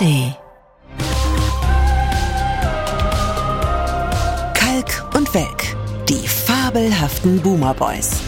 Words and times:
ARD. 0.00 0.34
Kalk 4.54 5.14
und 5.16 5.32
Welk, 5.34 5.76
die 6.08 6.26
fabelhaften 6.26 7.40
Boomer 7.40 7.74
Boys. 7.74 8.20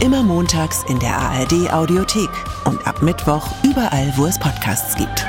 Immer 0.00 0.22
montags 0.24 0.82
in 0.88 0.98
der 0.98 1.16
ARD 1.16 1.72
Audiothek 1.72 2.28
und 2.64 2.84
ab 2.86 3.00
Mittwoch 3.02 3.46
überall, 3.62 4.12
wo 4.16 4.26
es 4.26 4.38
Podcasts 4.38 4.96
gibt. 4.96 5.24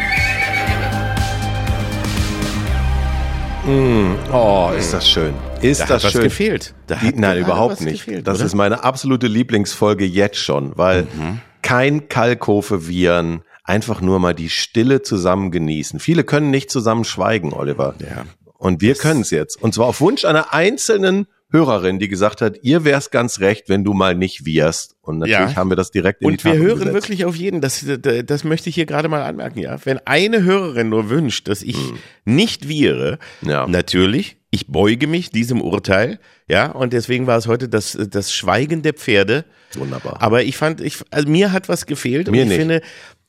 Mm, 3.66 4.14
oh, 4.34 4.72
ist 4.78 4.92
das 4.94 5.08
schön. 5.10 5.34
Ist 5.62 5.82
Da 5.82 5.86
das 5.86 5.96
hat 5.98 6.04
was 6.06 6.12
schön. 6.14 6.24
gefehlt. 6.24 6.74
Da 6.88 6.96
Die, 6.96 7.08
hat 7.08 7.16
nein, 7.16 7.38
überhaupt 7.40 7.74
was 7.74 7.82
nicht. 7.82 8.06
gefehlt, 8.06 8.28
das 8.28 8.38
oder? 8.38 8.46
ist 8.46 8.56
meine 8.56 8.84
absolute 8.84 9.28
Lieblingsfolge 9.28 10.06
jetzt 10.06 10.38
schon, 10.38 10.72
weil 10.76 11.04
Mhm. 11.04 11.42
kein 11.62 12.08
Kalkofe-Viren, 12.10 13.42
einfach 13.66 14.00
nur 14.02 14.20
mal 14.20 14.34
die 14.34 14.50
Stille 14.50 15.02
zusammen 15.02 15.52
genießen. 15.52 16.00
Viele 16.00 16.24
können 16.24 16.52
nicht 16.52 16.72
zusammen 16.72 17.04
schweigen, 17.04 17.52
Oliver. 17.54 17.96
Ja. 18.00 18.26
Und 18.58 18.82
wir 18.82 18.96
können 18.96 19.22
es 19.22 19.32
jetzt. 19.32 19.62
Und 19.62 19.74
zwar 19.74 19.88
auf 19.88 20.00
Wunsch 20.02 20.24
einer 20.24 20.54
einzelnen 20.54 21.28
Hörerin, 21.52 22.00
die 22.00 22.08
gesagt 22.08 22.42
hat, 22.42 22.58
ihr 22.64 22.84
wär's 22.86 23.12
ganz 23.12 23.40
recht, 23.40 23.70
wenn 23.70 23.84
du 23.84 23.94
mal 23.94 24.16
nicht 24.16 24.46
wirst. 24.46 24.96
Und 25.02 25.20
natürlich 25.20 25.52
Ja. 25.52 25.56
haben 25.56 25.70
wir 25.70 25.76
das 25.76 25.92
direkt 25.92 26.22
in 26.22 26.28
die 26.30 26.34
Und 26.34 26.44
wir 26.44 26.52
Tat 26.54 26.60
hören 26.62 26.72
umgesetzt. 26.74 26.94
wirklich 26.94 27.26
auf 27.26 27.36
jeden, 27.36 27.62
das, 27.62 27.86
das, 28.26 28.44
möchte 28.44 28.70
ich 28.70 28.76
hier 28.76 28.86
gerade 28.88 29.08
mal 29.10 29.22
anmerken, 29.22 29.60
ja. 29.60 29.78
Wenn 29.86 30.00
eine 30.06 30.44
Hörerin 30.44 30.90
nur 30.90 31.10
wünscht, 31.10 31.48
dass 31.48 31.62
ich 31.62 31.78
nicht 32.26 32.66
viere, 32.66 33.20
Hm. 33.42 33.50
Ja. 33.50 33.68
natürlich, 33.68 34.38
ich 34.50 34.68
beuge 34.68 35.08
mich 35.08 35.30
diesem 35.30 35.62
Urteil, 35.62 36.20
ja, 36.48 36.72
und 36.72 36.94
deswegen 36.94 37.28
war 37.28 37.38
es 37.38 37.48
heute 37.48 37.70
das, 37.70 37.98
das 38.10 38.34
Schweigen 38.34 38.82
der 38.82 38.94
Pferde. 38.94 39.46
Wunderbar. 39.76 40.22
Aber 40.22 40.44
ich 40.44 40.58
fand, 40.58 40.82
ich, 40.82 40.98
also 41.12 41.28
mir 41.30 41.52
hat 41.52 41.70
was 41.70 41.86
gefehlt 41.86 42.28
Mir 42.28 42.32
und 42.32 42.44
ich 42.44 42.46
nicht. 42.50 42.58
finde, 42.58 42.82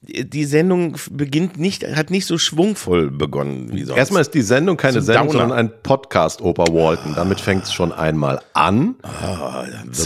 die 0.09 0.45
Sendung 0.45 0.97
beginnt 1.11 1.59
nicht, 1.59 1.85
hat 1.97 2.11
nicht 2.11 2.27
so 2.27 2.39
schwungvoll 2.39 3.11
begonnen 3.11 3.71
wie 3.73 3.83
sonst. 3.85 3.99
Erstmal 3.99 4.23
ist 4.23 4.35
die 4.35 4.43
Sendung 4.43 4.77
keine 4.77 5.01
So 5.01 5.07
Sendung, 5.07 5.29
Downer. 5.29 5.39
sondern 5.41 5.59
ein 5.59 5.73
Podcast, 5.83 6.41
Opa 6.41 6.65
Walton. 6.69 7.15
Damit 7.15 7.41
fängt 7.41 7.65
es 7.65 7.73
schon 7.73 7.93
einmal 7.93 8.41
an. 8.55 8.95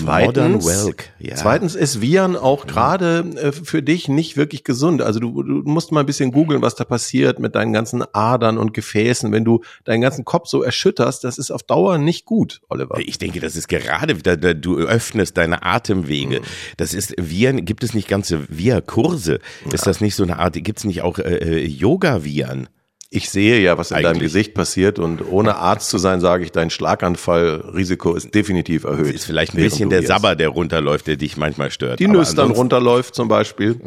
Modern 0.03 0.65
Welk. 0.65 1.11
Ja. 1.19 1.35
zweitens 1.37 1.75
ist 1.75 2.01
Viren 2.01 2.37
auch 2.37 2.67
gerade 2.67 3.25
äh, 3.37 3.53
für 3.53 3.83
dich 3.83 4.09
nicht 4.09 4.37
wirklich 4.37 4.65
gesund. 4.65 5.03
Also 5.03 5.21
du, 5.21 5.43
du 5.43 5.63
musst 5.65 5.93
mal 5.93 6.01
ein 6.01 6.07
bisschen 6.07 6.33
googeln, 6.33 6.63
was 6.63 6.75
da 6.75 6.85
passiert 6.85 7.39
mit 7.39 7.55
deinen 7.55 7.73
ganzen 7.73 8.03
Adern 8.13 8.59
und 8.59 8.75
Gefäßen. 8.75 9.33
Wenn 9.33 9.45
du 9.45 9.63
deinen 9.85 10.01
ganzen 10.01 10.25
Kopf 10.25 10.49
so 10.49 10.63
erschütterst, 10.63 11.25
das 11.25 11.39
ist 11.39 11.51
auf 11.51 11.63
Dauer 11.63 11.99
nicht 11.99 12.25
gut, 12.25 12.61
Oliver. 12.69 12.99
Ich 12.99 13.19
denke, 13.19 13.41
das 13.41 13.57
ist 13.57 13.69
gerade, 13.69 14.15
da, 14.15 14.37
da, 14.37 14.55
du 14.55 14.77
öffnest 14.79 15.37
deine 15.37 15.63
Atemwege. 15.63 16.41
Das 16.77 16.95
ist 16.95 17.15
Viren, 17.19 17.65
gibt 17.65 17.85
es 17.85 17.95
nicht 17.95 18.09
ganze 18.09 18.47
Via-Kurse? 18.49 19.39
Ist 19.73 19.87
das 19.91 20.01
nicht 20.01 20.15
so 20.15 20.23
eine 20.23 20.39
Art, 20.39 20.55
gibt 20.55 20.79
es 20.79 20.85
nicht 20.85 21.03
auch 21.03 21.19
äh, 21.19 21.23
äh, 21.37 21.67
Yoga-Viren? 21.67 22.69
Ich 23.13 23.29
sehe 23.29 23.59
ja, 23.61 23.77
was 23.77 23.91
in 23.91 23.97
deinem 23.97 24.07
Eigentlich. 24.07 24.23
Gesicht 24.33 24.55
passiert 24.55 25.01
und 25.01 25.21
ohne 25.29 25.57
Arzt 25.57 25.91
zu 25.91 25.99
sein, 25.99 26.21
sage 26.21 26.45
ich, 26.45 26.53
dein 26.53 26.71
Schlaganfallrisiko 26.71 28.15
ist 28.15 28.33
definitiv 28.35 28.85
erhöht. 28.85 29.13
Ist 29.15 29.25
vielleicht 29.25 29.53
ein 29.55 29.57
bisschen 29.57 29.91
der. 29.91 30.07
Sabber, 30.07 30.37
der 30.37 30.49
runterläuft, 30.51 31.09
der 31.09 31.17
dich 31.17 31.37
manchmal 31.37 31.73
stört. 31.73 31.99
Die 31.99 32.07
Nüstern 32.07 32.21
ansonsten- 32.51 32.57
runterläuft 32.59 33.15
zum 33.17 33.27
Beispiel. 33.27 33.81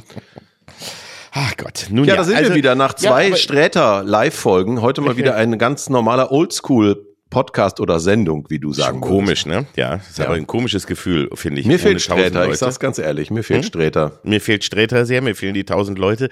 Ach 1.31 1.55
Gott, 1.57 1.87
nun 1.89 2.05
Ja, 2.05 2.13
ja. 2.13 2.17
da 2.17 2.23
sind 2.25 2.35
also- 2.35 2.49
wir 2.51 2.55
wieder 2.55 2.75
nach 2.75 2.91
Ja, 2.99 3.09
zwei 3.11 3.27
aber- 3.27 3.35
Sträter 3.37 4.03
Live-Folgen. 4.03 4.81
Heute 4.81 5.01
mal 5.01 5.15
wieder 5.17 5.35
ein 5.35 5.57
ganz 5.57 5.89
normaler 5.89 6.31
Oldschool 6.31 7.07
Podcast 7.33 7.79
oder 7.79 7.99
Sendung, 7.99 8.45
wie 8.49 8.59
du 8.59 8.71
sagen 8.73 8.99
Schon 8.99 9.01
komisch, 9.01 9.45
ne? 9.45 9.65
Ja, 9.75 9.95
ist 9.95 10.19
Ja. 10.19 10.25
aber 10.25 10.35
ein 10.35 10.47
komisches 10.47 10.85
Gefühl, 10.87 11.29
finde 11.33 11.61
ich. 11.61 11.67
Mir 11.67 11.79
fehlt 11.79 11.99
Sträter, 12.01 12.47
ich 12.49 12.57
sag's 12.57 12.79
ganz 12.79 12.99
ehrlich, 12.99 13.31
mir 13.31 13.43
fehlt 13.43 13.63
Hm? 13.63 13.67
Sträter. 13.67 14.19
Mir 14.23 14.39
fehlt 14.39 14.63
Sträter 14.63 15.05
sehr, 15.05 15.21
mir 15.21 15.35
fehlen 15.35 15.53
die 15.55 15.63
tausend 15.65 15.97
Leute, 15.97 16.29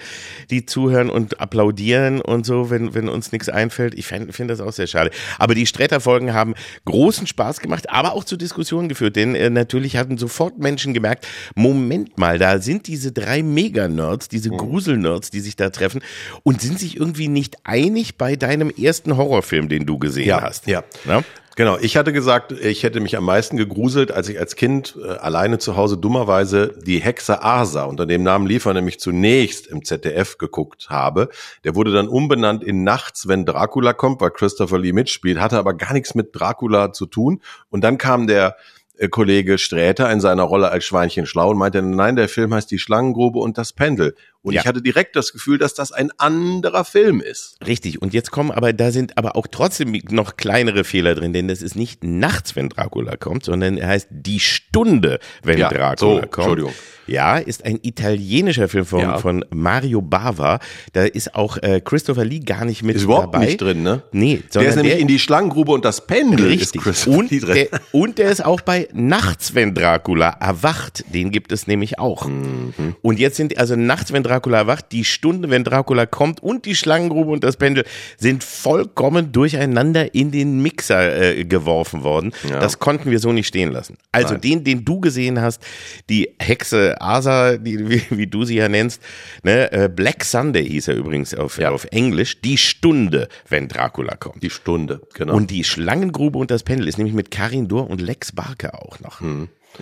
die 0.50 0.66
zuhören 0.66 1.10
und 1.10 1.40
applaudieren 1.40 2.22
und 2.22 2.46
so, 2.46 2.70
wenn, 2.70 2.94
wenn 2.94 3.10
uns 3.10 3.32
nichts 3.32 3.50
einfällt. 3.50 3.96
Ich 3.96 4.06
finde 4.08 4.32
find 4.32 4.50
das 4.52 4.62
auch 4.62 4.72
sehr 4.74 4.88
schade. 4.88 5.12
Aber 5.40 5.56
die 5.56 5.66
Sträter-Folgen 5.66 6.34
haben 6.34 6.54
großen 6.86 7.26
Spaß 7.28 7.60
gemacht, 7.60 7.90
aber 7.90 8.14
auch 8.14 8.24
zu 8.24 8.38
Diskussionen 8.38 8.88
geführt, 8.88 9.16
denn 9.16 9.34
äh, 9.36 9.50
natürlich 9.50 9.98
hatten 9.98 10.18
sofort 10.18 10.60
Menschen 10.60 10.94
gemerkt, 10.94 11.28
Moment 11.56 12.18
mal, 12.18 12.38
da 12.38 12.60
sind 12.60 12.86
diese 12.88 13.12
drei 13.12 13.42
Mega-Nerds, 13.44 14.30
diese 14.30 14.50
Grusel-Nerds, 14.52 15.32
die 15.32 15.40
sich 15.40 15.56
da 15.56 15.70
treffen 15.72 16.02
und 16.44 16.62
sind 16.62 16.80
sich 16.80 16.98
irgendwie 16.98 17.28
nicht 17.28 17.58
einig 17.64 18.18
bei 18.18 18.36
deinem 18.36 18.70
ersten 18.70 19.18
Horrorfilm, 19.18 19.68
den 19.68 19.86
du 19.86 19.98
gesehen 19.98 20.28
Ja, 20.28 20.42
hast. 20.42 20.68
ja. 20.68 20.84
Na? 21.06 21.24
Genau, 21.58 21.78
ich 21.78 21.98
hatte 21.98 22.14
gesagt, 22.14 22.54
ich 22.54 22.84
hätte 22.84 23.02
mich 23.02 23.18
am 23.18 23.26
meisten 23.26 23.58
gegruselt, 23.58 24.12
als 24.12 24.30
ich 24.30 24.40
als 24.40 24.56
Kind 24.56 24.98
äh, 25.04 25.10
alleine 25.10 25.60
zu 25.60 25.76
Hause 25.76 25.98
dummerweise 25.98 26.74
die 26.82 27.02
Hexe 27.02 27.44
Asa, 27.44 27.84
unter 27.84 28.06
dem 28.06 28.24
Namen 28.24 28.48
lief 28.48 28.66
er 28.66 28.74
nämlich 28.74 29.02
zunächst 29.02 29.68
im 29.68 29.84
ZDF 29.84 30.38
geguckt 30.38 30.90
habe. 30.90 31.28
Der 31.66 31.76
wurde 31.76 31.92
dann 31.92 32.08
umbenannt 32.08 32.64
in 32.64 32.86
Nachts, 32.86 33.28
wenn 33.28 33.46
Dracula 33.46 33.92
kommt, 33.92 34.22
weil 34.22 34.32
Christopher 34.32 34.80
Lee 34.80 34.94
mitspielt, 34.94 35.42
hatte 35.42 35.58
aber 35.58 35.74
gar 35.74 35.92
nichts 35.92 36.16
mit 36.16 36.30
Dracula 36.34 36.94
zu 36.94 37.06
tun. 37.06 37.42
Und 37.70 37.84
dann 37.84 37.98
kam 37.98 38.28
der 38.28 38.56
äh, 38.98 39.10
Kollege 39.10 39.58
Sträter 39.58 40.10
in 40.10 40.22
seiner 40.22 40.44
Rolle 40.44 40.70
als 40.70 40.86
Schweinchen 40.86 41.26
schlau 41.26 41.50
und 41.50 41.58
meinte, 41.58 41.82
nein, 41.82 42.16
der 42.16 42.30
Film 42.30 42.54
heißt 42.54 42.72
Die 42.72 42.80
Schlangengrube 42.80 43.40
und 43.40 43.58
das 43.58 43.74
Pendel. 43.74 44.16
Und 44.44 44.54
Ja. 44.54 44.62
ich 44.62 44.68
hatte 44.68 44.82
direkt 44.82 45.16
das 45.16 45.34
Gefühl, 45.34 45.58
dass 45.60 45.76
das 45.76 45.92
ein 45.92 46.10
anderer 46.18 46.84
Film 46.84 47.22
ist. 47.22 47.58
Richtig. 47.66 48.02
Und 48.02 48.14
jetzt 48.14 48.32
kommen 48.32 48.50
aber, 48.50 48.74
da 48.74 48.92
sind 48.92 49.18
aber 49.18 49.36
auch 49.36 49.46
trotzdem 49.46 49.92
noch 50.10 50.36
kleinere 50.36 50.84
Fehler 50.84 51.14
drin, 51.14 51.32
denn 51.32 51.48
das 51.48 51.62
ist 51.62 51.76
nicht 51.76 52.04
nachts, 52.04 52.56
wenn 52.56 52.70
Dracula 52.70 53.18
kommt, 53.18 53.46
sondern 53.46 53.78
er 53.78 53.90
heißt 53.90 54.08
die 54.10 54.40
Stunde, 54.40 55.20
wenn 55.44 55.60
Ja, 55.60 55.70
Dracula 55.70 55.96
so, 55.98 56.14
kommt. 56.22 56.34
Entschuldigung. 56.38 56.74
Ja, 57.08 57.38
ist 57.38 57.66
ein 57.66 57.80
italienischer 57.82 58.68
Film 58.70 58.86
von, 58.86 59.00
Ja. 59.02 59.18
von 59.18 59.44
Mario 59.52 60.02
Bava. 60.02 60.60
Da 60.94 61.04
ist 61.04 61.36
auch 61.36 61.58
äh, 61.58 61.82
Christopher 61.84 62.24
Lee 62.24 62.40
gar 62.40 62.64
nicht 62.64 62.84
mit 62.84 62.96
Ist 62.96 63.04
überhaupt 63.04 63.34
dabei. 63.36 63.46
nicht 63.48 63.62
drin, 63.62 63.84
ne? 63.84 64.02
Nee, 64.12 64.38
Der 64.38 64.44
sondern 64.52 64.70
ist 64.70 64.76
nämlich 64.78 65.00
in 65.02 65.08
die 65.08 65.20
Schlangengrube 65.20 65.72
und 65.74 65.84
das 65.84 66.08
Pendel 66.08 66.46
ist 66.54 66.62
Richtig. 66.62 66.82
Christopher 66.82 67.18
Und 67.18 67.32
der, 67.32 67.68
und 67.92 68.18
der 68.18 68.32
ist 68.32 68.46
auch 68.46 68.62
bei 68.62 68.88
Nachts, 68.94 69.54
wenn 69.56 69.74
Dracula 69.76 70.30
erwacht. 70.40 71.04
Den 71.14 71.32
gibt 71.32 71.52
es 71.52 71.68
nämlich 71.68 72.00
auch. 72.00 72.26
Mhm. 72.28 72.96
Und 73.02 73.20
jetzt 73.20 73.36
sind 73.36 73.58
also 73.58 73.76
Nachts, 73.76 74.14
wenn 74.14 74.24
Dracula 74.24 74.31
erwacht, 74.32 74.86
die 74.92 75.04
Stunde, 75.04 75.50
wenn 75.50 75.64
Dracula 75.64 76.06
kommt 76.06 76.42
und 76.42 76.66
die 76.66 76.76
Schlangengrube 76.76 77.32
und 77.32 77.44
das 77.44 77.58
Pendel 77.58 77.84
sind 78.18 78.44
vollkommen 78.44 79.32
durcheinander 79.32 80.14
in 80.16 80.32
den 80.32 80.62
Mixer 80.62 81.38
äh, 81.38 81.46
geworfen 81.46 82.04
worden. 82.04 82.32
Ja. 82.50 82.60
Das 82.60 82.80
konnten 82.80 83.12
wir 83.12 83.20
so 83.20 83.32
nicht 83.32 83.48
stehen 83.48 83.72
lassen. 83.72 83.98
Also 84.12 84.34
Nein. 84.34 84.42
den, 84.42 84.64
den 84.64 84.86
du 84.86 85.00
gesehen 85.00 85.42
hast, 85.42 85.62
die 86.10 86.30
Hexe 86.40 86.96
Asa, 87.02 87.58
die, 87.58 87.90
wie, 87.90 88.02
wie 88.10 88.28
du 88.28 88.44
sie 88.46 88.56
ja 88.56 88.70
nennst, 88.70 89.02
ne, 89.44 89.72
äh, 89.72 89.90
Black 89.90 90.24
Sunday 90.24 90.68
hieß 90.68 90.88
er 90.90 90.96
übrigens 90.96 91.34
auf, 91.34 91.58
Ja. 91.58 91.72
auf 91.72 91.86
Englisch, 91.92 92.42
die 92.42 92.58
Stunde, 92.58 93.28
wenn 93.50 93.68
Dracula 93.68 94.16
kommt. 94.16 94.42
Die 94.44 94.50
Stunde, 94.50 95.02
genau. 95.14 95.34
Und 95.36 95.52
die 95.52 95.64
Schlangengrube 95.64 96.38
und 96.38 96.52
das 96.52 96.64
Pendel 96.64 96.88
ist 96.88 96.98
nämlich 96.98 97.16
mit 97.16 97.32
Karin 97.32 97.68
Dohr 97.68 97.90
und 97.90 98.02
Lex 98.02 98.32
Barker 98.32 98.82
auch 98.86 99.00
noch. 99.00 99.22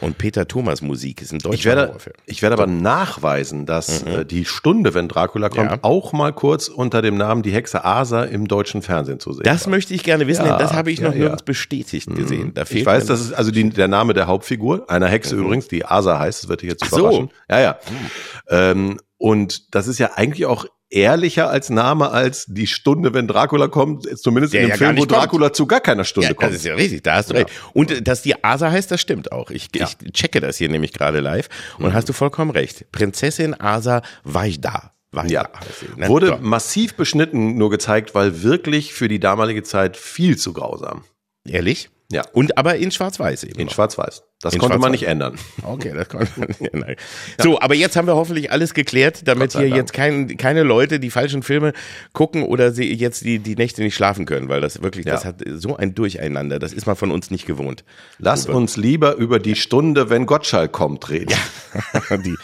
Und 0.02 0.18
Peter 0.18 0.48
Thomas 0.48 0.82
Musik 0.82 1.22
ist 1.22 1.34
ein 1.34 1.40
deutscher 1.40 1.56
ich 1.60 1.66
werde, 1.66 1.98
ich 2.26 2.42
werde 2.42 2.54
aber 2.54 2.68
nachweisen, 2.68 3.66
dass 3.66 4.04
äh, 4.04 4.24
die 4.26 4.46
Stunde, 4.46 4.94
wenn 4.94 5.08
Dracula 5.08 5.50
kommt, 5.50 5.66
Mhm. 5.72 5.76
Ja. 5.78 5.80
auch 5.82 6.14
mal 6.14 6.32
kurz 6.32 6.68
unter 6.68 7.02
dem 7.02 7.18
Namen 7.18 7.42
Die 7.42 7.52
Hexe 7.52 7.84
Asa 7.84 8.24
im 8.24 8.48
deutschen 8.48 8.82
Fernsehen 8.82 9.20
zu 9.20 9.34
sehen 9.34 9.44
Das 9.44 9.66
war. 9.66 9.72
möchte 9.72 9.94
ich 9.94 10.04
gerne 10.04 10.28
wissen, 10.28 10.46
Ja, 10.46 10.58
denn 10.58 10.60
das 10.68 10.74
habe 10.74 10.92
ich 10.92 11.02
noch 11.02 11.10
ja. 11.10 11.16
Mhm. 11.16 11.20
nirgends 11.22 11.44
bestätigt 11.44 12.14
gesehen. 12.16 12.54
Da 12.54 12.66
fehlt 12.66 12.82
Ich 12.82 12.86
weiß, 12.86 13.06
das 13.08 13.20
ist 13.20 13.34
also 13.34 13.52
die, 13.52 13.70
der 13.70 13.88
Name 13.88 14.14
der 14.14 14.28
Hauptfigur, 14.28 14.90
einer 14.90 15.08
Hexe 15.08 15.36
übrigens, 15.36 15.68
die 15.68 15.84
Asa 15.86 16.20
heißt, 16.20 16.44
das 16.44 16.50
wird 16.50 16.62
dich 16.62 16.70
jetzt 16.70 16.84
Ach 16.84 16.90
so. 16.92 17.00
überraschen. 17.00 17.30
Ja, 17.50 17.60
ja. 17.60 17.80
Ähm, 18.50 19.00
und 19.18 19.76
das 19.76 19.88
ist 19.88 19.98
ja 20.00 20.12
eigentlich 20.16 20.46
auch 20.46 20.66
ehrlicher 20.90 21.50
als 21.50 21.70
Name 21.70 22.12
als 22.12 22.46
die 22.48 22.68
Stunde, 22.68 23.14
wenn 23.14 23.28
Dracula 23.28 23.68
kommt, 23.68 24.08
zumindest 24.20 24.54
Der 24.54 24.62
in 24.62 24.68
dem 24.68 24.70
ja 24.72 24.78
Film, 24.78 24.90
wo 24.92 24.94
nicht 25.02 25.10
kommt. 25.10 25.22
Dracula 25.24 25.54
zu 25.54 25.66
gar 25.68 25.82
keiner 25.82 26.04
Stunde 26.04 26.30
Ja, 26.30 26.34
kommt. 26.34 26.50
das 26.52 26.58
ist 26.58 26.66
ja 26.66 26.76
richtig, 26.76 27.04
da 27.04 27.16
hast 27.16 27.30
du 27.30 27.36
recht. 27.36 27.50
Und 27.74 27.92
äh, 27.92 28.02
dass 28.02 28.22
die 28.22 28.44
Asa 28.44 28.72
heißt, 28.72 28.90
das 28.92 29.00
stimmt 29.02 29.32
auch. 29.32 29.52
Ich, 29.52 29.70
ich 29.74 29.98
checke 30.14 30.40
das 30.40 30.58
hier 30.58 30.70
nämlich 30.70 30.94
gerade 30.94 31.20
live 31.20 31.50
Mhm. 31.78 31.86
und 31.86 31.94
hast 31.94 32.10
du 32.10 32.14
vollkommen 32.14 32.52
recht. 32.52 32.92
Prinzessin 32.92 33.54
Asa 33.60 34.02
Vajda. 34.24 34.94
Vajda 35.12 35.32
Ja, 35.32 35.50
heißt 35.60 35.80
sie, 35.80 36.00
ne? 36.00 36.08
wurde 36.08 36.28
So. 36.28 36.38
massiv 36.42 36.94
beschnitten 36.96 37.58
nur 37.58 37.70
gezeigt, 37.72 38.14
weil 38.14 38.44
wirklich 38.44 38.94
für 38.94 39.08
die 39.08 39.20
damalige 39.20 39.64
Zeit 39.64 39.98
viel 39.98 40.38
zu 40.38 40.54
grausam. 40.54 41.04
Ehrlich? 41.48 41.90
Ja. 42.12 42.24
Und 42.34 42.58
aber 42.58 42.76
in 42.78 42.90
Schwarz-Weiß 42.92 43.44
eben. 43.44 43.60
In 43.60 43.68
noch. 43.68 43.74
Schwarz-Weiß. 43.74 44.24
Das 44.42 44.54
In 44.54 44.60
konnte 44.60 44.80
man 44.80 44.94
Schwarz-Weiß. 44.94 45.02
nicht 45.02 45.08
ändern. 45.08 45.36
Okay, 45.64 45.92
das 45.94 46.10
konnte 46.10 46.32
man 46.38 46.48
nicht 46.48 46.74
ändern. 46.74 46.96
So, 47.40 47.60
aber 47.60 47.76
jetzt 47.76 47.96
haben 47.98 48.08
wir 48.08 48.16
hoffentlich 48.16 48.52
alles 48.52 48.74
geklärt, 48.74 49.28
damit 49.28 49.52
hier 49.52 49.64
Dank. 49.64 49.76
jetzt 49.76 49.94
kein, 49.94 50.38
keine 50.38 50.64
Leute 50.64 51.00
die 51.00 51.12
falschen 51.12 51.44
Filme 51.44 51.74
gucken 52.14 52.42
oder 52.44 52.72
sie 52.72 52.92
jetzt 52.94 53.26
die, 53.26 53.38
die 53.40 53.56
Nächte 53.56 53.84
nicht 53.84 53.94
schlafen 53.96 54.26
können, 54.26 54.50
weil 54.50 54.60
das 54.62 54.82
wirklich, 54.82 55.06
Ja. 55.06 55.12
das 55.14 55.26
hat 55.26 55.44
so 55.46 55.76
ein 55.78 55.94
Durcheinander. 55.94 56.58
Das 56.58 56.74
ist 56.74 56.88
man 56.88 56.96
von 56.96 57.12
uns 57.12 57.30
nicht 57.30 57.46
gewohnt. 57.46 57.84
Lass 58.18 58.48
uns 58.48 58.76
lieber 58.78 59.16
über 59.16 59.38
die 59.40 59.56
Stunde, 59.56 60.10
wenn 60.10 60.26
Gottschalk 60.26 60.72
kommt, 60.72 61.10
reden. 61.12 61.36
die, 62.26 62.36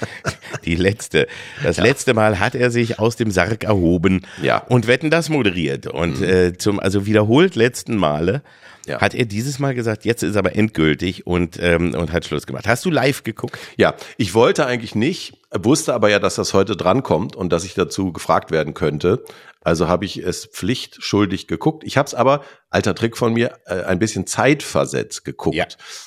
die 0.65 0.75
letzte. 0.75 1.27
Das 1.63 1.77
letzte 1.77 2.13
Mal 2.13 2.39
hat 2.39 2.53
er 2.53 2.69
sich 2.69 2.99
aus 2.99 3.15
dem 3.15 3.31
Sarg 3.31 3.63
erhoben 3.63 4.27
Ja. 4.43 4.59
und 4.59 4.85
Wetten 4.87 5.09
das 5.09 5.29
moderiert. 5.29 5.87
Und 5.87 6.21
äh, 6.21 6.55
zum, 6.57 6.79
also 6.79 7.05
wiederholt 7.07 7.55
letzten 7.55 7.95
Male 7.95 8.43
ja. 8.85 9.01
hat 9.01 9.13
er 9.13 9.25
dieses 9.25 9.59
Mal 9.59 9.75
gesagt, 9.75 10.05
jetzt 10.05 10.23
ist 10.23 10.35
aber 10.35 10.55
endgültig 10.55 11.25
und, 11.27 11.57
ähm, 11.59 11.93
und 11.95 12.11
hat 12.11 12.25
Schluss 12.25 12.45
gemacht. 12.47 12.67
Hast 12.67 12.85
du 12.85 12.89
live 12.89 13.23
geguckt? 13.23 13.57
Ja, 13.77 13.95
ich 14.17 14.33
wollte 14.33 14.65
eigentlich 14.65 14.95
nicht, 14.95 15.37
wusste 15.63 15.93
aber 15.93 16.09
ja, 16.09 16.19
dass 16.19 16.35
das 16.35 16.53
heute 16.53 16.75
drankommt 16.75 17.35
und 17.35 17.51
dass 17.53 17.63
ich 17.63 17.73
dazu 17.73 18.11
gefragt 18.11 18.51
werden 18.51 18.73
könnte. 18.73 19.23
Also 19.65 19.87
habe 19.87 20.05
ich 20.05 20.17
es 20.17 20.45
pflichtschuldig 20.45 21.47
geguckt. 21.47 21.83
Ich 21.83 21.97
habe 21.97 22.05
es 22.05 22.13
aber, 22.13 22.41
alter 22.69 22.93
Trick 22.93 23.17
von 23.17 23.33
mir, 23.33 23.57
äh, 23.65 23.81
ein 23.81 23.97
bisschen 23.97 24.27
zeitversetzt 24.27 25.25
geguckt. 25.25 25.55
Ja. 25.55 25.65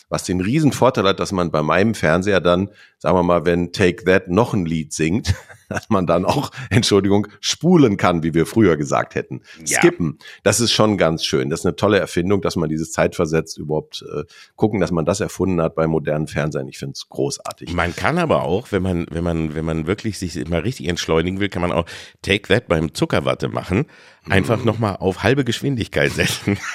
Was 0.09 0.23
den 0.23 0.41
riesen 0.41 0.71
Vorteil 0.71 1.05
hat, 1.09 1.19
dass 1.19 1.33
man 1.33 1.51
bei 1.51 1.63
meinem 1.63 1.97
Fernseher 1.97 2.41
dann, 2.41 2.71
sagen 2.99 3.17
wir 3.17 3.25
mal, 3.25 3.47
wenn 3.47 3.73
Take 3.73 4.05
That 4.05 4.29
noch 4.29 4.55
ein 4.55 4.65
Lied 4.65 4.93
singt, 4.93 5.35
dass 5.69 5.91
man 5.91 6.07
dann 6.07 6.25
auch, 6.25 6.53
Entschuldigung, 6.71 7.27
spulen 7.41 7.97
kann, 7.97 8.23
wie 8.23 8.33
wir 8.33 8.47
früher 8.47 8.77
gesagt 8.77 9.17
hätten. 9.17 9.43
Ja. 9.65 9.81
Skippen. 9.81 10.19
Das 10.45 10.61
ist 10.61 10.71
schon 10.71 10.97
ganz 10.97 11.25
schön. 11.25 11.51
Das 11.51 11.61
ist 11.61 11.67
eine 11.67 11.75
tolle 11.75 11.99
Erfindung, 11.99 12.41
dass 12.43 12.55
man 12.55 12.69
dieses 12.69 12.93
zeitversetzt 12.93 13.59
überhaupt 13.59 14.05
äh, 14.15 14.23
gucken, 14.55 14.79
dass 14.79 14.93
man 14.93 15.05
das 15.05 15.19
erfunden 15.19 15.61
hat 15.61 15.75
bei 15.75 15.89
modernen 15.89 16.29
Fernsehen. 16.29 16.69
Ich 16.69 16.79
finde 16.79 16.93
es 16.93 17.09
großartig. 17.09 17.73
Man 17.73 17.95
kann 17.97 18.19
aber 18.19 18.45
auch, 18.45 18.71
wenn 18.71 18.85
man, 18.85 19.07
wenn 19.11 19.25
man, 19.25 19.38
wenn 19.55 19.65
man 19.65 19.87
wirklich 19.87 20.19
sich 20.19 20.49
mal 20.49 20.61
richtig 20.61 20.89
entschleunigen 20.89 21.41
will, 21.41 21.49
kann 21.49 21.63
man 21.63 21.73
auch 21.73 21.87
Take 22.23 22.49
That 22.49 22.69
beim 22.69 22.95
Zuckerwatte 22.95 23.49
machen, 23.49 23.87
einfach 24.29 24.63
mm. 24.63 24.67
nochmal 24.67 24.97
auf 24.97 25.23
halbe 25.23 25.45
Geschwindigkeit 25.45 26.13
setzen. 26.13 26.59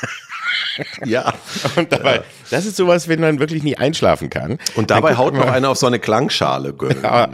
ja. 1.06 1.34
Und 1.76 1.92
dabei, 1.92 2.22
das 2.50 2.66
ist 2.66 2.78
sowas, 2.78 3.08
wenn 3.08 3.20
man 3.20 3.40
wirklich 3.40 3.64
nie 3.64 3.78
einschlafen 3.78 4.30
kann. 4.30 4.58
Und 4.76 4.92
dabei 4.92 5.16
haut 5.16 5.34
noch 5.34 5.48
einer 5.48 5.70
auf 5.70 5.78
so 5.78 5.88
eine 5.88 6.00
Klangschale. 6.00 6.74
ja, 7.04 7.30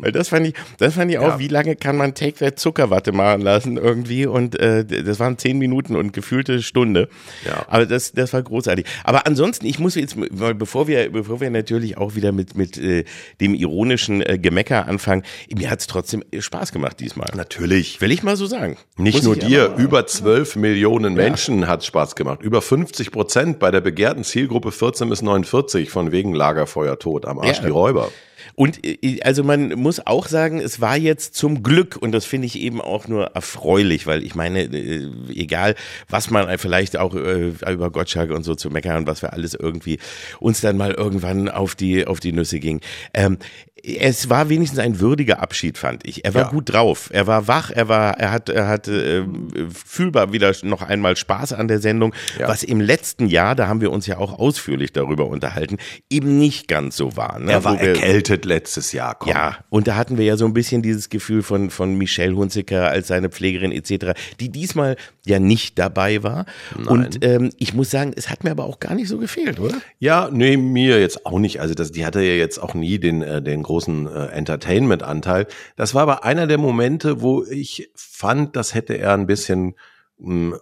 weil 0.00 0.12
das 0.12 0.28
fand 0.28 0.46
ich, 0.46 0.54
das 0.78 0.94
fand 0.94 1.10
ich 1.10 1.18
auch, 1.18 1.28
ja. 1.28 1.38
wie 1.38 1.48
lange 1.48 1.76
kann 1.76 1.96
man 1.96 2.14
Take 2.14 2.34
That 2.34 2.58
Zuckerwatte 2.58 3.12
machen 3.12 3.42
lassen 3.42 3.76
irgendwie 3.76 4.26
und 4.26 4.58
äh, 4.58 4.84
das 4.84 5.20
waren 5.20 5.38
zehn 5.38 5.58
Minuten 5.58 5.96
und 5.96 6.12
gefühlte 6.12 6.62
Stunde. 6.62 7.08
Ja. 7.44 7.64
Aber 7.68 7.86
das, 7.86 8.12
das 8.12 8.32
war 8.32 8.42
großartig. 8.42 8.86
Aber 9.04 9.26
ansonsten, 9.26 9.66
ich 9.66 9.78
muss 9.78 9.94
jetzt, 9.94 10.16
bevor 10.30 10.88
wir, 10.88 11.10
bevor 11.10 11.40
wir 11.40 11.50
natürlich 11.50 11.98
auch 11.98 12.14
wieder 12.14 12.32
mit, 12.32 12.56
mit 12.56 12.78
äh, 12.78 13.04
dem 13.40 13.54
ironischen 13.54 14.22
äh, 14.22 14.38
Gemecker 14.38 14.86
anfangen, 14.86 15.22
mir 15.54 15.70
hat 15.70 15.80
es 15.80 15.86
trotzdem 15.86 16.24
Spaß 16.38 16.72
gemacht 16.72 17.00
diesmal. 17.00 17.30
Natürlich. 17.34 18.00
Will 18.00 18.12
ich 18.12 18.22
mal 18.22 18.36
so 18.36 18.46
sagen. 18.46 18.76
Nicht 18.96 19.16
muss 19.16 19.24
nur 19.24 19.36
dir, 19.36 19.74
über 19.76 20.06
zwölf 20.06 20.56
Millionen 20.56 21.14
Menschen 21.14 21.60
ja. 21.62 21.68
hat 21.68 21.84
Spaß 21.84 22.16
gemacht. 22.16 22.37
Über 22.40 22.62
50 22.62 23.10
Prozent 23.10 23.58
bei 23.58 23.70
der 23.70 23.80
begehrten 23.80 24.24
Zielgruppe 24.24 24.72
14 24.72 25.08
bis 25.08 25.22
49 25.22 25.90
von 25.90 26.12
wegen 26.12 26.34
Lagerfeuer 26.34 26.98
tot 26.98 27.26
am 27.26 27.38
Arsch 27.38 27.58
ja. 27.58 27.64
die 27.64 27.70
Räuber. 27.70 28.10
Und 28.54 28.84
äh, 28.84 29.20
also 29.22 29.44
man 29.44 29.70
muss 29.74 30.04
auch 30.04 30.26
sagen, 30.26 30.60
es 30.60 30.80
war 30.80 30.96
jetzt 30.96 31.34
zum 31.34 31.62
Glück, 31.62 31.96
und 31.96 32.12
das 32.12 32.24
finde 32.24 32.46
ich 32.46 32.58
eben 32.58 32.80
auch 32.80 33.08
nur 33.08 33.26
erfreulich, 33.26 34.06
weil 34.06 34.22
ich 34.24 34.34
meine, 34.34 34.62
äh, 34.62 35.08
egal 35.34 35.74
was 36.08 36.30
man 36.30 36.58
vielleicht 36.58 36.96
auch 36.96 37.14
äh, 37.14 37.52
über 37.70 37.90
Gottschalk 37.90 38.30
und 38.30 38.42
so 38.42 38.54
zu 38.54 38.70
meckern, 38.70 39.06
was 39.06 39.22
wir 39.22 39.32
alles 39.32 39.54
irgendwie 39.54 39.98
uns 40.40 40.60
dann 40.60 40.76
mal 40.76 40.92
irgendwann 40.92 41.48
auf 41.48 41.74
die, 41.74 42.06
auf 42.06 42.20
die 42.20 42.32
Nüsse 42.32 42.58
ging. 42.58 42.80
Ähm, 43.14 43.38
es 43.82 44.28
war 44.28 44.48
wenigstens 44.48 44.78
ein 44.78 45.00
würdiger 45.00 45.40
Abschied, 45.40 45.78
fand 45.78 46.06
ich. 46.06 46.24
Er 46.24 46.34
war 46.34 46.42
ja. 46.42 46.48
gut 46.48 46.72
drauf. 46.72 47.10
Er 47.12 47.26
war 47.26 47.46
wach. 47.48 47.70
Er 47.70 47.88
war, 47.88 48.18
er 48.18 48.32
hat, 48.32 48.48
er 48.48 48.66
hatte 48.66 49.26
äh, 49.54 49.66
fühlbar 49.72 50.32
wieder 50.32 50.52
noch 50.62 50.82
einmal 50.82 51.16
Spaß 51.16 51.52
an 51.52 51.68
der 51.68 51.80
Sendung. 51.80 52.14
Ja. 52.38 52.48
Was 52.48 52.62
im 52.62 52.80
letzten 52.80 53.26
Jahr, 53.26 53.54
da 53.54 53.68
haben 53.68 53.80
wir 53.80 53.92
uns 53.92 54.06
ja 54.06 54.18
auch 54.18 54.38
ausführlich 54.38 54.92
darüber 54.92 55.26
unterhalten, 55.26 55.76
eben 56.10 56.38
nicht 56.38 56.68
ganz 56.68 56.96
so 56.96 57.16
war. 57.16 57.38
Ne? 57.38 57.52
Er 57.52 57.64
war 57.64 57.80
wir, 57.80 57.88
erkältet 57.88 58.44
letztes 58.44 58.92
Jahr. 58.92 59.14
Komm. 59.14 59.32
Ja, 59.32 59.58
und 59.70 59.86
da 59.86 59.96
hatten 59.96 60.18
wir 60.18 60.24
ja 60.24 60.36
so 60.36 60.46
ein 60.46 60.54
bisschen 60.54 60.82
dieses 60.82 61.08
Gefühl 61.08 61.42
von 61.42 61.70
von 61.70 61.94
Michelle 61.96 62.34
Hunziker 62.34 62.88
als 62.88 63.08
seine 63.08 63.28
Pflegerin 63.28 63.72
etc., 63.72 64.18
die 64.40 64.50
diesmal 64.50 64.96
ja 65.24 65.38
nicht 65.38 65.78
dabei 65.78 66.22
war. 66.22 66.46
Nein. 66.76 66.86
Und 66.86 67.24
ähm, 67.24 67.50
ich 67.58 67.74
muss 67.74 67.90
sagen, 67.90 68.12
es 68.16 68.30
hat 68.30 68.44
mir 68.44 68.50
aber 68.50 68.64
auch 68.64 68.80
gar 68.80 68.94
nicht 68.94 69.08
so 69.08 69.18
gefehlt, 69.18 69.60
oder? 69.60 69.76
Ja, 69.98 70.30
nee, 70.32 70.56
mir 70.56 71.00
jetzt 71.00 71.26
auch 71.26 71.38
nicht. 71.38 71.60
Also 71.60 71.74
das, 71.74 71.92
die 71.92 72.04
hatte 72.04 72.20
ja 72.20 72.34
jetzt 72.34 72.58
auch 72.58 72.74
nie 72.74 72.98
den 72.98 73.22
äh, 73.22 73.42
den 73.42 73.62
großen 73.68 74.06
äh, 74.06 74.26
Entertainment-Anteil. 74.26 75.46
Das 75.76 75.94
war 75.94 76.02
aber 76.02 76.24
einer 76.24 76.46
der 76.46 76.58
Momente, 76.58 77.20
wo 77.20 77.44
ich 77.44 77.90
fand, 77.94 78.56
das 78.56 78.74
hätte 78.74 78.98
er 78.98 79.12
ein 79.12 79.26
bisschen 79.26 79.74
mh, 80.18 80.56
hm, 80.56 80.60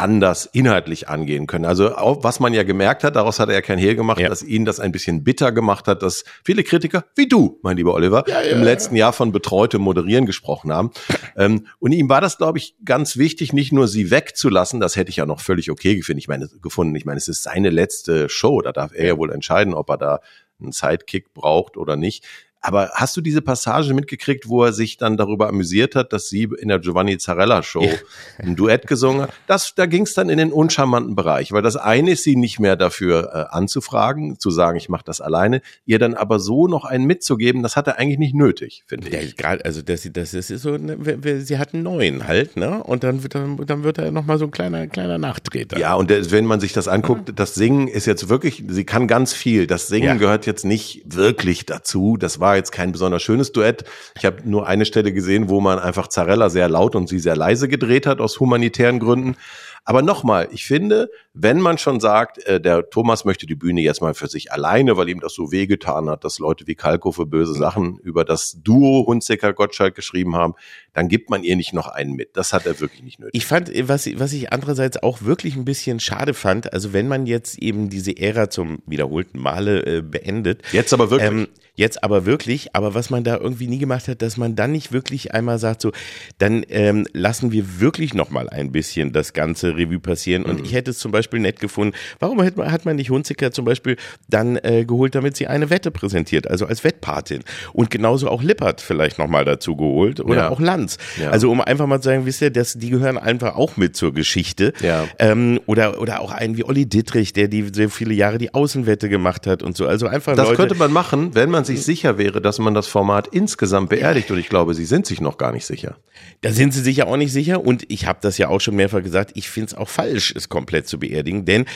anders 0.00 0.48
inhaltlich 0.52 1.08
angehen 1.08 1.46
können. 1.46 1.66
Also 1.66 1.94
auch, 1.96 2.24
was 2.24 2.40
man 2.40 2.54
ja 2.54 2.62
gemerkt 2.62 3.04
hat, 3.04 3.16
daraus 3.16 3.38
hat 3.38 3.50
er 3.50 3.56
ja 3.56 3.60
kein 3.60 3.78
Hehl 3.78 3.96
gemacht, 3.96 4.18
ja. 4.18 4.28
dass 4.28 4.42
ihn 4.42 4.64
das 4.64 4.80
ein 4.80 4.92
bisschen 4.92 5.24
bitter 5.24 5.52
gemacht 5.52 5.88
hat, 5.88 6.02
dass 6.02 6.24
viele 6.42 6.64
Kritiker, 6.64 7.04
wie 7.16 7.28
du, 7.28 7.58
mein 7.62 7.76
lieber 7.76 7.92
Oliver, 7.92 8.24
ja, 8.26 8.40
ja, 8.40 8.50
im 8.52 8.62
letzten 8.62 8.96
Jahr 8.96 9.12
von 9.12 9.30
betreutem 9.30 9.82
Moderieren 9.82 10.24
gesprochen 10.24 10.72
haben. 10.72 10.90
ähm, 11.36 11.66
und 11.80 11.92
ihm 11.92 12.08
war 12.08 12.22
das, 12.22 12.38
glaube 12.38 12.56
ich, 12.56 12.76
ganz 12.82 13.18
wichtig, 13.18 13.52
nicht 13.52 13.72
nur 13.72 13.88
sie 13.88 14.10
wegzulassen, 14.10 14.80
das 14.80 14.96
hätte 14.96 15.10
ich 15.10 15.16
ja 15.16 15.26
noch 15.26 15.40
völlig 15.40 15.70
okay 15.70 15.96
gefunden. 15.96 16.18
Ich 16.18 16.28
meine, 16.28 16.48
gefunden. 16.62 16.94
Ich 16.96 17.04
meine, 17.04 17.18
es 17.18 17.28
ist 17.28 17.42
seine 17.42 17.68
letzte 17.68 18.30
Show, 18.30 18.62
da 18.62 18.72
darf 18.72 18.92
er 18.94 19.06
ja 19.06 19.18
wohl 19.18 19.30
entscheiden, 19.30 19.74
ob 19.74 19.90
er 19.90 19.98
da 19.98 20.20
einen 20.60 20.72
Sidekick 20.72 21.32
braucht 21.34 21.76
oder 21.76 21.96
nicht. 21.96 22.26
Aber 22.60 22.90
hast 22.94 23.16
du 23.16 23.20
diese 23.20 23.42
Passage 23.42 23.94
mitgekriegt, 23.94 24.48
wo 24.48 24.64
er 24.64 24.72
sich 24.72 24.96
dann 24.96 25.16
darüber 25.16 25.48
amüsiert 25.48 25.94
hat, 25.94 26.12
dass 26.12 26.28
sie 26.28 26.48
in 26.58 26.68
der 26.68 26.78
Giovanni 26.78 27.18
Zarella 27.18 27.62
Show 27.62 27.82
ja. 27.82 27.92
ein 28.38 28.56
Duett 28.56 28.86
gesungen 28.86 29.22
hat? 29.22 29.30
Das, 29.46 29.74
da 29.74 29.86
ging 29.86 30.02
es 30.02 30.14
dann 30.14 30.28
in 30.28 30.38
den 30.38 30.52
uncharmanten 30.52 31.14
Bereich, 31.14 31.52
weil 31.52 31.62
das 31.62 31.76
eine 31.76 32.12
ist, 32.12 32.24
sie 32.24 32.36
nicht 32.36 32.60
mehr 32.60 32.76
dafür 32.76 33.30
äh, 33.32 33.54
anzufragen, 33.56 34.38
zu 34.38 34.50
sagen, 34.50 34.76
ich 34.76 34.88
mache 34.88 35.04
das 35.04 35.20
alleine, 35.20 35.62
ihr 35.86 35.98
dann 35.98 36.14
aber 36.14 36.38
so 36.38 36.68
noch 36.68 36.84
einen 36.84 37.06
mitzugeben, 37.06 37.62
das 37.62 37.76
hat 37.76 37.86
er 37.86 37.98
eigentlich 37.98 38.18
nicht 38.18 38.34
nötig, 38.34 38.84
finde 38.86 39.08
ich. 39.08 39.14
Ja, 39.14 39.32
gerade, 39.36 39.64
also 39.64 39.80
das, 39.82 40.08
das 40.12 40.34
ist 40.34 40.48
so, 40.48 40.76
ne, 40.76 40.98
sie 41.40 41.58
hat 41.58 41.72
einen 41.72 41.82
neuen 41.82 42.26
halt, 42.26 42.56
ne? 42.56 42.82
Und 42.82 43.04
dann 43.04 43.22
wird 43.22 43.34
dann, 43.34 43.56
dann 43.66 43.84
wird 43.84 43.98
er 43.98 44.10
noch 44.10 44.26
mal 44.26 44.38
so 44.38 44.44
ein 44.44 44.50
kleiner 44.50 44.86
kleiner 44.86 45.18
Nachtreter. 45.18 45.78
Ja, 45.78 45.94
und 45.94 46.10
wenn 46.10 46.44
man 46.44 46.60
sich 46.60 46.72
das 46.72 46.88
anguckt, 46.88 47.32
das 47.36 47.54
Singen 47.54 47.88
ist 47.88 48.06
jetzt 48.06 48.28
wirklich, 48.28 48.64
sie 48.68 48.84
kann 48.84 49.06
ganz 49.06 49.32
viel. 49.32 49.66
Das 49.66 49.88
Singen 49.88 50.06
ja. 50.06 50.14
gehört 50.14 50.46
jetzt 50.46 50.64
nicht 50.64 51.02
wirklich 51.06 51.66
dazu. 51.66 52.16
Das 52.18 52.40
war 52.40 52.49
war 52.50 52.56
jetzt 52.56 52.72
kein 52.72 52.90
besonders 52.90 53.22
schönes 53.22 53.52
Duett. 53.52 53.84
Ich 54.18 54.24
habe 54.24 54.38
nur 54.42 54.66
eine 54.66 54.84
Stelle 54.84 55.12
gesehen, 55.12 55.48
wo 55.48 55.60
man 55.60 55.78
einfach 55.78 56.08
Zarella 56.08 56.50
sehr 56.50 56.68
laut 56.68 56.96
und 56.96 57.08
sie 57.08 57.20
sehr 57.20 57.36
leise 57.36 57.68
gedreht 57.68 58.08
hat 58.08 58.20
aus 58.20 58.40
humanitären 58.40 58.98
Gründen. 58.98 59.36
Aber 59.84 60.02
nochmal, 60.02 60.48
ich 60.52 60.64
finde, 60.64 61.10
wenn 61.32 61.60
man 61.60 61.78
schon 61.78 62.00
sagt, 62.00 62.38
äh, 62.46 62.60
der 62.60 62.90
Thomas 62.90 63.24
möchte 63.24 63.46
die 63.46 63.54
Bühne 63.54 63.80
jetzt 63.80 64.00
mal 64.00 64.14
für 64.14 64.28
sich 64.28 64.52
alleine, 64.52 64.96
weil 64.96 65.08
ihm 65.08 65.20
das 65.20 65.34
so 65.34 65.52
wehgetan 65.52 66.08
hat, 66.08 66.24
dass 66.24 66.38
Leute 66.38 66.66
wie 66.66 66.74
Kalko 66.74 67.12
für 67.12 67.26
böse 67.26 67.54
Sachen 67.54 67.98
über 67.98 68.24
das 68.24 68.58
Duo 68.62 69.06
Hunziker 69.06 69.52
Gottschalk 69.52 69.94
geschrieben 69.94 70.36
haben, 70.36 70.54
dann 70.92 71.08
gibt 71.08 71.30
man 71.30 71.44
ihr 71.44 71.56
nicht 71.56 71.72
noch 71.72 71.88
einen 71.88 72.14
mit. 72.14 72.36
Das 72.36 72.52
hat 72.52 72.66
er 72.66 72.80
wirklich 72.80 73.02
nicht 73.02 73.18
nötig. 73.18 73.34
Ich 73.34 73.46
fand, 73.46 73.70
was, 73.88 74.08
was 74.18 74.32
ich 74.32 74.52
andererseits 74.52 75.02
auch 75.02 75.22
wirklich 75.22 75.56
ein 75.56 75.64
bisschen 75.64 76.00
schade 76.00 76.34
fand, 76.34 76.72
also 76.72 76.92
wenn 76.92 77.08
man 77.08 77.26
jetzt 77.26 77.58
eben 77.58 77.90
diese 77.90 78.16
Ära 78.16 78.50
zum 78.50 78.82
wiederholten 78.86 79.38
Male 79.38 79.86
äh, 79.86 80.02
beendet. 80.02 80.62
Jetzt 80.72 80.92
aber 80.92 81.10
wirklich. 81.10 81.30
Ähm, 81.30 81.48
Jetzt 81.80 82.04
aber 82.04 82.26
wirklich, 82.26 82.74
aber 82.74 82.92
was 82.92 83.08
man 83.08 83.24
da 83.24 83.38
irgendwie 83.38 83.66
nie 83.66 83.78
gemacht 83.78 84.06
hat, 84.06 84.20
dass 84.20 84.36
man 84.36 84.54
dann 84.54 84.72
nicht 84.72 84.92
wirklich 84.92 85.32
einmal 85.32 85.58
sagt, 85.58 85.80
so, 85.80 85.92
dann 86.36 86.62
ähm, 86.68 87.06
lassen 87.14 87.52
wir 87.52 87.80
wirklich 87.80 88.12
nochmal 88.12 88.50
ein 88.50 88.70
bisschen 88.70 89.12
das 89.12 89.32
ganze 89.32 89.69
Revue 89.76 90.00
passieren. 90.00 90.44
Und 90.44 90.60
mhm. 90.60 90.64
ich 90.64 90.74
hätte 90.74 90.90
es 90.90 90.98
zum 90.98 91.12
Beispiel 91.12 91.40
nett 91.40 91.60
gefunden, 91.60 91.94
warum 92.18 92.42
hat 92.42 92.56
man, 92.56 92.70
hat 92.70 92.84
man 92.84 92.96
nicht 92.96 93.10
Hunziker 93.10 93.52
zum 93.52 93.64
Beispiel 93.64 93.96
dann 94.28 94.56
äh, 94.56 94.84
geholt, 94.84 95.14
damit 95.14 95.36
sie 95.36 95.46
eine 95.46 95.70
Wette 95.70 95.90
präsentiert, 95.90 96.48
also 96.48 96.66
als 96.66 96.84
Wettpatin. 96.84 97.42
Und 97.72 97.90
genauso 97.90 98.28
auch 98.28 98.42
Lippert 98.42 98.80
vielleicht 98.80 99.18
nochmal 99.18 99.44
dazu 99.44 99.76
geholt 99.76 100.20
oder 100.20 100.36
ja. 100.36 100.48
auch 100.50 100.60
Lanz. 100.60 100.98
Ja. 101.20 101.30
Also 101.30 101.50
um 101.50 101.60
einfach 101.60 101.86
mal 101.86 102.00
zu 102.00 102.08
sagen, 102.08 102.26
wisst 102.26 102.42
ihr, 102.42 102.50
dass 102.50 102.74
die 102.74 102.90
gehören 102.90 103.18
einfach 103.18 103.56
auch 103.56 103.76
mit 103.76 103.96
zur 103.96 104.12
Geschichte. 104.12 104.72
Ja. 104.80 105.06
Ähm, 105.18 105.60
oder, 105.66 106.00
oder 106.00 106.20
auch 106.20 106.32
einen 106.32 106.56
wie 106.56 106.64
Olli 106.64 106.86
Dittrich, 106.86 107.32
der 107.32 107.48
die 107.48 107.66
sehr 107.72 107.90
viele 107.90 108.14
Jahre 108.14 108.38
die 108.38 108.54
Außenwette 108.54 109.08
gemacht 109.08 109.46
hat 109.46 109.62
und 109.62 109.76
so. 109.76 109.86
Also 109.86 110.06
einfach 110.06 110.34
Das 110.34 110.48
Leute, 110.48 110.56
könnte 110.56 110.74
man 110.74 110.92
machen, 110.92 111.34
wenn 111.34 111.50
man 111.50 111.64
sich 111.64 111.82
sicher 111.82 112.18
wäre, 112.18 112.40
dass 112.40 112.58
man 112.58 112.74
das 112.74 112.86
Format 112.86 113.28
insgesamt 113.28 113.90
beerdigt. 113.90 114.30
Und 114.30 114.38
ich 114.38 114.48
glaube, 114.48 114.74
sie 114.74 114.84
sind 114.84 115.06
sich 115.06 115.20
noch 115.20 115.38
gar 115.38 115.52
nicht 115.52 115.66
sicher. 115.66 115.96
Da 116.42 116.52
sind 116.52 116.72
sie 116.72 116.80
sicher 116.80 117.06
auch 117.06 117.16
nicht 117.16 117.32
sicher. 117.32 117.64
Und 117.64 117.84
ich 117.88 118.06
habe 118.06 118.18
das 118.22 118.38
ja 118.38 118.48
auch 118.48 118.60
schon 118.60 118.76
mehrfach 118.76 119.02
gesagt, 119.02 119.32
ich 119.34 119.50
finde 119.50 119.59
es 119.64 119.74
auch 119.74 119.88
falsch, 119.88 120.32
es 120.36 120.48
komplett 120.48 120.88
zu 120.88 120.98
beerdigen. 120.98 121.44
Denn 121.44 121.66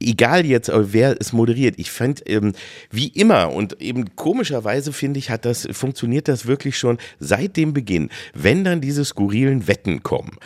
egal 0.00 0.44
jetzt, 0.44 0.70
wer 0.72 1.20
es 1.20 1.32
moderiert, 1.32 1.74
ich 1.78 1.90
fand 1.90 2.22
ähm, 2.28 2.52
wie 2.90 3.08
immer 3.08 3.52
und 3.52 3.80
eben 3.80 4.16
komischerweise 4.16 4.92
finde 4.92 5.18
ich, 5.18 5.30
hat 5.30 5.44
das 5.44 5.68
funktioniert 5.72 6.28
das 6.28 6.46
wirklich 6.46 6.78
schon 6.78 6.98
seit 7.18 7.56
dem 7.56 7.72
Beginn. 7.72 8.10
Wenn 8.34 8.64
dann 8.64 8.80
diese 8.80 9.04
skurrilen 9.04 9.66
Wetten 9.66 10.02
kommen, 10.02 10.36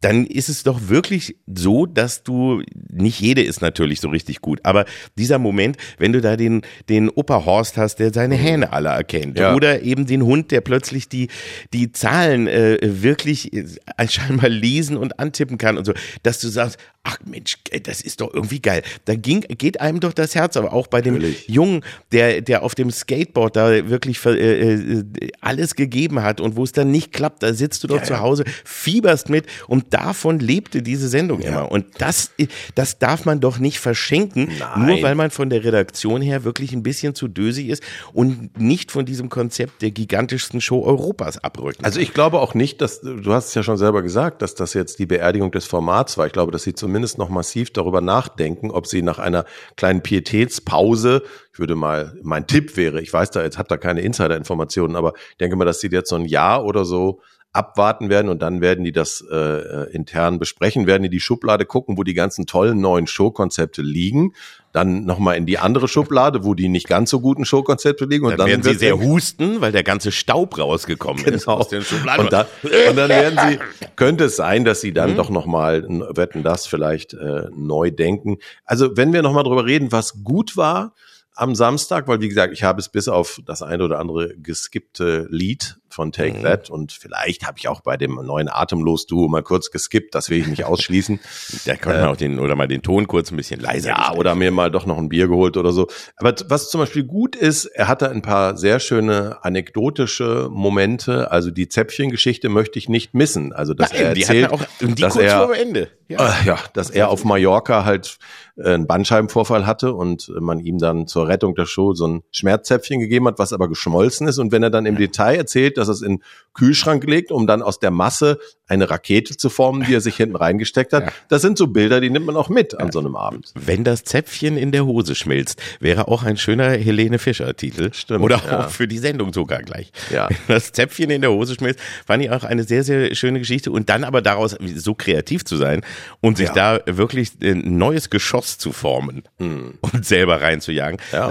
dann 0.00 0.26
ist 0.26 0.48
es 0.48 0.62
doch 0.62 0.88
wirklich 0.88 1.36
so, 1.46 1.86
dass 1.86 2.22
du, 2.22 2.62
nicht 2.90 3.20
jede 3.20 3.42
ist 3.42 3.62
natürlich 3.62 4.00
so 4.00 4.08
richtig 4.08 4.40
gut, 4.40 4.60
aber 4.62 4.84
dieser 5.16 5.38
Moment, 5.38 5.78
wenn 5.98 6.12
du 6.12 6.20
da 6.20 6.36
den, 6.36 6.62
den 6.88 7.08
Opa 7.08 7.44
Horst 7.46 7.76
hast, 7.76 7.96
der 7.96 8.12
seine 8.12 8.34
Hähne 8.34 8.72
alle 8.72 8.90
erkennt, 8.90 9.38
ja. 9.38 9.54
oder 9.54 9.82
eben 9.82 10.06
den 10.06 10.22
Hund, 10.22 10.50
der 10.50 10.60
plötzlich 10.60 11.08
die, 11.08 11.28
die 11.72 11.92
Zahlen 11.92 12.46
äh, 12.46 12.78
wirklich 12.82 13.52
äh, 13.52 13.66
scheinbar 14.08 14.50
lesen 14.50 14.96
und 14.96 15.18
antippen 15.18 15.56
kann 15.58 15.78
und 15.78 15.86
so, 15.86 15.94
dass 16.22 16.40
du 16.40 16.48
sagst, 16.48 16.78
ach 17.06 17.18
Mensch, 17.24 17.58
das 17.84 18.00
ist 18.00 18.20
doch 18.20 18.34
irgendwie 18.34 18.60
geil. 18.60 18.82
Da 19.04 19.14
ging, 19.14 19.40
geht 19.42 19.80
einem 19.80 20.00
doch 20.00 20.12
das 20.12 20.34
Herz, 20.34 20.56
aber 20.56 20.72
auch 20.72 20.88
bei 20.88 21.00
dem 21.00 21.14
Natürlich. 21.14 21.48
Jungen, 21.48 21.82
der, 22.12 22.40
der 22.40 22.62
auf 22.62 22.74
dem 22.74 22.90
Skateboard 22.90 23.56
da 23.56 23.88
wirklich 23.88 24.24
äh, 24.26 24.74
äh, 24.74 25.04
alles 25.40 25.74
gegeben 25.74 26.22
hat 26.22 26.40
und 26.40 26.56
wo 26.56 26.64
es 26.64 26.72
dann 26.72 26.90
nicht 26.90 27.12
klappt, 27.12 27.42
da 27.42 27.54
sitzt 27.54 27.84
du 27.84 27.88
doch 27.88 27.98
ja, 27.98 28.02
zu 28.02 28.20
Hause, 28.20 28.44
fieberst 28.64 29.30
mit 29.30 29.46
und 29.68 29.76
Und 29.76 29.92
davon 29.92 30.38
lebte 30.38 30.82
diese 30.82 31.06
Sendung 31.06 31.42
ja. 31.42 31.48
immer. 31.48 31.70
Und 31.70 31.84
das, 31.98 32.30
das 32.74 32.98
darf 32.98 33.26
man 33.26 33.40
doch 33.40 33.58
nicht 33.58 33.78
verschenken, 33.78 34.48
Nein. 34.58 34.86
nur 34.86 35.02
weil 35.02 35.14
man 35.14 35.30
von 35.30 35.50
der 35.50 35.64
Redaktion 35.64 36.22
her 36.22 36.44
wirklich 36.44 36.72
ein 36.72 36.82
bisschen 36.82 37.14
zu 37.14 37.28
dösig 37.28 37.68
ist 37.68 37.82
und 38.14 38.58
nicht 38.58 38.90
von 38.90 39.04
diesem 39.04 39.28
Konzept 39.28 39.82
der 39.82 39.90
gigantischsten 39.90 40.62
Show 40.62 40.82
Europas 40.82 41.36
abrücken. 41.44 41.84
Also 41.84 42.00
ich 42.00 42.14
glaube 42.14 42.40
auch 42.40 42.54
nicht, 42.54 42.80
dass, 42.80 43.02
du 43.02 43.34
hast 43.34 43.48
es 43.48 43.54
ja 43.54 43.62
schon 43.62 43.76
selber 43.76 44.00
gesagt, 44.02 44.40
dass 44.40 44.54
das 44.54 44.72
jetzt 44.72 44.98
die 44.98 45.04
Beerdigung 45.04 45.50
des 45.50 45.66
Formats 45.66 46.16
war. 46.16 46.26
Ich 46.26 46.32
glaube, 46.32 46.52
dass 46.52 46.62
sie 46.62 46.72
zumindest 46.72 46.95
noch 47.18 47.28
massiv 47.28 47.72
darüber 47.72 48.00
nachdenken, 48.00 48.70
ob 48.70 48.86
sie 48.86 49.02
nach 49.02 49.18
einer 49.18 49.44
kleinen 49.76 50.02
Pietätspause 50.02 51.22
ich 51.56 51.58
würde 51.58 51.74
mal, 51.74 52.12
mein 52.22 52.46
Tipp 52.46 52.76
wäre, 52.76 53.00
ich 53.00 53.10
weiß 53.10 53.30
da 53.30 53.42
jetzt, 53.42 53.56
habe 53.56 53.70
da 53.70 53.78
keine 53.78 54.02
Insider-Informationen, 54.02 54.94
aber 54.94 55.14
ich 55.30 55.38
denke 55.38 55.56
mal, 55.56 55.64
dass 55.64 55.80
sie 55.80 55.86
jetzt 55.86 56.10
so 56.10 56.16
ein 56.16 56.26
Jahr 56.26 56.66
oder 56.66 56.84
so 56.84 57.22
abwarten 57.52 58.10
werden 58.10 58.28
und 58.28 58.42
dann 58.42 58.60
werden 58.60 58.84
die 58.84 58.92
das 58.92 59.24
äh, 59.30 59.90
intern 59.90 60.38
besprechen, 60.38 60.86
werden 60.86 61.04
die 61.04 61.08
die 61.08 61.20
Schublade 61.20 61.64
gucken, 61.64 61.96
wo 61.96 62.02
die 62.02 62.12
ganzen 62.12 62.46
tollen 62.46 62.80
neuen 62.80 63.06
Showkonzepte 63.06 63.80
liegen, 63.80 64.34
dann 64.72 65.06
nochmal 65.06 65.36
in 65.36 65.46
die 65.46 65.58
andere 65.58 65.88
Schublade, 65.88 66.44
wo 66.44 66.52
die 66.52 66.68
nicht 66.68 66.86
ganz 66.86 67.08
so 67.08 67.20
guten 67.20 67.46
Showkonzepte 67.46 68.04
liegen 68.04 68.26
und 68.26 68.32
dann, 68.32 68.40
dann 68.40 68.48
werden 68.48 68.62
sie 68.62 68.74
sehr 68.74 68.98
husten, 68.98 69.62
weil 69.62 69.72
der 69.72 69.84
ganze 69.84 70.12
Staub 70.12 70.58
rausgekommen 70.58 71.24
genau. 71.24 71.36
ist 71.36 71.48
aus 71.48 71.68
den 71.68 71.82
Schubladen. 71.82 72.26
Und, 72.26 72.32
da, 72.32 72.46
und 72.90 72.96
dann 72.96 73.08
werden 73.08 73.38
sie, 73.48 73.58
könnte 73.96 74.24
es 74.24 74.36
sein, 74.36 74.66
dass 74.66 74.82
sie 74.82 74.92
dann 74.92 75.12
mhm. 75.12 75.16
doch 75.16 75.30
nochmal, 75.30 75.82
wetten 76.14 76.42
das 76.42 76.66
vielleicht 76.66 77.14
äh, 77.14 77.44
neu 77.56 77.90
denken. 77.90 78.36
Also 78.66 78.98
wenn 78.98 79.14
wir 79.14 79.22
nochmal 79.22 79.44
drüber 79.44 79.64
reden, 79.64 79.92
was 79.92 80.22
gut 80.22 80.58
war, 80.58 80.92
am 81.36 81.54
Samstag, 81.54 82.08
weil 82.08 82.20
wie 82.20 82.28
gesagt, 82.28 82.52
ich 82.52 82.62
habe 82.62 82.80
es 82.80 82.88
bis 82.88 83.08
auf 83.08 83.40
das 83.44 83.62
eine 83.62 83.84
oder 83.84 83.98
andere 83.98 84.34
geskippte 84.36 85.26
Lied 85.30 85.78
von 85.88 86.12
Take 86.12 86.38
mhm. 86.38 86.42
That 86.42 86.70
und 86.70 86.92
vielleicht 86.92 87.46
habe 87.46 87.58
ich 87.58 87.68
auch 87.68 87.80
bei 87.80 87.96
dem 87.96 88.14
neuen 88.14 88.48
Atemlos-Duo 88.48 89.28
mal 89.28 89.42
kurz 89.42 89.70
geskippt, 89.70 90.14
das 90.14 90.30
will 90.30 90.38
ich 90.38 90.46
nicht 90.46 90.64
ausschließen. 90.66 91.20
Da 91.64 91.76
könnte 91.76 92.00
man 92.00 92.08
äh, 92.08 92.12
auch 92.12 92.16
den, 92.16 92.38
oder 92.38 92.56
mal 92.56 92.68
den 92.68 92.82
Ton 92.82 93.06
kurz 93.06 93.30
ein 93.30 93.36
bisschen 93.36 93.60
leiser. 93.60 93.90
Ja, 93.90 94.14
oder 94.14 94.34
mir 94.34 94.50
mal 94.50 94.70
doch 94.70 94.86
noch 94.86 94.98
ein 94.98 95.08
Bier 95.08 95.28
geholt 95.28 95.56
oder 95.56 95.72
so. 95.72 95.86
Aber 96.16 96.34
was 96.48 96.70
zum 96.70 96.80
Beispiel 96.80 97.04
gut 97.04 97.36
ist, 97.36 97.66
er 97.66 97.88
hatte 97.88 98.10
ein 98.10 98.22
paar 98.22 98.56
sehr 98.56 98.80
schöne 98.80 99.38
anekdotische 99.42 100.48
Momente. 100.50 101.30
Also 101.30 101.50
die 101.50 101.68
Zäpfchen-Geschichte 101.68 102.48
möchte 102.48 102.78
ich 102.78 102.88
nicht 102.88 103.14
missen. 103.14 103.52
Also 103.52 103.74
dass 103.74 103.92
Nein, 103.92 104.02
er 104.02 104.08
erzählt, 104.08 104.52
auch, 104.52 104.62
die 104.80 104.94
dass 104.94 105.16
er, 105.16 105.50
Ende. 105.52 105.90
Ja. 106.08 106.18
Äh, 106.18 106.46
ja, 106.46 106.58
dass 106.74 106.90
er 106.90 107.08
auf 107.10 107.24
Mallorca 107.24 107.84
halt 107.84 108.18
äh, 108.56 108.74
einen 108.74 108.86
Bandscheibenvorfall 108.86 109.66
hatte 109.66 109.92
und 109.92 110.32
man 110.40 110.60
ihm 110.60 110.78
dann 110.78 111.06
zur 111.06 111.28
Rettung 111.28 111.54
der 111.54 111.66
Show 111.66 111.94
so 111.94 112.06
ein 112.06 112.22
Schmerzzäpfchen 112.30 113.00
gegeben 113.00 113.26
hat, 113.26 113.38
was 113.38 113.52
aber 113.52 113.68
geschmolzen 113.68 114.28
ist. 114.28 114.38
Und 114.38 114.52
wenn 114.52 114.62
er 114.62 114.70
dann 114.70 114.86
im 114.86 114.94
ja. 114.94 115.00
Detail 115.00 115.36
erzählt, 115.36 115.75
dass 115.76 115.88
er 115.88 115.94
es 115.94 116.02
in 116.02 116.16
den 116.16 116.22
Kühlschrank 116.54 117.04
legt, 117.04 117.30
um 117.30 117.46
dann 117.46 117.62
aus 117.62 117.78
der 117.78 117.90
Masse 117.90 118.38
eine 118.68 118.90
Rakete 118.90 119.36
zu 119.36 119.48
formen, 119.48 119.84
die 119.86 119.94
er 119.94 120.00
sich 120.00 120.16
hinten 120.16 120.36
reingesteckt 120.36 120.92
hat. 120.92 120.96
Ja. 121.06 121.12
Das 121.28 121.42
sind 121.42 121.58
so 121.58 121.66
Bilder, 121.68 122.00
die 122.00 122.10
nimmt 122.10 122.26
man 122.26 122.36
auch 122.36 122.48
mit 122.48 122.80
an 122.80 122.90
so 122.90 122.98
einem 122.98 123.16
Abend. 123.16 123.52
Wenn 123.54 123.84
das 123.84 124.02
Zäpfchen 124.02 124.56
in 124.56 124.72
der 124.72 124.86
Hose 124.86 125.14
schmilzt, 125.14 125.60
wäre 125.78 126.08
auch 126.08 126.22
ein 126.22 126.36
schöner 126.36 126.70
Helene 126.70 127.18
Fischer-Titel. 127.18 127.92
Stimmt. 127.92 128.24
Oder 128.24 128.42
ja. 128.44 128.60
auch 128.60 128.70
für 128.70 128.88
die 128.88 128.98
Sendung 128.98 129.32
sogar 129.32 129.62
gleich. 129.62 129.92
Ja. 130.10 130.28
Wenn 130.28 130.38
das 130.48 130.72
Zäpfchen 130.72 131.10
in 131.10 131.20
der 131.20 131.30
Hose 131.30 131.54
schmilzt, 131.54 131.80
fand 132.06 132.24
ich 132.24 132.30
auch 132.30 132.44
eine 132.44 132.64
sehr, 132.64 132.82
sehr 132.82 133.14
schöne 133.14 133.38
Geschichte. 133.38 133.70
Und 133.70 133.88
dann 133.88 134.04
aber 134.04 134.22
daraus 134.22 134.56
so 134.74 134.94
kreativ 134.94 135.44
zu 135.44 135.56
sein 135.56 135.82
und 136.20 136.38
sich 136.38 136.48
ja. 136.48 136.78
da 136.78 136.80
wirklich 136.86 137.32
ein 137.42 137.76
neues 137.76 138.10
Geschoss 138.10 138.58
zu 138.58 138.72
formen 138.72 139.22
hm. 139.38 139.74
und 139.80 140.06
selber 140.06 140.40
reinzujagen. 140.40 140.98
Ja. 141.12 141.30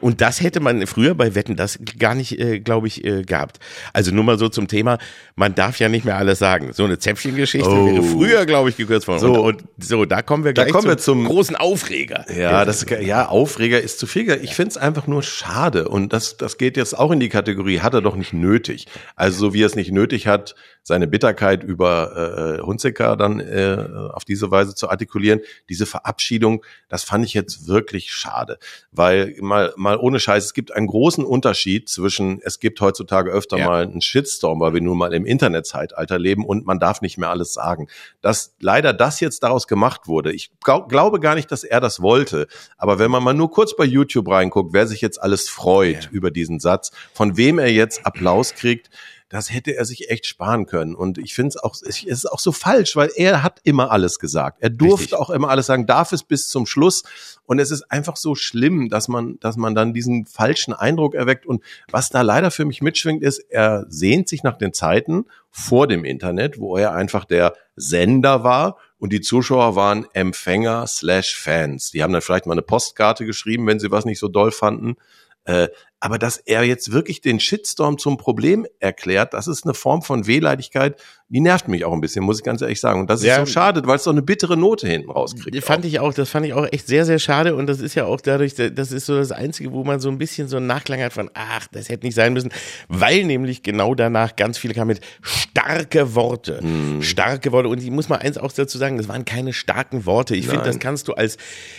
Und 0.00 0.20
das 0.20 0.40
hätte 0.40 0.60
man 0.60 0.86
früher 0.86 1.14
bei 1.14 1.34
Wetten 1.34 1.56
das 1.56 1.78
gar 1.98 2.14
nicht, 2.14 2.38
äh, 2.38 2.60
glaube 2.60 2.86
ich, 2.86 3.04
äh, 3.04 3.22
gehabt. 3.22 3.58
Also 3.92 4.12
nur 4.12 4.24
mal 4.24 4.38
so 4.38 4.48
zum 4.48 4.68
Thema, 4.68 4.98
man 5.34 5.54
darf 5.54 5.78
ja 5.78 5.88
nicht 5.88 6.04
mehr 6.04 6.16
alles 6.16 6.38
sagen. 6.38 6.72
So 6.72 6.84
eine 6.84 6.98
Zäpfchengeschichte 6.98 7.68
oh. 7.68 7.86
wäre 7.86 8.02
früher, 8.02 8.46
glaube 8.46 8.70
ich, 8.70 8.76
gekürzt 8.76 9.08
worden. 9.08 9.20
So, 9.20 9.42
und, 9.42 9.62
und, 9.62 9.84
so, 9.84 10.04
da 10.04 10.22
kommen 10.22 10.44
wir 10.44 10.52
gleich 10.52 10.66
da 10.66 10.72
kommen 10.72 10.88
wir 10.88 10.98
zum, 10.98 11.24
großen 11.24 11.56
Aufreger. 11.56 12.24
Ja, 12.34 12.64
das, 12.64 12.86
ja, 13.00 13.28
Aufreger 13.28 13.80
ist 13.80 13.98
zu 13.98 14.06
viel. 14.06 14.30
Ich 14.42 14.54
finde 14.54 14.70
es 14.70 14.76
einfach 14.76 15.06
nur 15.06 15.22
schade. 15.22 15.88
Und 15.88 16.12
das, 16.12 16.36
das 16.36 16.58
geht 16.58 16.76
jetzt 16.76 16.98
auch 16.98 17.10
in 17.10 17.20
die 17.20 17.28
Kategorie, 17.28 17.80
hat 17.80 17.94
er 17.94 18.02
doch 18.02 18.16
nicht 18.16 18.32
nötig. 18.32 18.86
Also 19.14 19.38
so 19.38 19.54
wie 19.54 19.62
er 19.62 19.66
es 19.66 19.76
nicht 19.76 19.92
nötig 19.92 20.26
hat, 20.26 20.54
seine 20.86 21.08
Bitterkeit 21.08 21.64
über 21.64 22.58
äh, 22.60 22.62
Hunziker 22.62 23.16
dann 23.16 23.40
äh, 23.40 23.88
auf 24.12 24.24
diese 24.24 24.52
Weise 24.52 24.72
zu 24.76 24.88
artikulieren. 24.88 25.40
Diese 25.68 25.84
Verabschiedung, 25.84 26.64
das 26.88 27.02
fand 27.02 27.24
ich 27.24 27.34
jetzt 27.34 27.66
wirklich 27.66 28.12
schade. 28.12 28.58
Weil 28.92 29.34
mal, 29.40 29.74
mal 29.76 29.96
ohne 29.96 30.20
Scheiß, 30.20 30.44
es 30.44 30.54
gibt 30.54 30.70
einen 30.70 30.86
großen 30.86 31.24
Unterschied 31.24 31.88
zwischen, 31.88 32.40
es 32.40 32.60
gibt 32.60 32.80
heutzutage 32.80 33.32
öfter 33.32 33.58
ja. 33.58 33.66
mal 33.66 33.82
einen 33.82 34.00
Shitstorm, 34.00 34.60
weil 34.60 34.74
wir 34.74 34.80
nun 34.80 34.96
mal 34.96 35.12
im 35.12 35.26
Internetzeitalter 35.26 36.20
leben 36.20 36.46
und 36.46 36.66
man 36.66 36.78
darf 36.78 37.00
nicht 37.00 37.18
mehr 37.18 37.30
alles 37.30 37.52
sagen. 37.52 37.88
Dass 38.20 38.54
leider 38.60 38.92
das 38.92 39.18
jetzt 39.18 39.42
daraus 39.42 39.66
gemacht 39.66 40.06
wurde, 40.06 40.32
ich 40.32 40.52
glaub, 40.62 40.88
glaube 40.88 41.18
gar 41.18 41.34
nicht, 41.34 41.50
dass 41.50 41.64
er 41.64 41.80
das 41.80 42.00
wollte. 42.00 42.46
Aber 42.78 43.00
wenn 43.00 43.10
man 43.10 43.24
mal 43.24 43.34
nur 43.34 43.50
kurz 43.50 43.74
bei 43.74 43.84
YouTube 43.84 44.28
reinguckt, 44.28 44.72
wer 44.72 44.86
sich 44.86 45.00
jetzt 45.00 45.20
alles 45.20 45.48
freut 45.48 46.04
ja. 46.04 46.10
über 46.12 46.30
diesen 46.30 46.60
Satz, 46.60 46.92
von 47.12 47.36
wem 47.36 47.58
er 47.58 47.72
jetzt 47.72 48.06
Applaus 48.06 48.54
kriegt, 48.54 48.88
das 49.28 49.52
hätte 49.52 49.76
er 49.76 49.84
sich 49.84 50.08
echt 50.10 50.26
sparen 50.26 50.66
können. 50.66 50.94
Und 50.94 51.18
ich 51.18 51.34
finde 51.34 51.48
es 51.48 51.56
auch, 51.56 51.74
es 51.74 52.02
ist 52.02 52.26
auch 52.26 52.38
so 52.38 52.52
falsch, 52.52 52.94
weil 52.94 53.10
er 53.16 53.42
hat 53.42 53.60
immer 53.64 53.90
alles 53.90 54.18
gesagt. 54.18 54.58
Er 54.60 54.70
durfte 54.70 55.02
Richtig. 55.02 55.18
auch 55.18 55.30
immer 55.30 55.48
alles 55.48 55.66
sagen, 55.66 55.86
darf 55.86 56.12
es 56.12 56.22
bis 56.22 56.48
zum 56.48 56.66
Schluss. 56.66 57.02
Und 57.44 57.58
es 57.58 57.70
ist 57.70 57.90
einfach 57.90 58.16
so 58.16 58.34
schlimm, 58.34 58.88
dass 58.88 59.08
man, 59.08 59.38
dass 59.40 59.56
man 59.56 59.74
dann 59.74 59.92
diesen 59.92 60.26
falschen 60.26 60.74
Eindruck 60.74 61.14
erweckt. 61.14 61.44
Und 61.44 61.62
was 61.90 62.10
da 62.10 62.22
leider 62.22 62.50
für 62.50 62.64
mich 62.64 62.82
mitschwingt, 62.82 63.22
ist, 63.22 63.38
er 63.50 63.84
sehnt 63.88 64.28
sich 64.28 64.42
nach 64.42 64.58
den 64.58 64.72
Zeiten 64.72 65.24
vor 65.50 65.86
dem 65.88 66.04
Internet, 66.04 66.58
wo 66.58 66.76
er 66.76 66.92
einfach 66.92 67.24
der 67.24 67.54
Sender 67.74 68.44
war 68.44 68.76
und 68.98 69.12
die 69.12 69.20
Zuschauer 69.20 69.76
waren 69.76 70.06
Empfänger 70.12 70.86
slash 70.86 71.36
Fans. 71.36 71.90
Die 71.90 72.02
haben 72.02 72.12
dann 72.12 72.22
vielleicht 72.22 72.46
mal 72.46 72.52
eine 72.52 72.62
Postkarte 72.62 73.26
geschrieben, 73.26 73.66
wenn 73.66 73.78
sie 73.78 73.90
was 73.90 74.04
nicht 74.04 74.18
so 74.18 74.28
doll 74.28 74.52
fanden. 74.52 74.96
Äh, 75.44 75.68
aber 76.00 76.18
dass 76.18 76.36
er 76.36 76.62
jetzt 76.62 76.92
wirklich 76.92 77.20
den 77.20 77.40
Shitstorm 77.40 77.98
zum 77.98 78.16
Problem 78.18 78.66
erklärt, 78.80 79.34
das 79.34 79.46
ist 79.46 79.64
eine 79.64 79.74
Form 79.74 80.02
von 80.02 80.26
Wehleidigkeit, 80.26 81.00
die 81.28 81.40
nervt 81.40 81.66
mich 81.66 81.84
auch 81.84 81.92
ein 81.92 82.00
bisschen, 82.00 82.24
muss 82.24 82.38
ich 82.38 82.44
ganz 82.44 82.62
ehrlich 82.62 82.80
sagen. 82.80 83.00
Und 83.00 83.10
das 83.10 83.20
ist 83.20 83.26
ja, 83.26 83.40
so 83.40 83.46
schade, 83.46 83.82
weil 83.84 83.96
es 83.96 84.04
so 84.04 84.10
eine 84.10 84.22
bittere 84.22 84.56
Note 84.56 84.86
hinten 84.86 85.10
rauskriegt. 85.10 85.64
Fand 85.64 85.84
auch. 85.84 85.88
ich 85.88 85.98
auch, 85.98 86.14
das 86.14 86.28
fand 86.28 86.46
ich 86.46 86.52
auch 86.52 86.68
echt 86.70 86.86
sehr, 86.86 87.04
sehr 87.04 87.18
schade. 87.18 87.56
Und 87.56 87.66
das 87.66 87.80
ist 87.80 87.96
ja 87.96 88.04
auch 88.04 88.20
dadurch, 88.20 88.54
das 88.54 88.92
ist 88.92 89.06
so 89.06 89.16
das 89.16 89.32
Einzige, 89.32 89.72
wo 89.72 89.82
man 89.82 89.98
so 89.98 90.08
ein 90.08 90.18
bisschen 90.18 90.46
so 90.46 90.58
einen 90.58 90.68
Nachklang 90.68 91.00
hat 91.00 91.12
von, 91.12 91.28
ach, 91.34 91.66
das 91.72 91.88
hätte 91.88 92.06
nicht 92.06 92.14
sein 92.14 92.32
müssen, 92.32 92.50
weil 92.86 93.24
nämlich 93.24 93.64
genau 93.64 93.96
danach 93.96 94.36
ganz 94.36 94.56
viele 94.56 94.74
kamen 94.74 94.88
mit 94.88 95.00
starke 95.20 96.14
Worte. 96.14 96.60
Hm. 96.60 97.02
Starke 97.02 97.50
Worte. 97.50 97.70
Und 97.70 97.82
ich 97.82 97.90
muss 97.90 98.08
mal 98.08 98.18
eins 98.18 98.38
auch 98.38 98.52
dazu 98.52 98.78
sagen, 98.78 98.96
das 98.96 99.08
waren 99.08 99.24
keine 99.24 99.52
starken 99.52 100.06
Worte. 100.06 100.36
Ich 100.36 100.46
finde, 100.46 100.64
das 100.64 100.78
kannst 100.78 101.08
du 101.08 101.14
als, 101.14 101.38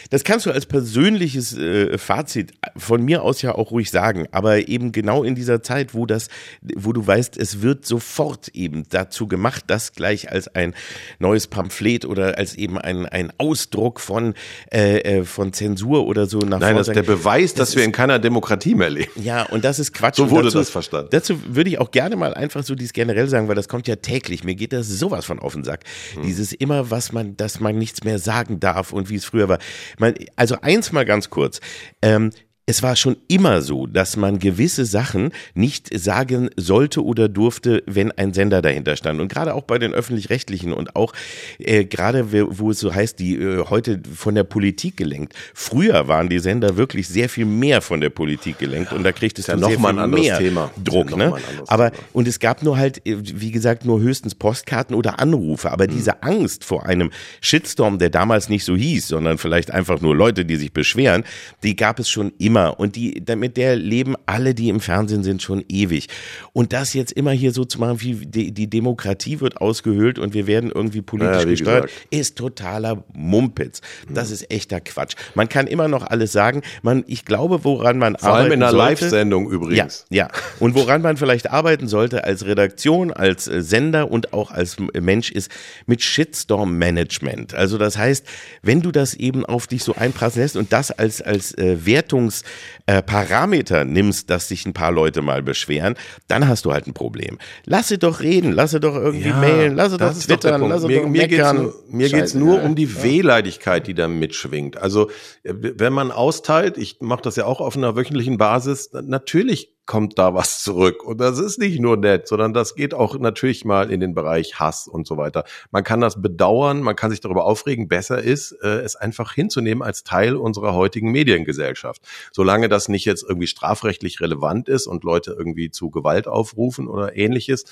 das 0.10 0.26
kannst 0.26 0.46
du 0.46 0.52
als 0.52 0.66
persönliches 0.66 1.58
äh, 1.58 1.98
Fazit 1.98 2.52
von 2.76 3.02
mir 3.02 3.24
aus 3.24 3.42
ja 3.42 3.56
auch 3.56 3.72
ruhig 3.72 3.92
sagen. 3.92 4.07
Aber 4.32 4.68
eben 4.68 4.92
genau 4.92 5.24
in 5.24 5.36
dieser 5.36 5.62
Zeit, 5.62 5.94
wo 5.94 6.06
das, 6.06 6.28
wo 6.62 6.94
du 6.94 7.06
weißt, 7.06 7.38
es 7.38 7.62
wird 7.62 7.86
sofort 7.86 8.50
eben 8.50 8.84
dazu 8.90 9.28
gemacht, 9.28 9.38
gemacht, 9.38 9.64
das 9.68 9.94
gleich 9.94 10.32
als 10.32 10.48
ein 10.56 10.74
neues 11.20 11.48
Pamphlet 11.48 12.06
oder 12.06 12.38
als 12.38 12.56
eben 12.56 12.78
ein, 12.78 13.06
ein 13.06 13.32
Ausdruck 13.38 14.00
von, 14.00 14.34
äh, 14.72 15.00
äh 15.00 15.24
von 15.24 15.54
Zensur 15.54 16.08
oder 16.08 16.26
so 16.26 16.40
nach 16.40 16.60
Nein, 16.60 16.76
das 16.76 16.88
ist 16.88 16.96
der 16.96 17.04
Beweis, 17.04 17.54
das 17.54 17.70
dass 17.70 17.76
wir 17.76 17.84
in 17.84 17.92
keiner 17.92 18.20
Demokratie 18.20 18.76
mehr 18.76 18.90
leben. 18.90 19.12
Ja, 19.16 19.44
und 19.44 19.64
das 19.64 19.80
ist 19.80 19.94
Quatsch. 19.94 20.18
So 20.18 20.30
wurde 20.30 20.46
dazu, 20.46 20.58
das 20.58 20.70
verstanden. 20.70 21.10
Dazu 21.12 21.40
würde 21.48 21.70
ich 21.70 21.80
auch 21.80 21.92
gerne 21.92 22.16
mal 22.16 22.34
einfach 22.34 22.64
so 22.64 22.76
dies 22.76 22.94
generell 22.94 23.28
sagen, 23.28 23.48
weil 23.48 23.56
das 23.56 23.68
kommt 23.68 23.88
ja 23.88 23.96
täglich. 23.98 24.44
Mir 24.44 24.56
geht 24.56 24.74
das 24.74 24.88
sowas 24.88 25.26
von 25.26 25.40
auf 25.40 25.54
den 25.54 25.64
Sack. 25.64 25.82
Hm. 26.14 26.24
Dieses 26.24 26.54
immer, 26.54 26.90
was 26.90 27.12
man, 27.12 27.38
dass 27.38 27.60
man 27.60 27.78
nichts 27.78 28.04
mehr 28.04 28.20
sagen 28.20 28.60
darf 28.60 28.94
und 28.94 29.10
wie 29.10 29.16
es 29.16 29.26
früher 29.26 29.50
war. 29.50 29.60
Man, 30.00 30.16
also 30.36 30.58
eins 30.62 30.92
mal 30.92 31.06
ganz 31.06 31.30
kurz. 31.30 31.60
Ähm, 32.02 32.32
es 32.70 32.84
war 32.84 32.98
schon 32.98 33.16
immer 33.30 33.62
so, 33.62 33.88
dass 33.88 34.18
man 34.18 34.40
gewisse 34.40 34.84
Sachen 34.84 35.32
nicht 35.54 35.88
sagen 35.98 36.50
sollte 36.58 37.02
oder 37.02 37.30
durfte, 37.30 37.82
wenn 37.86 38.12
ein 38.12 38.34
Sender 38.34 38.62
dahinter 38.62 38.98
stand. 38.98 39.22
Und 39.22 39.32
gerade 39.32 39.54
auch 39.54 39.64
bei 39.64 39.80
den 39.80 39.94
öffentlich-rechtlichen 39.94 40.74
und 40.74 40.94
auch 40.94 41.14
äh, 41.60 41.86
gerade, 41.86 42.30
wo 42.30 42.72
es 42.72 42.80
so 42.82 42.94
heißt, 42.94 43.20
die 43.20 43.38
äh, 43.38 43.64
heute 43.70 44.02
von 44.14 44.36
der 44.36 44.44
Politik 44.44 44.98
gelenkt. 44.98 45.34
Früher 45.54 46.10
waren 46.10 46.28
die 46.28 46.40
Sender 46.40 46.76
wirklich 46.76 47.08
sehr 47.08 47.30
viel 47.30 47.46
mehr 47.46 47.82
von 47.82 48.02
der 48.02 48.10
Politik 48.10 48.60
gelenkt 48.60 48.92
und 48.92 49.06
da 49.06 49.14
kriegt 49.14 49.40
es 49.40 49.48
ja 49.48 49.56
noch 49.56 49.78
mal 49.78 49.98
ein 49.98 50.10
mehr 50.10 50.38
Thema. 50.38 50.70
Druck. 50.84 51.12
Ja 51.12 51.18
ne? 51.18 51.34
Aber 51.68 51.92
Thema. 51.92 52.04
und 52.12 52.28
es 52.28 52.38
gab 52.38 52.64
nur 52.64 52.78
halt, 52.78 52.98
äh, 53.08 53.16
wie 53.18 53.52
gesagt, 53.52 53.86
nur 53.86 54.02
höchstens 54.02 54.36
Postkarten 54.36 54.94
oder 54.94 55.22
Anrufe. 55.22 55.72
Aber 55.72 55.86
mhm. 55.86 55.92
diese 55.92 56.22
Angst 56.22 56.66
vor 56.66 56.86
einem 56.86 57.12
Shitstorm, 57.40 57.98
der 57.98 58.10
damals 58.10 58.50
nicht 58.50 58.66
so 58.66 58.76
hieß, 58.76 59.08
sondern 59.08 59.38
vielleicht 59.38 59.72
einfach 59.72 60.02
nur 60.02 60.14
Leute, 60.14 60.44
die 60.44 60.58
sich 60.58 60.74
beschweren, 60.74 61.24
die 61.64 61.78
gab 61.78 62.00
es 62.00 62.10
schon 62.10 62.34
immer 62.38 62.57
immer. 62.58 62.80
Und 62.80 62.96
die, 62.96 63.24
mit 63.36 63.58
der 63.58 63.76
leben 63.76 64.16
alle, 64.26 64.54
die 64.54 64.70
im 64.70 64.80
Fernsehen 64.80 65.24
sind, 65.24 65.42
schon 65.42 65.64
ewig. 65.70 66.08
Und 66.54 66.74
das 66.74 66.94
jetzt 66.94 67.12
immer 67.12 67.32
hier 67.32 67.52
so 67.52 67.66
zu 67.66 67.80
machen, 67.80 68.02
wie 68.02 68.26
die, 68.26 68.52
die 68.52 68.70
Demokratie 68.70 69.40
wird 69.40 69.62
ausgehöhlt 69.62 70.20
und 70.20 70.34
wir 70.34 70.48
werden 70.48 70.72
irgendwie 70.74 71.02
politisch 71.02 71.44
ja, 71.44 71.50
gesteuert, 71.50 71.84
gesagt. 71.88 72.08
ist 72.10 72.38
totaler 72.38 73.04
Mumpitz. 73.14 73.82
Das 74.10 74.32
ist 74.32 74.52
echter 74.52 74.80
Quatsch. 74.80 75.16
Man 75.36 75.50
kann 75.50 75.68
immer 75.68 75.88
noch 75.88 76.06
alles 76.06 76.32
sagen. 76.32 76.62
Man, 76.82 77.04
ich 77.08 77.26
glaube, 77.26 77.64
woran 77.64 77.98
man 77.98 78.16
Vor 78.16 78.30
arbeiten 78.30 78.44
allem 78.44 78.54
in 78.54 78.64
einer 78.64 78.78
Live-Sendung 78.78 79.50
übrigens. 79.50 80.06
Ja, 80.10 80.26
ja. 80.26 80.32
Und 80.60 80.76
woran 80.76 81.02
man 81.02 81.18
vielleicht 81.18 81.52
arbeiten 81.52 81.88
sollte 81.88 82.24
als 82.24 82.46
Redaktion, 82.46 83.12
als 83.12 83.48
äh, 83.48 83.62
Sender 83.62 84.12
und 84.12 84.34
auch 84.34 84.52
als 84.52 84.78
Mensch 85.00 85.32
ist 85.32 85.52
mit 85.86 86.02
Shitstorm-Management. 86.02 87.54
Also 87.54 87.78
das 87.78 87.98
heißt, 87.98 88.26
wenn 88.62 88.82
du 88.82 88.92
das 88.92 89.14
eben 89.14 89.46
auf 89.46 89.68
dich 89.68 89.84
so 89.84 89.96
einprassen 89.96 90.42
lässt 90.42 90.58
und 90.58 90.74
das 90.74 90.92
als, 90.92 91.22
als 91.22 91.58
äh, 91.58 91.86
Wertungsparameter 91.86 92.47
äh, 92.86 93.86
nimmst, 93.86 94.30
dass 94.30 94.48
sich 94.48 94.66
ein 94.66 94.74
paar 94.74 94.92
Leute 94.92 95.22
mal 95.22 95.44
beschweren, 95.44 95.96
dann 96.28 96.48
hast 96.48 96.66
du 96.66 96.74
halt 96.74 96.88
ein 96.88 96.94
Problem. 96.94 97.38
Lasse 97.66 97.98
doch 97.98 98.22
reden, 98.22 98.52
lasse 98.52 98.80
doch 98.80 98.96
irgendwie 98.96 99.30
ja, 99.30 99.38
mailen, 99.38 99.76
lasse 99.76 99.98
doch 99.98 100.14
twittern, 100.14 100.62
doch 100.62 100.70
lasse 100.70 100.88
mir, 100.88 101.02
doch 101.02 101.10
mir. 101.10 101.28
Geht's 101.28 101.54
nur, 101.54 101.76
mir 101.90 102.10
geht 102.10 102.24
es 102.24 102.34
nur 102.34 102.62
um 102.62 102.76
die 102.76 102.86
ja. 102.86 103.04
Wehleidigkeit, 103.04 103.88
die 103.88 103.94
da 103.94 104.08
mitschwingt. 104.08 104.78
Also 104.78 105.10
äh, 105.44 105.54
wenn 105.54 105.94
man 105.94 106.12
austeilt, 106.12 106.78
ich 106.78 106.98
mache 107.02 107.22
das 107.22 107.36
ja 107.36 107.46
auch 107.46 107.62
auf 107.62 107.76
einer 107.76 107.96
wöchentlichen 107.96 108.38
Basis, 108.38 108.90
natürlich 108.94 109.77
kommt 109.88 110.20
da 110.20 110.36
was 110.36 110.62
zurück. 110.62 111.04
Und 111.04 111.20
das 111.20 111.40
ist 111.40 111.58
nicht 111.58 111.80
nur 111.80 111.98
nett, 111.98 112.28
sondern 112.28 112.54
das 112.54 112.76
geht 112.76 112.94
auch 112.94 113.18
natürlich 113.18 113.66
mal 113.66 113.90
in 113.90 114.00
den 114.00 114.14
Bereich 114.14 114.60
Hass 114.60 114.88
und 114.88 115.08
so 115.08 115.18
weiter. 115.18 115.46
Man 115.72 115.84
kann 115.84 116.02
das 116.02 116.22
bedauern, 116.22 116.82
man 116.82 116.96
kann 116.96 117.10
sich 117.10 117.22
darüber 117.22 117.46
aufregen. 117.46 117.88
Besser 117.88 118.22
ist, 118.22 118.52
äh, 118.62 118.82
es 118.82 118.96
einfach 118.96 119.34
hinzunehmen 119.34 119.82
als 119.82 120.04
Teil 120.04 120.36
unserer 120.36 120.76
heutigen 120.76 121.12
Mediengesellschaft. 121.12 122.02
Solange 122.32 122.70
das 122.70 122.90
nicht 122.90 123.06
jetzt 123.06 123.24
irgendwie 123.28 123.48
strafrechtlich 123.48 124.22
relevant 124.22 124.70
ist 124.70 124.86
und 124.86 125.04
Leute 125.04 125.36
irgendwie 125.38 125.72
zu 125.72 125.90
Gewalt 125.90 126.28
aufrufen 126.28 126.88
oder 126.88 127.16
ähnliches, 127.16 127.66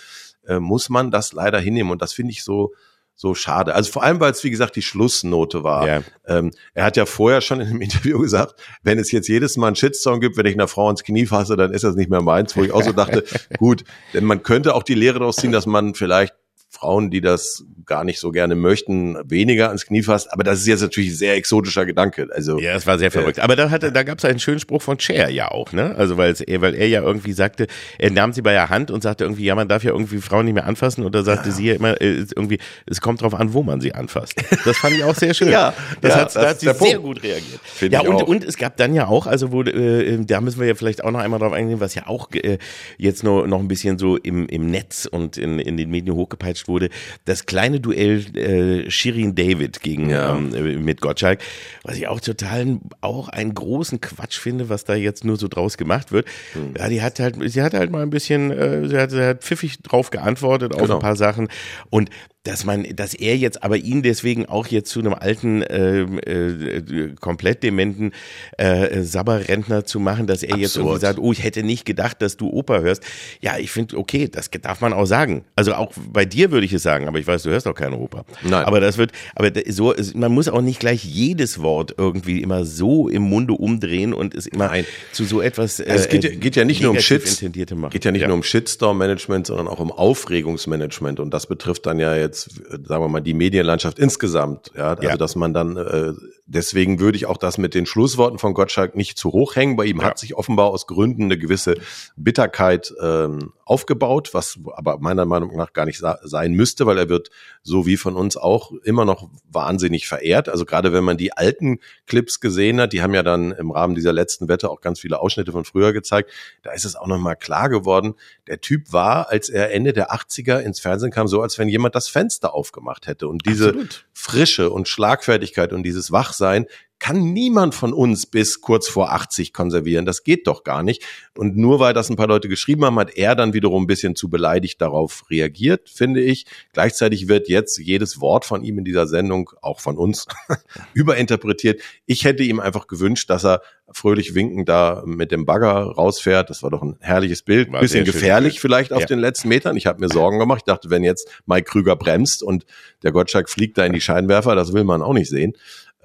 äh, 0.48 0.60
muss 0.60 0.90
man 0.90 1.12
das 1.12 1.34
leider 1.34 1.60
hinnehmen. 1.60 1.92
Und 1.92 2.02
das 2.02 2.14
finde 2.14 2.32
ich 2.32 2.44
so, 2.44 2.74
so 3.16 3.34
schade. 3.34 3.74
Also 3.74 3.92
vor 3.92 4.04
allem, 4.04 4.20
weil 4.20 4.32
es, 4.32 4.44
wie 4.44 4.50
gesagt, 4.50 4.76
die 4.76 4.82
Schlussnote 4.82 5.64
war. 5.64 5.88
Ja. 5.88 6.04
Ähm, 6.28 6.52
er 6.74 6.84
hat 6.86 6.98
ja 6.98 7.06
vorher 7.06 7.42
schon 7.42 7.62
in 7.62 7.68
einem 7.68 7.82
Interview 7.82 8.20
gesagt, 8.20 8.56
wenn 8.84 9.00
es 9.00 9.12
jetzt 9.12 9.28
jedes 9.28 9.58
Mal 9.58 9.68
einen 9.68 9.76
Shitstorm 9.76 10.20
gibt, 10.20 10.38
wenn 10.38 10.46
ich 10.46 10.54
einer 10.54 10.68
Frau 10.68 10.90
ins 10.90 11.04
Knie 11.04 11.26
fasse, 11.26 11.56
dann 11.56 11.74
ist 11.74 11.84
das 11.84 11.96
nicht 11.96 12.10
mehr 12.10 12.22
meins, 12.22 12.56
wo 12.56 12.64
ich 12.64 12.72
auch 12.72 12.84
so 12.84 12.92
dachte, 12.92 13.24
gut, 13.58 13.86
denn 14.14 14.26
man 14.26 14.44
könnte 14.44 14.76
auch 14.76 14.84
die 14.84 14.96
Lehre 14.96 15.20
daraus 15.20 15.38
ziehen, 15.38 15.52
dass 15.52 15.66
man 15.66 15.96
vielleicht 15.96 16.34
Frauen, 16.76 17.10
die 17.10 17.22
das 17.22 17.64
gar 17.86 18.04
nicht 18.04 18.20
so 18.20 18.32
gerne 18.32 18.56
möchten, 18.56 19.18
weniger 19.30 19.68
ans 19.68 19.86
Knie 19.86 20.04
fasst. 20.04 20.32
Aber 20.34 20.44
das 20.44 20.60
ist 20.60 20.68
jetzt 20.68 20.82
natürlich 20.82 21.12
ein 21.12 21.16
sehr 21.16 21.36
exotischer 21.36 21.86
Gedanke. 21.86 22.28
Also 22.34 22.60
ja, 22.60 22.76
es 22.76 22.86
war 22.86 22.98
sehr 22.98 23.12
verrückt. 23.12 23.38
Äh, 23.38 23.42
Aber 23.42 23.56
da 23.56 23.70
hatte, 23.70 23.92
da 23.92 24.04
gab 24.04 24.18
es 24.18 24.26
einen 24.26 24.40
schönen 24.40 24.60
Spruch 24.60 24.82
von 24.82 25.00
Cher 25.00 25.30
ja 25.30 25.52
auch, 25.52 25.72
ne? 25.72 25.96
Also 25.98 26.18
weil 26.18 26.36
er, 26.46 26.62
weil 26.62 26.76
er 26.76 26.88
ja 26.88 27.02
irgendwie 27.02 27.34
sagte, 27.34 27.68
er 27.98 28.12
nahm 28.12 28.34
sie 28.34 28.42
bei 28.42 28.52
der 28.52 28.70
Hand 28.70 28.92
und 28.92 29.02
sagte 29.04 29.24
irgendwie, 29.24 29.46
ja, 29.46 29.56
man 29.56 29.68
darf 29.68 29.84
ja 29.84 29.92
irgendwie 29.92 30.20
Frauen 30.20 30.46
nicht 30.46 30.56
mehr 30.56 30.66
anfassen. 30.66 31.06
Und 31.06 31.16
da 31.16 31.24
sagte 31.24 31.50
ja. 31.50 31.56
sie 31.56 31.68
ja 31.68 31.76
immer, 31.76 32.02
äh, 32.02 32.26
irgendwie, 32.36 32.60
es 32.86 33.02
kommt 33.02 33.22
drauf 33.22 33.34
an, 33.34 33.54
wo 33.54 33.64
man 33.64 33.82
sie 33.82 33.94
anfasst. 33.94 34.36
Das 34.66 34.78
fand 34.78 34.96
ich 34.96 35.04
auch 35.04 35.16
sehr 35.16 35.34
schön. 35.34 35.48
ja, 35.52 35.74
das 36.02 36.14
ja, 36.14 36.20
hat, 36.20 36.26
das 36.28 36.34
da 36.34 36.50
hat 36.50 36.60
sie 36.60 36.66
sehr 36.66 36.74
Punkt. 36.74 37.02
gut 37.04 37.24
reagiert. 37.24 37.60
Find 37.64 37.94
ja, 37.94 38.02
und, 38.02 38.24
und 38.24 38.44
es 38.44 38.58
gab 38.58 38.78
dann 38.78 38.94
ja 38.94 39.08
auch, 39.08 39.28
also 39.28 39.52
wo, 39.52 39.62
äh, 39.64 40.18
da 40.26 40.42
müssen 40.42 40.60
wir 40.60 40.68
ja 40.68 40.76
vielleicht 40.76 41.04
auch 41.04 41.12
noch 41.12 41.20
einmal 41.20 41.40
drauf 41.40 41.54
eingehen, 41.54 41.80
was 41.80 41.96
ja 41.96 42.08
auch 42.08 42.32
äh, 42.32 42.58
jetzt 42.98 43.24
noch, 43.24 43.46
noch 43.46 43.60
ein 43.60 43.68
bisschen 43.68 43.98
so 43.98 44.18
im, 44.18 44.48
im 44.48 44.70
Netz 44.70 45.08
und 45.10 45.38
in, 45.38 45.60
in 45.60 45.78
den 45.78 45.90
Medien 45.90 46.16
hochgepeitscht 46.16 46.65
wurde, 46.68 46.90
das 47.26 47.46
kleine 47.46 47.80
Duell 47.80 48.26
äh, 48.36 48.90
Shirin 48.90 49.36
David 49.36 49.82
gegen 49.82 50.10
ja. 50.10 50.36
ähm, 50.36 50.54
äh, 50.54 50.78
mit 50.78 51.02
Gottschalk, 51.02 51.40
was 51.84 51.98
ich 51.98 52.08
auch 52.08 52.20
total 52.20 52.80
auch 53.02 53.30
einen 53.30 53.54
großen 53.54 54.02
Quatsch 54.02 54.40
finde, 54.40 54.70
was 54.70 54.84
da 54.84 54.96
jetzt 54.96 55.24
nur 55.26 55.38
so 55.38 55.48
draus 55.48 55.78
gemacht 55.78 56.12
wird. 56.12 56.28
Mhm. 56.54 56.74
Ja, 56.78 56.90
die 56.90 57.02
hat 57.02 57.20
halt, 57.20 57.36
sie 57.46 57.62
hat 57.62 57.74
halt 57.74 57.92
mal 57.92 58.04
ein 58.04 58.10
bisschen, 58.10 58.52
äh, 58.52 58.88
sie, 58.88 58.98
hat, 58.98 59.12
sie 59.12 59.26
hat 59.26 59.44
pfiffig 59.44 59.82
drauf 59.82 60.10
geantwortet 60.10 60.74
auf 60.74 60.82
genau. 60.82 60.96
ein 60.96 61.02
paar 61.02 61.16
Sachen 61.16 61.50
und 61.90 62.10
dass 62.46 62.64
man, 62.64 62.84
dass 62.96 63.14
er 63.14 63.36
jetzt 63.36 63.64
aber 63.64 63.78
ihn 63.78 64.04
deswegen 64.04 64.46
auch 64.46 64.68
jetzt 64.68 64.90
zu 64.92 65.00
einem 65.00 65.14
alten, 65.14 65.64
äh, 65.64 66.02
äh, 66.02 67.16
komplett 67.20 67.64
dementen 67.64 68.12
äh, 68.58 69.02
Sabberrentner 69.02 69.86
zu 69.86 70.00
machen, 70.00 70.28
dass 70.28 70.44
er 70.44 70.50
Absurd. 70.50 70.62
jetzt 70.62 70.78
irgendwie 70.78 71.00
sagt, 71.00 71.20
oh, 71.20 71.32
ich 71.32 71.44
hätte 71.44 71.64
nicht 71.64 71.86
gedacht, 71.86 72.22
dass 72.22 72.38
du 72.38 72.50
Oper 72.50 72.82
hörst. 72.82 73.04
Ja, 73.42 73.58
ich 73.58 73.72
finde, 73.72 73.98
okay, 73.98 74.30
das 74.32 74.50
darf 74.62 74.80
man 74.80 74.94
auch 74.94 75.08
sagen. 75.08 75.44
Also 75.56 75.74
auch 75.74 75.92
bei 76.12 76.26
dir 76.26 76.52
würde 76.52 76.66
ich 76.66 76.74
es 76.74 76.84
sagen, 76.84 77.08
aber 77.08 77.18
ich 77.18 77.26
weiß, 77.26 77.44
du 77.44 77.50
hörst 77.50 77.68
auch 77.68 77.74
keine 77.74 77.98
Oper. 77.98 78.26
Nein. 78.44 78.64
Aber 78.64 78.80
das 78.80 78.98
wird, 79.00 79.12
aber 79.34 79.52
so, 79.68 79.96
man 80.14 80.32
muss 80.32 80.48
auch 80.48 80.62
nicht 80.62 80.80
gleich 80.80 81.04
jedes 81.04 81.62
Wort 81.62 81.96
irgendwie 81.98 82.42
immer 82.42 82.64
so 82.64 83.10
im 83.10 83.24
Munde 83.24 83.54
umdrehen 83.54 84.14
und 84.14 84.36
es 84.36 84.46
immer 84.46 84.68
Nein. 84.68 84.86
zu 85.12 85.26
so 85.26 85.42
etwas. 85.42 85.80
Äh, 85.80 85.86
also 85.90 86.04
es 86.04 86.10
geht, 86.10 86.42
geht, 86.42 86.56
ja 86.56 86.64
nicht 86.64 86.82
nur 86.82 86.92
um 86.92 87.00
Shits, 87.00 87.40
geht 87.40 88.06
ja 88.06 88.12
nicht 88.12 88.22
ja. 88.22 88.28
nur 88.28 88.36
um 88.36 88.44
Shitstorm-Management, 88.44 89.48
sondern 89.48 89.68
auch 89.68 89.80
um 89.80 89.92
Aufregungsmanagement 89.92 91.20
und 91.20 91.34
das 91.34 91.48
betrifft 91.48 91.88
dann 91.88 92.00
ja 92.00 92.16
jetzt 92.16 92.35
jetzt, 92.36 92.88
sagen 92.88 93.04
wir 93.04 93.08
mal, 93.08 93.22
die 93.22 93.34
Medienlandschaft 93.34 94.00
insgesamt. 94.00 94.72
Ja, 94.76 94.90
also 94.94 95.04
ja. 95.04 95.18
dass 95.18 95.36
man 95.36 95.54
dann, 95.54 95.78
äh, 95.78 96.14
deswegen 96.46 97.00
würde 97.00 97.18
ich 97.18 97.26
auch 97.26 97.38
das 97.38 97.58
mit 97.58 97.74
den 97.74 97.86
Schlussworten 97.86 98.38
von 98.38 98.54
Gottschalk 98.54 98.96
nicht 98.96 99.18
zu 99.18 99.32
hoch 99.32 99.56
hängen. 99.56 99.76
Bei 99.76 99.86
ihm 99.86 100.00
ja. 100.00 100.06
hat 100.06 100.20
sich 100.20 100.36
offenbar 100.36 100.68
aus 100.68 100.88
Gründen 100.88 101.24
eine 101.24 101.38
gewisse 101.38 101.76
Bitterkeit 102.16 102.94
ähm, 103.02 103.54
aufgebaut, 103.66 104.34
was 104.34 104.60
aber 104.74 105.00
meiner 105.00 105.26
Meinung 105.26 105.56
nach 105.58 105.74
gar 105.74 105.86
nicht 105.86 106.02
sein 106.22 106.54
müsste, 106.54 106.86
weil 106.86 106.98
er 107.00 107.10
wird 107.10 107.32
so 107.64 107.88
wie 107.88 107.98
von 107.98 108.16
uns 108.16 108.38
auch 108.38 108.72
immer 108.84 109.06
noch 109.06 109.30
wahnsinnig 109.50 110.08
verehrt. 110.08 110.48
Also 110.48 110.66
gerade 110.66 110.94
wenn 110.94 111.04
man 111.04 111.18
die 111.18 111.34
alten 111.34 111.80
Clips 112.06 112.40
gesehen 112.40 112.80
hat, 112.80 112.94
die 112.94 113.02
haben 113.02 113.16
ja 113.16 113.24
dann 113.24 113.52
im 113.52 113.72
Rahmen 113.72 113.96
dieser 113.96 114.14
letzten 114.14 114.48
Wette 114.48 114.70
auch 114.70 114.82
ganz 114.82 115.00
viele 115.00 115.20
Ausschnitte 115.20 115.52
von 115.52 115.66
früher 115.66 115.94
gezeigt, 115.94 116.32
da 116.62 116.72
ist 116.74 116.86
es 116.86 116.96
auch 116.96 117.08
nochmal 117.08 117.36
klar 117.36 117.70
geworden, 117.70 118.14
der 118.48 118.62
Typ 118.62 118.94
war, 118.94 119.30
als 119.30 119.50
er 119.50 119.74
Ende 119.74 119.94
der 119.94 120.14
80er 120.14 120.60
ins 120.60 120.80
Fernsehen 120.80 121.12
kam, 121.12 121.28
so 121.28 121.42
als 121.42 121.58
wenn 121.58 121.68
jemand 121.68 121.96
das 121.96 122.08
Fenster 122.08 122.54
aufgemacht 122.54 123.08
hätte. 123.08 123.28
Und 123.28 123.48
diese 123.48 123.70
Absolut. 123.70 124.06
Frische 124.14 124.70
und 124.70 124.88
Schlagfertigkeit 124.88 125.74
und 125.74 125.84
dieses 125.84 126.12
Wachsein, 126.36 126.66
kann 126.98 127.34
niemand 127.34 127.76
von 127.76 127.94
uns 127.94 128.26
bis 128.26 128.62
kurz 128.62 128.88
vor 128.88 129.12
80 129.12 129.54
konservieren. 129.54 130.06
Das 130.06 130.24
geht 130.24 130.48
doch 130.48 130.64
gar 130.64 130.82
nicht. 130.82 131.04
Und 131.38 131.58
nur 131.58 131.80
weil 131.80 131.94
das 131.94 132.10
ein 132.10 132.16
paar 132.16 132.28
Leute 132.28 132.48
geschrieben 132.48 132.86
haben, 132.86 132.98
hat 132.98 133.16
er 133.16 133.36
dann 133.36 133.54
wiederum 133.54 133.84
ein 133.84 133.88
bisschen 133.88 134.16
zu 134.16 134.30
beleidigt 134.30 134.82
darauf 134.82 135.30
reagiert, 135.30 135.90
finde 135.90 136.22
ich. 136.22 136.46
Gleichzeitig 136.74 137.28
wird 137.28 137.50
jetzt 137.50 137.78
jedes 137.78 138.22
Wort 138.22 138.46
von 138.46 138.64
ihm 138.64 138.80
in 138.80 138.86
dieser 138.86 139.08
Sendung, 139.08 139.52
auch 139.62 139.82
von 139.82 139.98
uns, 139.98 140.26
überinterpretiert. 140.94 141.82
Ich 142.06 142.24
hätte 142.24 142.44
ihm 142.44 142.62
einfach 142.62 142.88
gewünscht, 142.88 143.30
dass 143.30 143.46
er 143.46 143.62
fröhlich 143.92 144.34
winkend 144.34 144.68
da 144.68 145.04
mit 145.06 145.32
dem 145.32 145.46
Bagger 145.46 145.68
rausfährt. 145.68 146.50
Das 146.50 146.64
war 146.64 146.72
doch 146.72 146.82
ein 146.82 146.96
herrliches 147.02 147.44
Bild. 147.44 147.72
War 147.72 147.82
bisschen 147.82 148.06
gefährlich 148.06 148.60
vielleicht 148.60 148.94
auf 148.94 149.02
ja. 149.02 149.06
den 149.06 149.20
letzten 149.20 149.50
Metern. 149.50 149.78
Ich 149.78 149.86
habe 149.86 150.00
mir 150.00 150.10
Sorgen 150.10 150.40
gemacht. 150.40 150.60
Ich 150.60 150.64
dachte, 150.64 150.90
wenn 150.90 151.04
jetzt 151.04 151.30
Mike 151.46 151.70
Krüger 151.70 151.96
bremst 151.96 152.42
und 152.42 152.66
der 153.04 153.12
Gottschalk 153.12 153.50
fliegt 153.50 153.78
da 153.78 153.86
in 153.86 153.94
die 153.94 154.02
Scheinwerfer, 154.02 154.56
das 154.56 154.74
will 154.74 154.86
man 154.86 155.04
auch 155.04 155.14
nicht 155.14 155.30
sehen. 155.30 155.54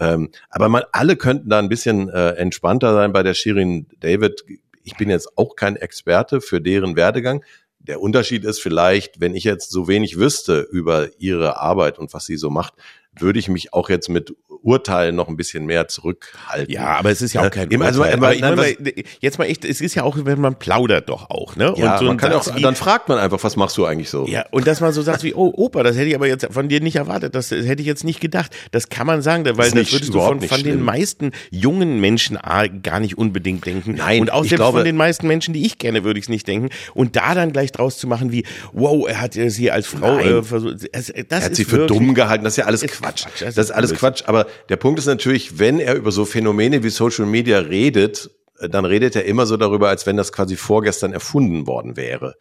Ähm, 0.00 0.30
aber 0.48 0.68
man, 0.68 0.82
alle 0.92 1.16
könnten 1.16 1.50
da 1.50 1.58
ein 1.58 1.68
bisschen 1.68 2.08
äh, 2.08 2.30
entspannter 2.30 2.94
sein 2.94 3.12
bei 3.12 3.22
der 3.22 3.34
Shirin 3.34 3.86
David. 4.00 4.44
Ich 4.82 4.96
bin 4.96 5.10
jetzt 5.10 5.36
auch 5.36 5.54
kein 5.54 5.76
Experte 5.76 6.40
für 6.40 6.60
deren 6.60 6.96
Werdegang. 6.96 7.44
Der 7.78 8.00
Unterschied 8.00 8.44
ist 8.44 8.60
vielleicht, 8.60 9.20
wenn 9.20 9.34
ich 9.34 9.44
jetzt 9.44 9.70
so 9.70 9.88
wenig 9.88 10.18
wüsste 10.18 10.60
über 10.60 11.08
ihre 11.18 11.58
Arbeit 11.60 11.98
und 11.98 12.12
was 12.12 12.26
sie 12.26 12.36
so 12.36 12.50
macht, 12.50 12.74
würde 13.18 13.38
ich 13.38 13.48
mich 13.48 13.72
auch 13.72 13.90
jetzt 13.90 14.08
mit 14.08 14.34
Urteilen 14.62 15.16
noch 15.16 15.28
ein 15.28 15.36
bisschen 15.36 15.64
mehr 15.64 15.88
zurückhalten. 15.88 16.72
Ja, 16.72 16.98
aber 16.98 17.10
es 17.10 17.22
ist 17.22 17.32
ja 17.32 17.46
auch 17.46 17.50
kein 17.50 17.64
Urteil. 17.68 17.82
Also, 17.82 18.04
aber, 18.04 18.34
nein, 18.34 18.56
meine, 18.56 18.76
jetzt 19.20 19.38
mal 19.38 19.46
echt, 19.46 19.64
es 19.64 19.80
ist 19.80 19.94
ja 19.94 20.02
auch, 20.02 20.16
wenn 20.22 20.40
man 20.40 20.58
plaudert 20.58 21.08
doch 21.08 21.30
auch, 21.30 21.56
ne? 21.56 21.72
Ja, 21.76 21.94
und 21.94 21.98
so 21.98 22.04
man 22.04 22.16
kann 22.18 22.32
auch, 22.32 22.54
wie, 22.54 22.62
dann 22.62 22.74
fragt 22.74 23.08
man 23.08 23.18
einfach, 23.18 23.42
was 23.42 23.56
machst 23.56 23.76
du 23.78 23.86
eigentlich 23.86 24.10
so? 24.10 24.26
Ja, 24.26 24.44
und 24.50 24.66
dass 24.66 24.80
man 24.80 24.92
so 24.92 25.02
sagt 25.02 25.22
wie, 25.22 25.34
oh 25.34 25.52
Opa, 25.54 25.82
das 25.82 25.96
hätte 25.96 26.08
ich 26.08 26.14
aber 26.14 26.26
jetzt 26.26 26.46
von 26.50 26.68
dir 26.68 26.80
nicht 26.80 26.96
erwartet, 26.96 27.34
das, 27.34 27.48
das 27.48 27.64
hätte 27.64 27.80
ich 27.80 27.86
jetzt 27.86 28.04
nicht 28.04 28.20
gedacht. 28.20 28.54
Das 28.70 28.88
kann 28.90 29.06
man 29.06 29.22
sagen, 29.22 29.44
weil 29.44 29.54
das, 29.54 29.72
das 29.72 29.92
würdest 29.92 30.14
du 30.14 30.20
von, 30.20 30.40
von 30.40 30.62
den 30.62 30.82
meisten 30.82 31.32
jungen 31.50 32.00
Menschen 32.00 32.36
A, 32.36 32.66
gar 32.66 33.00
nicht 33.00 33.16
unbedingt 33.16 33.64
denken. 33.64 33.94
Nein, 33.94 34.20
und 34.20 34.30
auch 34.30 34.42
selbst 34.42 34.56
glaube, 34.56 34.78
von 34.78 34.84
den 34.84 34.96
meisten 34.96 35.26
Menschen, 35.26 35.54
die 35.54 35.64
ich 35.64 35.78
kenne, 35.78 36.04
würde 36.04 36.18
ich 36.18 36.26
es 36.26 36.28
nicht 36.28 36.46
denken. 36.46 36.68
Und 36.94 37.16
da 37.16 37.34
dann 37.34 37.52
gleich 37.52 37.72
draus 37.72 37.96
zu 37.96 38.06
machen 38.06 38.30
wie, 38.30 38.44
wow, 38.72 39.08
er 39.08 39.20
hat 39.22 39.34
sie 39.34 39.70
als 39.70 39.86
Frau 39.86 40.18
äh, 40.18 40.42
versucht. 40.42 40.88
Das, 40.92 41.06
das 41.06 41.10
er 41.10 41.40
hat 41.44 41.56
sie 41.56 41.64
für 41.64 41.86
dumm 41.86 42.14
gehalten, 42.14 42.44
das 42.44 42.54
ist 42.54 42.58
ja 42.58 42.66
alles 42.66 42.82
Quatsch. 42.82 42.99
Quatsch. 43.00 43.24
Das, 43.40 43.54
das 43.54 43.66
ist 43.66 43.70
alles 43.70 43.94
Quatsch. 43.94 44.22
Aber 44.26 44.46
der 44.68 44.76
Punkt 44.76 44.98
ist 44.98 45.06
natürlich, 45.06 45.58
wenn 45.58 45.80
er 45.80 45.94
über 45.94 46.12
so 46.12 46.24
Phänomene 46.24 46.82
wie 46.82 46.90
Social 46.90 47.26
Media 47.26 47.58
redet, 47.58 48.30
äh, 48.58 48.68
dann 48.68 48.84
redet 48.84 49.16
er 49.16 49.24
immer 49.24 49.46
so 49.46 49.56
darüber, 49.56 49.88
als 49.88 50.06
wenn 50.06 50.16
das 50.16 50.32
quasi 50.32 50.56
vorgestern 50.56 51.12
erfunden 51.12 51.66
worden 51.66 51.96
wäre. 51.96 52.34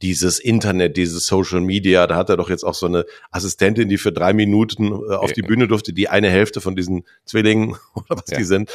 Dieses 0.00 0.40
Internet, 0.40 0.96
dieses 0.96 1.26
Social 1.26 1.60
Media, 1.60 2.06
da 2.06 2.16
hat 2.16 2.28
er 2.28 2.36
doch 2.36 2.50
jetzt 2.50 2.64
auch 2.64 2.74
so 2.74 2.86
eine 2.86 3.04
Assistentin, 3.30 3.88
die 3.88 3.98
für 3.98 4.12
drei 4.12 4.32
Minuten 4.32 4.92
äh, 4.92 5.14
auf 5.14 5.32
die 5.32 5.42
Bühne 5.42 5.68
durfte, 5.68 5.92
die 5.92 6.08
eine 6.08 6.28
Hälfte 6.28 6.60
von 6.60 6.76
diesen 6.76 7.04
Zwillingen 7.24 7.76
oder 7.94 8.18
was 8.18 8.30
ja. 8.30 8.38
die 8.38 8.44
sind. 8.44 8.70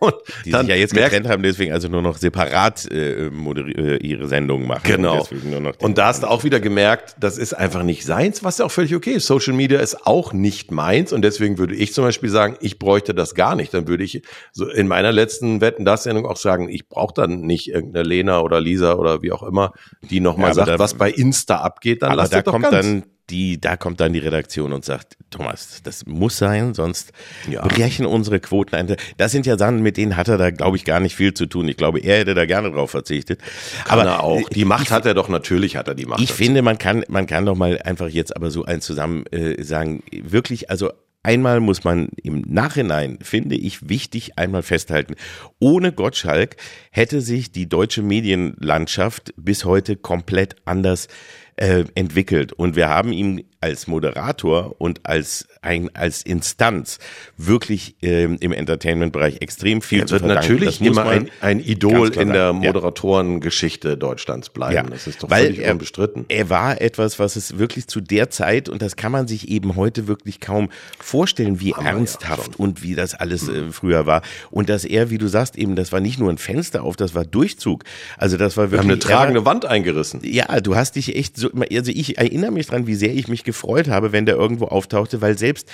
Und 0.00 0.14
Die 0.44 0.50
sich 0.52 0.66
ja 0.68 0.74
jetzt 0.74 0.92
getrennt 0.92 1.28
haben, 1.28 1.42
deswegen 1.42 1.72
also 1.72 1.88
nur 1.88 2.02
noch 2.02 2.18
separat 2.18 2.90
äh, 2.90 3.26
äh, 3.28 3.96
ihre 3.98 4.26
Sendungen 4.28 4.66
machen. 4.66 4.82
Genau. 4.84 5.26
Und, 5.30 5.82
Und 5.82 5.98
da 5.98 6.06
hast 6.08 6.22
du 6.24 6.26
auch 6.26 6.44
wieder 6.44 6.60
gemerkt, 6.60 7.16
das 7.20 7.38
ist 7.38 7.54
einfach 7.54 7.82
nicht 7.82 8.04
seins, 8.04 8.44
was 8.44 8.58
ja 8.58 8.66
auch 8.66 8.70
völlig 8.70 8.94
okay 8.94 9.12
ist. 9.12 9.26
Social 9.26 9.54
Media 9.54 9.80
ist 9.80 10.06
auch 10.06 10.32
nicht 10.32 10.70
meins 10.70 11.12
und 11.12 11.22
deswegen 11.22 11.56
würde 11.58 11.74
ich 11.74 11.94
zum 11.94 12.04
Beispiel 12.04 12.28
sagen, 12.28 12.56
ich 12.60 12.78
bräuchte 12.78 13.14
das 13.14 13.34
gar 13.34 13.54
nicht. 13.56 13.72
Dann 13.72 13.88
würde 13.88 14.04
ich 14.04 14.22
so 14.52 14.68
in 14.68 14.88
meiner 14.88 15.12
letzten 15.12 15.60
Wetten 15.60 15.84
das 15.84 16.02
Sendung 16.02 16.26
auch 16.26 16.36
sagen, 16.36 16.68
ich 16.68 16.88
brauche 16.88 17.14
dann 17.14 17.40
nicht 17.42 17.68
irgendeine 17.70 18.06
Lena 18.06 18.40
oder 18.40 18.60
Lisa 18.60 18.94
oder 18.94 19.22
wie 19.22 19.32
auch 19.32 19.42
immer, 19.42 19.72
die 20.10 20.20
nochmal 20.20 20.50
Ja, 20.50 20.54
sagt, 20.54 20.68
da- 20.68 20.78
was 20.78 20.94
bei 20.94 21.10
Insta 21.10 21.58
abgeht, 21.58 22.02
dann 22.02 22.14
lass 22.16 22.30
da 22.30 22.42
doch 22.42 22.52
kommt 22.52 22.64
ganz. 22.64 22.74
dann 22.86 23.04
die, 23.30 23.60
da 23.60 23.76
kommt 23.76 24.00
dann 24.00 24.12
die 24.12 24.18
Redaktion 24.18 24.72
und 24.72 24.84
sagt, 24.84 25.16
Thomas, 25.30 25.80
das 25.82 26.04
muss 26.06 26.36
sein, 26.38 26.74
sonst 26.74 27.12
Ja. 27.50 27.66
brechen 27.66 28.04
unsere 28.06 28.38
Quoten 28.40 28.74
ein. 28.74 28.96
Das 29.16 29.32
sind 29.32 29.46
ja 29.46 29.56
Sachen, 29.56 29.82
mit 29.82 29.96
denen 29.96 30.16
hat 30.16 30.28
er 30.28 30.36
da, 30.38 30.50
glaube 30.50 30.76
ich, 30.76 30.84
gar 30.84 31.00
nicht 31.00 31.16
viel 31.16 31.32
zu 31.32 31.46
tun. 31.46 31.66
Ich 31.68 31.76
glaube, 31.76 32.00
er 32.00 32.18
hätte 32.18 32.34
da 32.34 32.44
gerne 32.44 32.70
drauf 32.70 32.90
verzichtet. 32.90 33.40
Kann 33.84 33.98
aber 34.00 34.10
er 34.10 34.22
auch. 34.22 34.48
Die 34.50 34.64
Macht 34.64 34.84
ich, 34.86 34.90
hat 34.90 35.06
er 35.06 35.14
doch, 35.14 35.28
natürlich 35.28 35.76
hat 35.76 35.88
er 35.88 35.94
die 35.94 36.06
Macht. 36.06 36.20
Ich 36.20 36.28
dazu. 36.28 36.42
finde, 36.42 36.62
man 36.62 36.78
kann, 36.78 37.04
man 37.08 37.26
kann 37.26 37.46
doch 37.46 37.56
mal 37.56 37.80
einfach 37.82 38.08
jetzt 38.08 38.36
aber 38.36 38.50
so 38.50 38.64
eins 38.64 38.84
zusammen 38.84 39.24
äh, 39.28 39.62
sagen, 39.62 40.02
wirklich, 40.12 40.70
also 40.70 40.92
einmal 41.22 41.60
muss 41.60 41.84
man 41.84 42.08
im 42.22 42.42
Nachhinein, 42.46 43.18
finde 43.22 43.56
ich, 43.56 43.88
wichtig 43.88 44.38
einmal 44.38 44.62
festhalten, 44.62 45.14
ohne 45.58 45.90
Gottschalk 45.92 46.56
hätte 46.90 47.22
sich 47.22 47.50
die 47.50 47.66
deutsche 47.68 48.02
Medienlandschaft 48.02 49.32
bis 49.36 49.64
heute 49.64 49.96
komplett 49.96 50.56
anders 50.66 51.06
äh, 51.06 51.10
entwickelt. 51.56 52.52
Und 52.52 52.76
wir 52.76 52.88
haben 52.88 53.12
ihm 53.12 53.44
als 53.64 53.86
Moderator 53.86 54.74
und 54.78 55.00
als 55.04 55.48
ein, 55.62 55.88
als 55.94 56.20
Instanz 56.20 56.98
wirklich 57.38 57.96
ähm, 58.02 58.36
im 58.40 58.52
Entertainment-Bereich 58.52 59.38
extrem 59.40 59.80
viel 59.80 60.00
Er 60.00 60.06
zu 60.06 60.12
wird 60.16 60.24
verdanken. 60.24 60.52
natürlich 60.52 60.82
immer 60.82 61.06
ein, 61.06 61.30
ein 61.40 61.60
Idol 61.60 62.08
in 62.08 62.28
der 62.28 62.48
sagen. 62.48 62.62
Ja. 62.62 62.72
Moderatorengeschichte 62.72 63.96
Deutschlands 63.96 64.50
bleiben. 64.50 64.90
Das 64.90 65.06
ist 65.06 65.22
doch 65.22 65.30
weil 65.30 65.44
völlig 65.46 65.60
er, 65.60 65.72
unbestritten. 65.72 66.26
Er 66.28 66.50
war 66.50 66.78
etwas, 66.82 67.18
was 67.18 67.36
es 67.36 67.58
wirklich 67.58 67.86
zu 67.86 68.02
der 68.02 68.28
Zeit, 68.28 68.68
und 68.68 68.82
das 68.82 68.96
kann 68.96 69.12
man 69.12 69.26
sich 69.26 69.48
eben 69.48 69.76
heute 69.76 70.06
wirklich 70.08 70.40
kaum 70.40 70.68
vorstellen, 71.00 71.58
wie 71.60 71.70
ja 71.70 71.80
ernsthaft 71.82 72.58
und 72.58 72.82
wie 72.82 72.94
das 72.94 73.14
alles 73.14 73.48
äh, 73.48 73.70
früher 73.72 74.04
war. 74.04 74.20
Und 74.50 74.68
dass 74.68 74.84
er, 74.84 75.08
wie 75.08 75.16
du 75.16 75.26
sagst, 75.28 75.56
eben, 75.56 75.74
das 75.74 75.90
war 75.90 76.00
nicht 76.00 76.18
nur 76.18 76.28
ein 76.30 76.36
Fenster 76.38 76.82
auf, 76.82 76.96
das 76.96 77.14
war 77.14 77.24
Durchzug. 77.24 77.84
Also 78.18 78.36
das 78.36 78.58
war 78.58 78.70
Wir 78.70 78.78
haben 78.80 78.88
wirklich. 78.88 79.06
eine 79.06 79.12
er 79.14 79.16
war- 79.16 79.22
tragende 79.24 79.44
Wand 79.46 79.64
eingerissen. 79.64 80.20
ja, 80.22 80.60
du 80.60 80.76
hast 80.76 80.96
dich 80.96 81.16
echt 81.16 81.38
so, 81.38 81.48
also 81.72 81.90
ich 81.94 82.18
erinnere 82.18 82.50
mich 82.50 82.66
dran, 82.66 82.86
wie 82.86 82.94
sehr 82.94 83.14
ich 83.14 83.28
mich 83.28 83.42
gefreut 83.42 83.53
habe, 83.88 84.12
wenn 84.12 84.26
der 84.26 84.36
irgendwo 84.36 84.66
auftauchte, 84.66 85.20
weil 85.20 85.38
selbst 85.38 85.70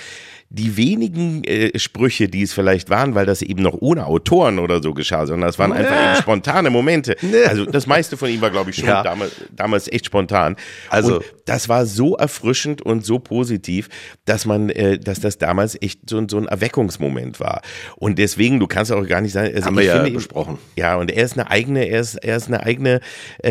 die 0.53 0.75
wenigen 0.75 1.45
äh, 1.45 1.79
Sprüche, 1.79 2.27
die 2.27 2.41
es 2.41 2.51
vielleicht 2.51 2.89
waren, 2.89 3.15
weil 3.15 3.25
das 3.25 3.41
eben 3.41 3.63
noch 3.63 3.75
ohne 3.79 4.05
Autoren 4.05 4.59
oder 4.59 4.83
so 4.83 4.93
geschah, 4.93 5.25
sondern 5.25 5.47
das 5.47 5.57
waren 5.57 5.71
einfach 5.71 5.95
Ja. 5.95 6.11
eben 6.11 6.21
spontane 6.21 6.69
Momente. 6.69 7.15
Nee. 7.21 7.45
Also 7.47 7.65
das 7.65 7.87
meiste 7.87 8.17
von 8.17 8.29
ihm 8.29 8.41
war, 8.41 8.49
glaube 8.51 8.69
ich, 8.71 8.75
schon 8.75 8.89
Ja. 8.89 9.01
damals, 9.01 9.31
damals 9.55 9.87
echt 9.89 10.05
spontan. 10.07 10.57
Also- 10.89 11.17
und 11.19 11.25
das 11.45 11.69
war 11.69 11.85
so 11.85 12.15
erfrischend 12.17 12.81
und 12.81 13.05
so 13.05 13.17
positiv, 13.19 13.87
dass 14.25 14.45
man, 14.45 14.69
äh, 14.69 14.99
dass 14.99 15.21
das 15.21 15.37
damals 15.37 15.81
echt 15.81 16.09
so, 16.09 16.17
ein- 16.17 16.27
so 16.27 16.37
ein 16.37 16.47
Erweckungsmoment 16.47 17.39
war. 17.39 17.61
Und 17.95 18.19
deswegen, 18.19 18.59
du 18.59 18.67
kannst 18.67 18.91
auch 18.91 19.07
gar 19.07 19.21
nicht 19.21 19.31
sagen, 19.31 19.53
also 19.55 19.65
Haben 19.67 19.79
ich 19.79 19.85
wir 19.85 19.95
ja 20.05 20.09
besprochen. 20.09 20.57
ja, 20.75 20.95
und 20.97 21.11
er 21.11 21.23
ist 21.23 21.33
eine 21.39 21.49
eigene, 21.49 21.85
er 21.87 22.01
ist, 22.01 22.15
er 22.15 22.35
ist 22.35 22.47
eine 22.47 22.63
eigene 22.63 22.99
äh, 23.41 23.49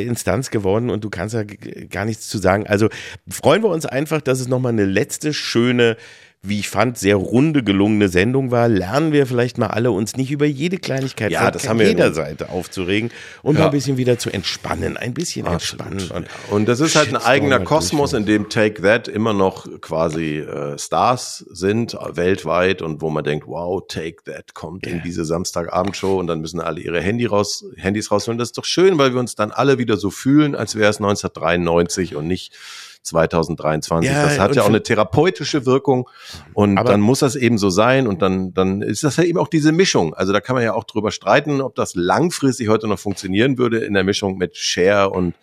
äh, 0.00 0.02
Instanz 0.04 0.50
geworden 0.50 0.90
und 0.90 1.04
du 1.04 1.10
kannst 1.10 1.34
da 1.36 1.44
g- 1.44 1.86
gar 1.86 2.04
nichts 2.04 2.28
zu 2.28 2.38
sagen. 2.38 2.66
Also 2.66 2.88
freuen 3.28 3.62
wir 3.62 3.68
uns 3.70 3.86
einfach, 3.86 4.20
dass 4.20 4.40
es 4.40 4.48
nochmal 4.48 4.72
eine 4.72 4.84
letzte 4.84 5.32
schöne, 5.32 5.96
wie 6.42 6.58
ich 6.60 6.70
fand, 6.70 6.96
sehr 6.96 7.16
runde, 7.16 7.62
gelungene 7.62 8.08
Sendung 8.08 8.50
war. 8.50 8.66
Lernen 8.66 9.12
wir 9.12 9.26
vielleicht 9.26 9.58
mal 9.58 9.66
alle, 9.66 9.90
uns 9.90 10.16
nicht 10.16 10.30
über 10.30 10.46
jede 10.46 10.78
Kleinigkeit 10.78 11.30
Ja, 11.30 11.42
von 11.42 11.52
das 11.52 11.68
haben 11.68 11.78
wir 11.78 11.86
jeder 11.88 12.06
nun. 12.06 12.14
Seite 12.14 12.48
aufzuregen 12.48 13.10
und 13.42 13.56
mal 13.56 13.60
Ja. 13.60 13.66
ein 13.66 13.72
bisschen 13.72 13.98
wieder 13.98 14.18
zu 14.18 14.30
entspannen. 14.30 14.96
Ein 14.96 15.12
bisschen 15.12 15.44
entspannen. 15.46 16.08
Und, 16.10 16.26
Und 16.50 16.66
das 16.66 16.80
ist 16.80 16.96
halt 16.96 17.10
ein 17.10 17.18
eigener 17.18 17.58
mal 17.58 17.64
Kosmos, 17.66 18.14
in 18.14 18.24
dem 18.24 18.48
Take 18.48 18.80
That 18.80 19.06
immer 19.06 19.34
noch 19.34 19.66
quasi 19.82 20.38
äh, 20.38 20.78
Stars 20.78 21.44
sind, 21.50 21.92
äh, 21.92 22.16
weltweit 22.16 22.80
und 22.80 23.02
wo 23.02 23.10
man 23.10 23.22
denkt, 23.22 23.46
wow, 23.46 23.82
Take 23.86 24.24
That 24.24 24.54
kommt 24.54 24.86
in 24.86 25.02
diese 25.02 25.26
Samstagabendshow 25.26 26.18
und 26.18 26.26
dann 26.26 26.40
müssen 26.40 26.60
alle 26.60 26.80
ihre 26.80 27.02
Handy 27.02 27.26
raus, 27.26 27.66
Handys 27.76 28.10
rausholen. 28.10 28.38
Das 28.38 28.48
ist 28.48 28.56
doch 28.56 28.64
schön, 28.64 28.96
weil 28.96 29.12
wir 29.12 29.20
uns 29.20 29.34
dann 29.34 29.50
alle 29.50 29.76
wieder 29.76 29.98
so 29.98 30.08
fühlen, 30.08 30.54
als 30.54 30.74
wäre 30.74 30.88
es 30.88 30.96
1993 31.00 32.16
und 32.16 32.26
nicht 32.26 32.54
2023. 33.02 34.10
Ja, 34.10 34.22
das 34.24 34.38
hat 34.38 34.54
ja 34.54 34.62
auch 34.62 34.68
eine 34.68 34.82
therapeutische 34.82 35.66
Wirkung 35.66 36.08
und 36.54 36.76
dann 36.76 37.00
muss 37.00 37.20
das 37.20 37.36
eben 37.36 37.58
so 37.58 37.70
sein 37.70 38.06
und 38.06 38.22
dann, 38.22 38.52
dann 38.52 38.82
ist 38.82 39.04
das 39.04 39.16
ja 39.16 39.24
eben 39.24 39.38
auch 39.38 39.48
diese 39.48 39.72
Mischung. 39.72 40.14
Also 40.14 40.32
da 40.32 40.40
kann 40.40 40.54
man 40.54 40.64
ja 40.64 40.74
auch 40.74 40.84
drüber 40.84 41.10
streiten, 41.10 41.60
ob 41.60 41.74
das 41.74 41.94
langfristig 41.94 42.68
heute 42.68 42.88
noch 42.88 42.98
funktionieren 42.98 43.58
würde 43.58 43.78
in 43.78 43.94
der 43.94 44.04
Mischung 44.04 44.36
mit 44.36 44.56
Cher 44.56 45.12
und 45.12 45.34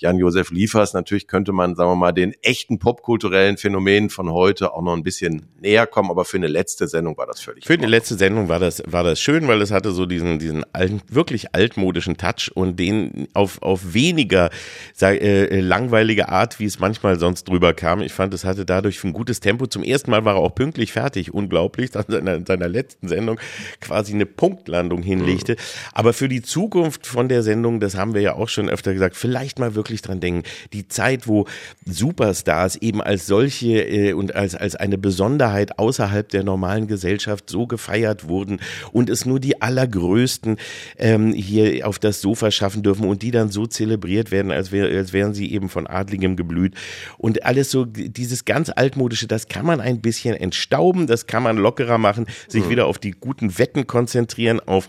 Jan-Josef 0.00 0.50
Liefers. 0.50 0.94
Natürlich 0.94 1.26
könnte 1.26 1.52
man, 1.52 1.74
sagen 1.76 1.90
wir 1.90 1.96
mal, 1.96 2.12
den 2.12 2.34
echten 2.42 2.78
popkulturellen 2.78 3.56
Phänomenen 3.56 4.10
von 4.10 4.30
heute 4.30 4.72
auch 4.72 4.82
noch 4.82 4.94
ein 4.94 5.02
bisschen 5.02 5.46
näher 5.60 5.86
kommen, 5.86 6.10
aber 6.10 6.24
für 6.24 6.38
eine 6.38 6.48
letzte 6.48 6.88
Sendung 6.88 7.16
war 7.16 7.26
das 7.26 7.40
völlig 7.40 7.66
Für 7.66 7.74
in 7.74 7.82
letzte 7.82 8.14
Sendung 8.14 8.48
war 8.48 8.58
das, 8.58 8.82
war 8.86 9.04
das 9.04 9.20
schön, 9.20 9.46
weil 9.48 9.60
es 9.60 9.70
hatte 9.70 9.92
so 9.92 10.06
diesen, 10.06 10.38
diesen 10.38 10.64
alten, 10.72 11.02
wirklich 11.08 11.54
altmodischen 11.54 12.16
Touch 12.16 12.50
und 12.54 12.78
den 12.78 13.28
auf, 13.34 13.60
auf 13.62 13.94
weniger 13.94 14.50
sag, 14.94 15.20
äh, 15.20 15.60
langweilige 15.60 16.28
Art, 16.28 16.58
wie 16.58 16.64
es 16.64 16.78
manchmal 16.78 17.18
sonst 17.18 17.48
drüber 17.48 17.74
kam. 17.74 18.00
Ich 18.00 18.12
fand, 18.12 18.32
es 18.32 18.44
hatte 18.44 18.64
dadurch 18.64 19.02
ein 19.04 19.12
gutes 19.12 19.40
Tempo. 19.40 19.66
Zum 19.66 19.82
ersten 19.82 20.10
Mal 20.10 20.24
war 20.24 20.36
er 20.36 20.40
auch 20.40 20.54
pünktlich 20.54 20.92
fertig. 20.92 21.34
Unglaublich, 21.34 21.90
dass 21.90 22.06
er 22.08 22.26
in 22.34 22.46
seiner 22.46 22.68
letzten 22.68 23.08
Sendung 23.08 23.38
quasi 23.80 24.14
eine 24.14 24.26
Punktlandung 24.26 25.02
hinlegte. 25.02 25.56
Aber 25.92 26.12
für 26.12 26.28
die 26.28 26.42
Zukunft 26.42 27.06
von 27.06 27.28
der 27.28 27.42
Sendung, 27.42 27.80
das 27.80 27.96
haben 27.96 28.14
wir 28.14 28.20
ja 28.20 28.34
auch 28.34 28.48
schon 28.48 28.68
öfter 28.68 28.92
gesagt, 28.92 29.16
vielleicht 29.16 29.58
mal 29.58 29.74
wirklich 29.74 29.89
dran 30.02 30.20
denken. 30.20 30.42
Die 30.72 30.88
Zeit, 30.88 31.26
wo 31.26 31.46
Superstars 31.84 32.76
eben 32.76 33.02
als 33.02 33.26
solche 33.26 33.82
äh, 33.82 34.12
und 34.12 34.34
als, 34.34 34.54
als 34.54 34.76
eine 34.76 34.98
Besonderheit 34.98 35.78
außerhalb 35.78 36.28
der 36.28 36.44
normalen 36.44 36.86
Gesellschaft 36.86 37.50
so 37.50 37.66
gefeiert 37.66 38.28
wurden 38.28 38.60
und 38.92 39.10
es 39.10 39.26
nur 39.26 39.40
die 39.40 39.60
allergrößten 39.60 40.56
ähm, 40.98 41.32
hier 41.32 41.86
auf 41.86 41.98
das 41.98 42.20
Sofa 42.20 42.50
schaffen 42.50 42.82
dürfen 42.82 43.06
und 43.06 43.22
die 43.22 43.30
dann 43.30 43.50
so 43.50 43.66
zelebriert 43.66 44.30
werden, 44.30 44.50
als, 44.50 44.72
wär, 44.72 44.86
als 44.86 45.12
wären 45.12 45.34
sie 45.34 45.52
eben 45.52 45.68
von 45.68 45.86
Adligem 45.86 46.36
geblüht. 46.36 46.74
Und 47.18 47.44
alles 47.44 47.70
so, 47.70 47.84
dieses 47.84 48.44
ganz 48.44 48.70
altmodische, 48.74 49.26
das 49.26 49.48
kann 49.48 49.66
man 49.66 49.80
ein 49.80 50.00
bisschen 50.00 50.34
entstauben, 50.34 51.06
das 51.06 51.26
kann 51.26 51.42
man 51.42 51.56
lockerer 51.56 51.98
machen, 51.98 52.26
sich 52.48 52.68
wieder 52.68 52.86
auf 52.86 52.98
die 52.98 53.12
guten 53.12 53.58
Wetten 53.58 53.86
konzentrieren, 53.86 54.60
auf 54.60 54.88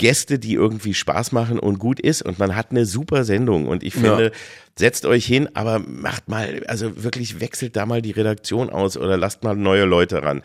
Gäste, 0.00 0.38
die 0.38 0.54
irgendwie 0.54 0.94
Spaß 0.94 1.30
machen 1.32 1.58
und 1.58 1.78
gut 1.78 2.00
ist. 2.00 2.22
Und 2.22 2.38
man 2.38 2.56
hat 2.56 2.70
eine 2.70 2.86
super 2.86 3.22
Sendung. 3.24 3.68
Und 3.68 3.84
ich 3.84 3.92
finde, 3.92 4.32
setzt 4.80 5.06
euch 5.06 5.24
hin, 5.24 5.48
aber 5.54 5.78
macht 5.78 6.28
mal, 6.28 6.62
also 6.66 7.02
wirklich 7.04 7.38
wechselt 7.40 7.76
da 7.76 7.86
mal 7.86 8.02
die 8.02 8.10
Redaktion 8.10 8.68
aus 8.70 8.96
oder 8.96 9.16
lasst 9.16 9.44
mal 9.44 9.54
neue 9.54 9.84
Leute 9.84 10.22
ran. 10.24 10.42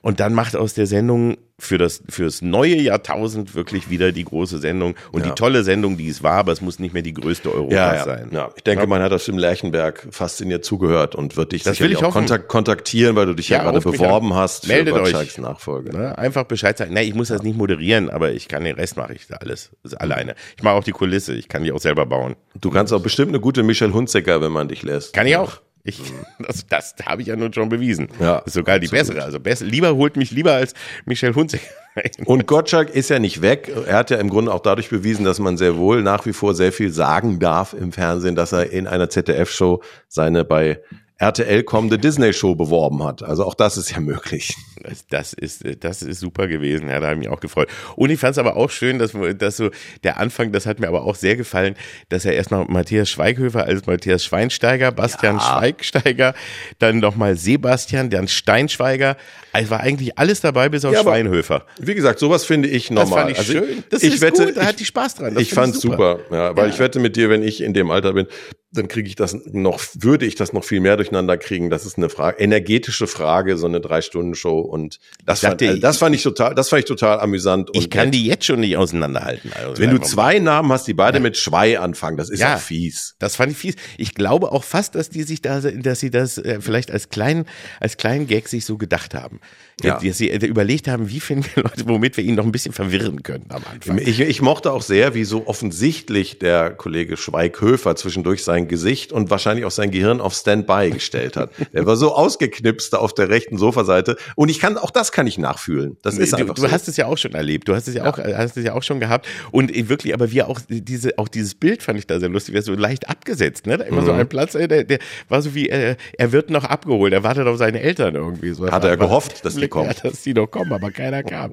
Und 0.00 0.20
dann 0.20 0.32
macht 0.34 0.54
aus 0.54 0.74
der 0.74 0.86
Sendung 0.86 1.36
für 1.60 1.76
das, 1.76 2.04
fürs 2.08 2.40
neue 2.40 2.76
Jahrtausend 2.76 3.56
wirklich 3.56 3.90
wieder 3.90 4.12
die 4.12 4.24
große 4.24 4.58
Sendung 4.58 4.94
und 5.10 5.22
Ja. 5.24 5.30
die 5.30 5.34
tolle 5.34 5.64
Sendung, 5.64 5.96
die 5.96 6.08
es 6.08 6.22
war, 6.22 6.34
aber 6.34 6.52
es 6.52 6.60
muss 6.60 6.78
nicht 6.78 6.94
mehr 6.94 7.02
die 7.02 7.14
größte 7.14 7.52
Europas 7.52 7.74
ja, 7.74 7.94
ja. 7.96 8.04
sein. 8.04 8.28
ja, 8.30 8.48
ich 8.54 8.62
denke, 8.62 8.86
man 8.86 9.02
hat 9.02 9.10
das 9.10 9.26
im 9.26 9.38
Lerchenberg 9.38 10.06
fasziniert 10.12 10.64
zugehört 10.64 11.16
und 11.16 11.36
wird 11.36 11.50
dich 11.50 11.64
Das 11.64 11.80
will 11.80 11.90
ich 11.90 11.98
auch 11.98 12.02
hoffen. 12.14 12.26
kontak 12.26 12.46
kontaktieren, 12.46 13.16
weil 13.16 13.26
du 13.26 13.34
dich 13.34 13.48
ja, 13.48 13.64
gerade 13.64 13.80
beworben 13.80 14.34
hast 14.34 14.68
Meldet 14.68 14.94
für 14.94 15.00
euch. 15.00 15.06
Gottschalks 15.10 15.38
Nachfolge. 15.38 15.96
Ne? 15.96 16.16
Einfach 16.16 16.44
Bescheid 16.44 16.78
sagen. 16.78 16.94
Ne, 16.94 17.02
ich 17.02 17.14
muss 17.16 17.26
das 17.26 17.42
nicht 17.42 17.56
moderieren, 17.58 18.08
aber 18.08 18.30
ich 18.30 18.46
kann 18.46 18.62
den 18.62 18.76
Rest 18.76 18.96
mache 18.96 19.14
ich 19.14 19.26
da 19.26 19.36
alles 19.38 19.70
alleine. 19.96 20.36
Ich 20.56 20.62
mache 20.62 20.74
auch 20.74 20.84
die 20.84 20.92
Kulisse, 20.92 21.34
ich 21.34 21.48
kann 21.48 21.64
die 21.64 21.72
auch 21.72 21.80
selber 21.80 22.06
bauen. 22.06 22.36
Du 22.60 22.70
kannst 22.70 22.92
auch 22.92 23.02
bestimmt 23.02 23.30
eine 23.30 23.40
gute 23.40 23.64
Michelle 23.78 23.94
Hunziker, 23.94 24.40
wenn 24.40 24.50
man 24.50 24.66
dich 24.66 24.82
lässt. 24.82 25.14
Kann 25.14 25.28
ich 25.28 25.36
auch. 25.36 25.60
Ich, 25.84 26.00
das 26.40 26.66
das 26.66 26.94
habe 27.06 27.22
ich 27.22 27.28
ja 27.28 27.36
nun 27.36 27.52
schon 27.52 27.68
bewiesen. 27.68 28.08
Ja, 28.18 28.38
ist 28.38 28.54
sogar 28.54 28.80
die 28.80 28.88
bessere. 28.88 29.22
Also 29.22 29.38
besser, 29.38 29.66
lieber 29.66 29.94
holt 29.94 30.16
mich 30.16 30.32
lieber 30.32 30.52
als 30.52 30.74
Michel 31.04 31.32
Hunziker. 31.32 31.62
Und 32.24 32.48
Gottschalk 32.48 32.90
ist 32.90 33.08
ja 33.08 33.20
nicht 33.20 33.40
weg. 33.40 33.72
Er 33.86 33.98
hat 33.98 34.10
ja 34.10 34.16
im 34.18 34.30
Grunde 34.30 34.52
auch 34.52 34.60
dadurch 34.60 34.88
bewiesen, 34.88 35.24
dass 35.24 35.38
man 35.38 35.56
sehr 35.56 35.76
wohl 35.76 36.02
nach 36.02 36.26
wie 36.26 36.32
vor 36.32 36.54
sehr 36.54 36.72
viel 36.72 36.90
sagen 36.90 37.38
darf 37.38 37.72
im 37.72 37.92
Fernsehen, 37.92 38.34
dass 38.34 38.50
er 38.50 38.70
in 38.70 38.88
einer 38.88 39.10
ZDF-Show 39.10 39.80
seine 40.08 40.44
bei 40.44 40.80
RTL 41.20 41.64
kommende 41.64 41.98
Disney-Show 41.98 42.54
beworben 42.54 43.02
hat. 43.02 43.24
Also 43.24 43.44
auch 43.44 43.54
das 43.54 43.76
ist 43.76 43.90
ja 43.90 43.98
möglich. 44.00 44.54
Das, 44.80 45.06
das 45.08 45.32
ist, 45.32 45.64
das 45.80 46.02
ist 46.02 46.20
super 46.20 46.46
gewesen. 46.46 46.88
Ja, 46.88 47.00
da 47.00 47.06
habe 47.08 47.14
ich 47.14 47.18
mich 47.26 47.28
auch 47.28 47.40
gefreut. 47.40 47.68
Und 47.96 48.10
ich 48.10 48.20
fand 48.20 48.32
es 48.32 48.38
aber 48.38 48.56
auch 48.56 48.70
schön, 48.70 49.00
dass, 49.00 49.12
dass 49.36 49.56
so 49.56 49.70
der 50.04 50.18
Anfang, 50.20 50.52
das 50.52 50.66
hat 50.66 50.78
mir 50.78 50.86
aber 50.86 51.02
auch 51.02 51.16
sehr 51.16 51.34
gefallen, 51.34 51.74
dass 52.08 52.24
er 52.24 52.34
erst 52.34 52.52
noch 52.52 52.68
Matthias 52.68 53.10
Schweighöfer 53.10 53.64
als 53.64 53.84
Matthias 53.86 54.22
Schweinsteiger, 54.24 54.92
Bastian 54.92 55.40
Schweigsteiger, 55.40 56.34
dann 56.78 57.00
nochmal 57.00 57.36
Sebastian, 57.36 58.10
dann 58.10 58.28
Steinschweiger. 58.28 59.16
Es 59.52 59.70
war 59.70 59.80
eigentlich 59.80 60.16
alles 60.18 60.40
dabei, 60.40 60.68
bis 60.68 60.84
auf 60.84 60.94
Ja, 60.94 61.02
Schweinhöfer. 61.02 61.66
Wie 61.80 61.96
gesagt, 61.96 62.20
sowas 62.20 62.44
finde 62.44 62.68
ich 62.68 62.86
Das 62.86 62.94
normal. 62.94 63.18
fand 63.18 63.30
ich 63.32 63.38
Also 63.38 63.52
schön. 63.54 63.84
Das 63.90 64.02
ich 64.04 64.14
ist 64.14 64.20
wette, 64.20 64.46
gut, 64.46 64.56
da 64.56 64.60
ich, 64.60 64.66
hat 64.68 64.78
die 64.78 64.84
Spaß 64.84 65.16
dran. 65.16 65.34
Das 65.34 65.42
ich 65.42 65.48
find 65.48 65.60
fand's 65.60 65.80
super. 65.80 66.20
Ja, 66.30 66.56
weil 66.56 66.70
ich 66.70 66.78
wette 66.78 67.00
mit 67.00 67.16
dir, 67.16 67.28
wenn 67.30 67.42
ich 67.42 67.60
in 67.60 67.74
dem 67.74 67.90
Alter 67.90 68.12
bin, 68.12 68.28
dann 68.70 68.86
kriege 68.86 69.08
ich 69.08 69.16
das 69.16 69.34
noch, 69.46 69.80
würde 69.94 70.26
ich 70.26 70.34
das 70.34 70.52
noch 70.52 70.62
viel 70.62 70.80
mehr 70.80 70.96
durch 70.96 71.07
durcheinander 71.08 71.38
kriegen, 71.38 71.70
das 71.70 71.86
ist 71.86 71.96
eine 71.96 72.08
Frage, 72.08 72.38
energetische 72.38 73.06
Frage, 73.06 73.56
so 73.56 73.66
eine 73.66 73.80
Drei-Stunden-Show 73.80 74.60
und 74.60 74.98
das, 75.24 75.40
fand, 75.40 75.62
also 75.62 75.80
das 75.80 75.98
fand 75.98 76.14
ich 76.14 76.22
total, 76.22 76.54
das 76.54 76.68
fand 76.68 76.80
ich 76.80 76.86
total 76.86 77.20
amüsant. 77.20 77.70
ich 77.72 77.90
kann 77.90 78.10
die 78.10 78.26
jetzt 78.26 78.44
schon 78.44 78.60
nicht 78.60 78.76
auseinanderhalten. 78.76 79.52
Also 79.52 79.80
wenn 79.80 79.90
du 79.90 79.98
zwei 79.98 80.38
Namen 80.38 80.70
hast, 80.72 80.86
die 80.86 80.94
beide 80.94 81.18
ja. 81.18 81.22
mit 81.22 81.36
Schwei 81.36 81.78
anfangen, 81.78 82.16
das 82.16 82.30
ist 82.30 82.40
ja 82.40 82.56
fies. 82.56 83.16
Das 83.18 83.36
fand 83.36 83.52
ich 83.52 83.58
fies. 83.58 83.74
Ich 83.96 84.14
glaube 84.14 84.52
auch 84.52 84.64
fast, 84.64 84.94
dass 84.94 85.10
die 85.10 85.22
sich 85.22 85.42
da, 85.42 85.60
dass 85.60 86.00
sie 86.00 86.10
das 86.10 86.38
äh, 86.38 86.60
vielleicht 86.60 86.90
als 86.90 87.08
kleinen, 87.08 87.46
als 87.80 87.96
kleinen 87.96 88.26
Gag 88.26 88.48
sich 88.48 88.64
so 88.64 88.76
gedacht 88.76 89.14
haben. 89.14 89.40
Ja. 89.82 89.98
Dass 89.98 90.18
sie 90.18 90.28
überlegt 90.28 90.88
haben, 90.88 91.08
wie 91.08 91.20
finden 91.20 91.46
wir 91.54 91.62
Leute, 91.62 91.84
womit 91.86 92.16
wir 92.16 92.24
ihn 92.24 92.34
noch 92.34 92.44
ein 92.44 92.50
bisschen 92.50 92.72
verwirren 92.72 93.22
können 93.22 93.44
am 93.48 93.62
Anfang. 93.72 93.98
Ich, 93.98 94.18
ich 94.18 94.42
mochte 94.42 94.72
auch 94.72 94.82
sehr, 94.82 95.14
wie 95.14 95.24
so 95.24 95.46
offensichtlich 95.46 96.38
der 96.40 96.70
Kollege 96.70 97.16
Schweighöfer 97.16 97.94
zwischendurch 97.94 98.42
sein 98.42 98.66
Gesicht 98.66 99.12
und 99.12 99.30
wahrscheinlich 99.30 99.64
auch 99.64 99.70
sein 99.70 99.92
Gehirn 99.92 100.20
auf 100.20 100.34
Standby 100.34 100.90
gestellt 100.90 101.36
hat. 101.36 101.50
er 101.72 101.86
war 101.86 101.96
so 101.96 102.14
ausgeknipst 102.14 102.96
auf 102.96 103.14
der 103.14 103.28
rechten 103.28 103.56
Sofaseite 103.56 104.16
und 104.34 104.48
ich 104.48 104.58
kann, 104.58 104.76
auch 104.76 104.90
das 104.90 105.12
kann 105.12 105.28
ich 105.28 105.38
nachfühlen. 105.38 105.96
Das 106.02 106.18
ist 106.18 106.34
einfach 106.34 106.54
du, 106.54 106.62
du 106.62 106.68
so. 106.68 106.72
hast 106.72 106.88
es 106.88 106.96
ja 106.96 107.06
auch 107.06 107.18
schon 107.18 107.34
erlebt. 107.34 107.68
Du 107.68 107.74
hast 107.74 107.86
es 107.86 107.94
ja, 107.94 108.04
ja, 108.04 108.10
auch, 108.10 108.18
hast 108.18 108.56
es 108.56 108.64
ja 108.64 108.74
auch 108.74 108.82
schon 108.82 108.98
gehabt 108.98 109.28
und 109.52 109.72
wirklich, 109.88 110.12
aber 110.12 110.32
wir 110.32 110.48
auch 110.48 110.60
diese, 110.68 111.18
auch 111.18 111.28
dieses 111.28 111.54
Bild 111.54 111.84
fand 111.84 111.98
ich 111.98 112.06
da 112.06 112.18
sehr 112.18 112.28
lustig, 112.28 112.54
wäre 112.54 112.64
so 112.64 112.74
leicht 112.74 113.08
abgesetzt, 113.08 113.66
ne? 113.66 113.78
Da 113.78 113.84
immer 113.84 114.02
mhm. 114.02 114.06
so 114.06 114.12
ein 114.12 114.28
Platz, 114.28 114.52
der, 114.52 114.66
der 114.84 114.98
war 115.28 115.40
so 115.40 115.54
wie, 115.54 115.68
äh, 115.68 115.94
er 116.16 116.32
wird 116.32 116.50
noch 116.50 116.64
abgeholt, 116.64 117.12
er 117.12 117.22
wartet 117.22 117.46
auf 117.46 117.58
seine 117.58 117.80
Eltern 117.80 118.16
irgendwie. 118.16 118.52
So. 118.52 118.70
Hat 118.70 118.84
er 118.84 118.96
gehofft, 118.96 119.44
dass 119.44 119.54
die 119.54 119.67
kommen. 119.68 119.88
Ja, 119.88 120.10
dass 120.10 120.22
die 120.22 120.34
noch 120.34 120.46
kommen, 120.46 120.72
aber 120.72 120.90
keiner 120.90 121.22
kam. 121.22 121.52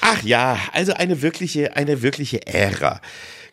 Ach 0.00 0.22
ja, 0.22 0.58
also 0.72 0.92
eine 0.92 1.22
wirkliche, 1.22 1.76
eine 1.76 2.02
wirkliche 2.02 2.46
Ära 2.46 3.00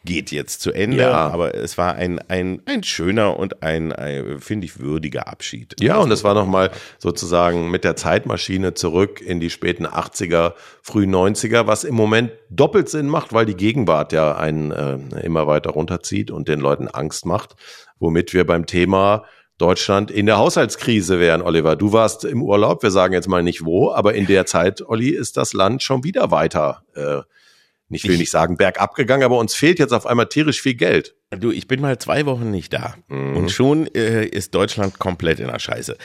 geht 0.06 0.32
jetzt 0.32 0.62
zu 0.62 0.72
Ende, 0.72 0.98
ja. 0.98 1.12
aber 1.12 1.56
es 1.56 1.78
war 1.78 1.96
ein, 1.96 2.20
ein, 2.28 2.62
ein 2.66 2.84
schöner 2.84 3.40
und 3.40 3.64
ein, 3.64 3.94
ein 3.94 4.40
finde 4.40 4.66
ich, 4.66 4.80
würdiger 4.80 5.28
Abschied. 5.28 5.76
Ja, 5.80 5.98
und 5.98 6.12
es 6.12 6.24
war 6.24 6.34
nochmal 6.34 6.72
sozusagen 7.00 7.72
mit 7.72 7.84
der 7.84 7.96
Zeitmaschine 7.96 8.74
zurück 8.74 9.22
in 9.22 9.40
die 9.40 9.50
späten 9.50 9.88
80er, 9.88 10.54
frühen 10.82 11.14
90er, 11.14 11.68
was 11.68 11.84
im 11.86 11.96
Moment 11.96 12.32
doppelt 12.50 12.90
Sinn 12.90 13.08
macht, 13.08 13.34
weil 13.34 13.46
die 13.46 13.56
Gegenwart 13.56 14.12
ja 14.12 14.36
einen 14.36 14.72
äh, 14.72 14.98
immer 15.22 15.48
weiter 15.48 15.72
runterzieht 15.72 16.32
und 16.32 16.48
den 16.50 16.60
Leuten 16.60 16.90
Angst 16.90 17.26
macht, 17.26 17.56
womit 18.00 18.34
wir 18.34 18.46
beim 18.46 18.66
Thema 18.66 19.24
Deutschland 19.58 20.12
in 20.12 20.26
der 20.26 20.38
Haushaltskrise 20.38 21.20
wären, 21.20 21.42
Oliver. 21.42 21.76
Du 21.76 21.94
warst 21.94 22.26
im 22.26 22.42
Urlaub, 22.42 22.84
wir 22.84 22.92
sagen 22.92 23.14
jetzt 23.14 23.28
mal 23.28 23.44
nicht 23.44 23.64
wo, 23.64 23.92
aber 23.92 24.14
in 24.16 24.26
der 24.26 24.46
Zeit, 24.46 24.82
Olli, 24.82 25.10
ist 25.10 25.38
das 25.38 25.54
Land 25.54 25.84
schon 25.84 26.04
wieder 26.04 26.32
weiter, 26.32 26.84
äh, 26.96 27.22
ich 27.90 28.08
will 28.08 28.18
nicht 28.18 28.32
sagen 28.32 28.58
bergab 28.58 28.96
gegangen, 28.96 29.24
aber 29.24 29.38
uns 29.38 29.54
fehlt 29.54 29.78
jetzt 29.78 29.94
auf 29.94 30.08
einmal 30.08 30.28
tierisch 30.28 30.62
viel 30.62 30.74
Geld. 30.74 31.16
Du, 31.30 31.52
ich 31.52 31.68
bin 31.68 31.80
mal 31.82 31.98
zwei 32.00 32.26
Wochen 32.26 32.50
nicht 32.50 32.74
da 32.74 32.96
mhm. 33.08 33.36
und 33.38 33.52
schon 33.52 33.88
äh, 33.94 34.26
ist 34.26 34.56
Deutschland 34.56 34.98
komplett 35.00 35.40
in 35.40 35.48
der 35.48 35.60
Scheiße. 35.60 35.98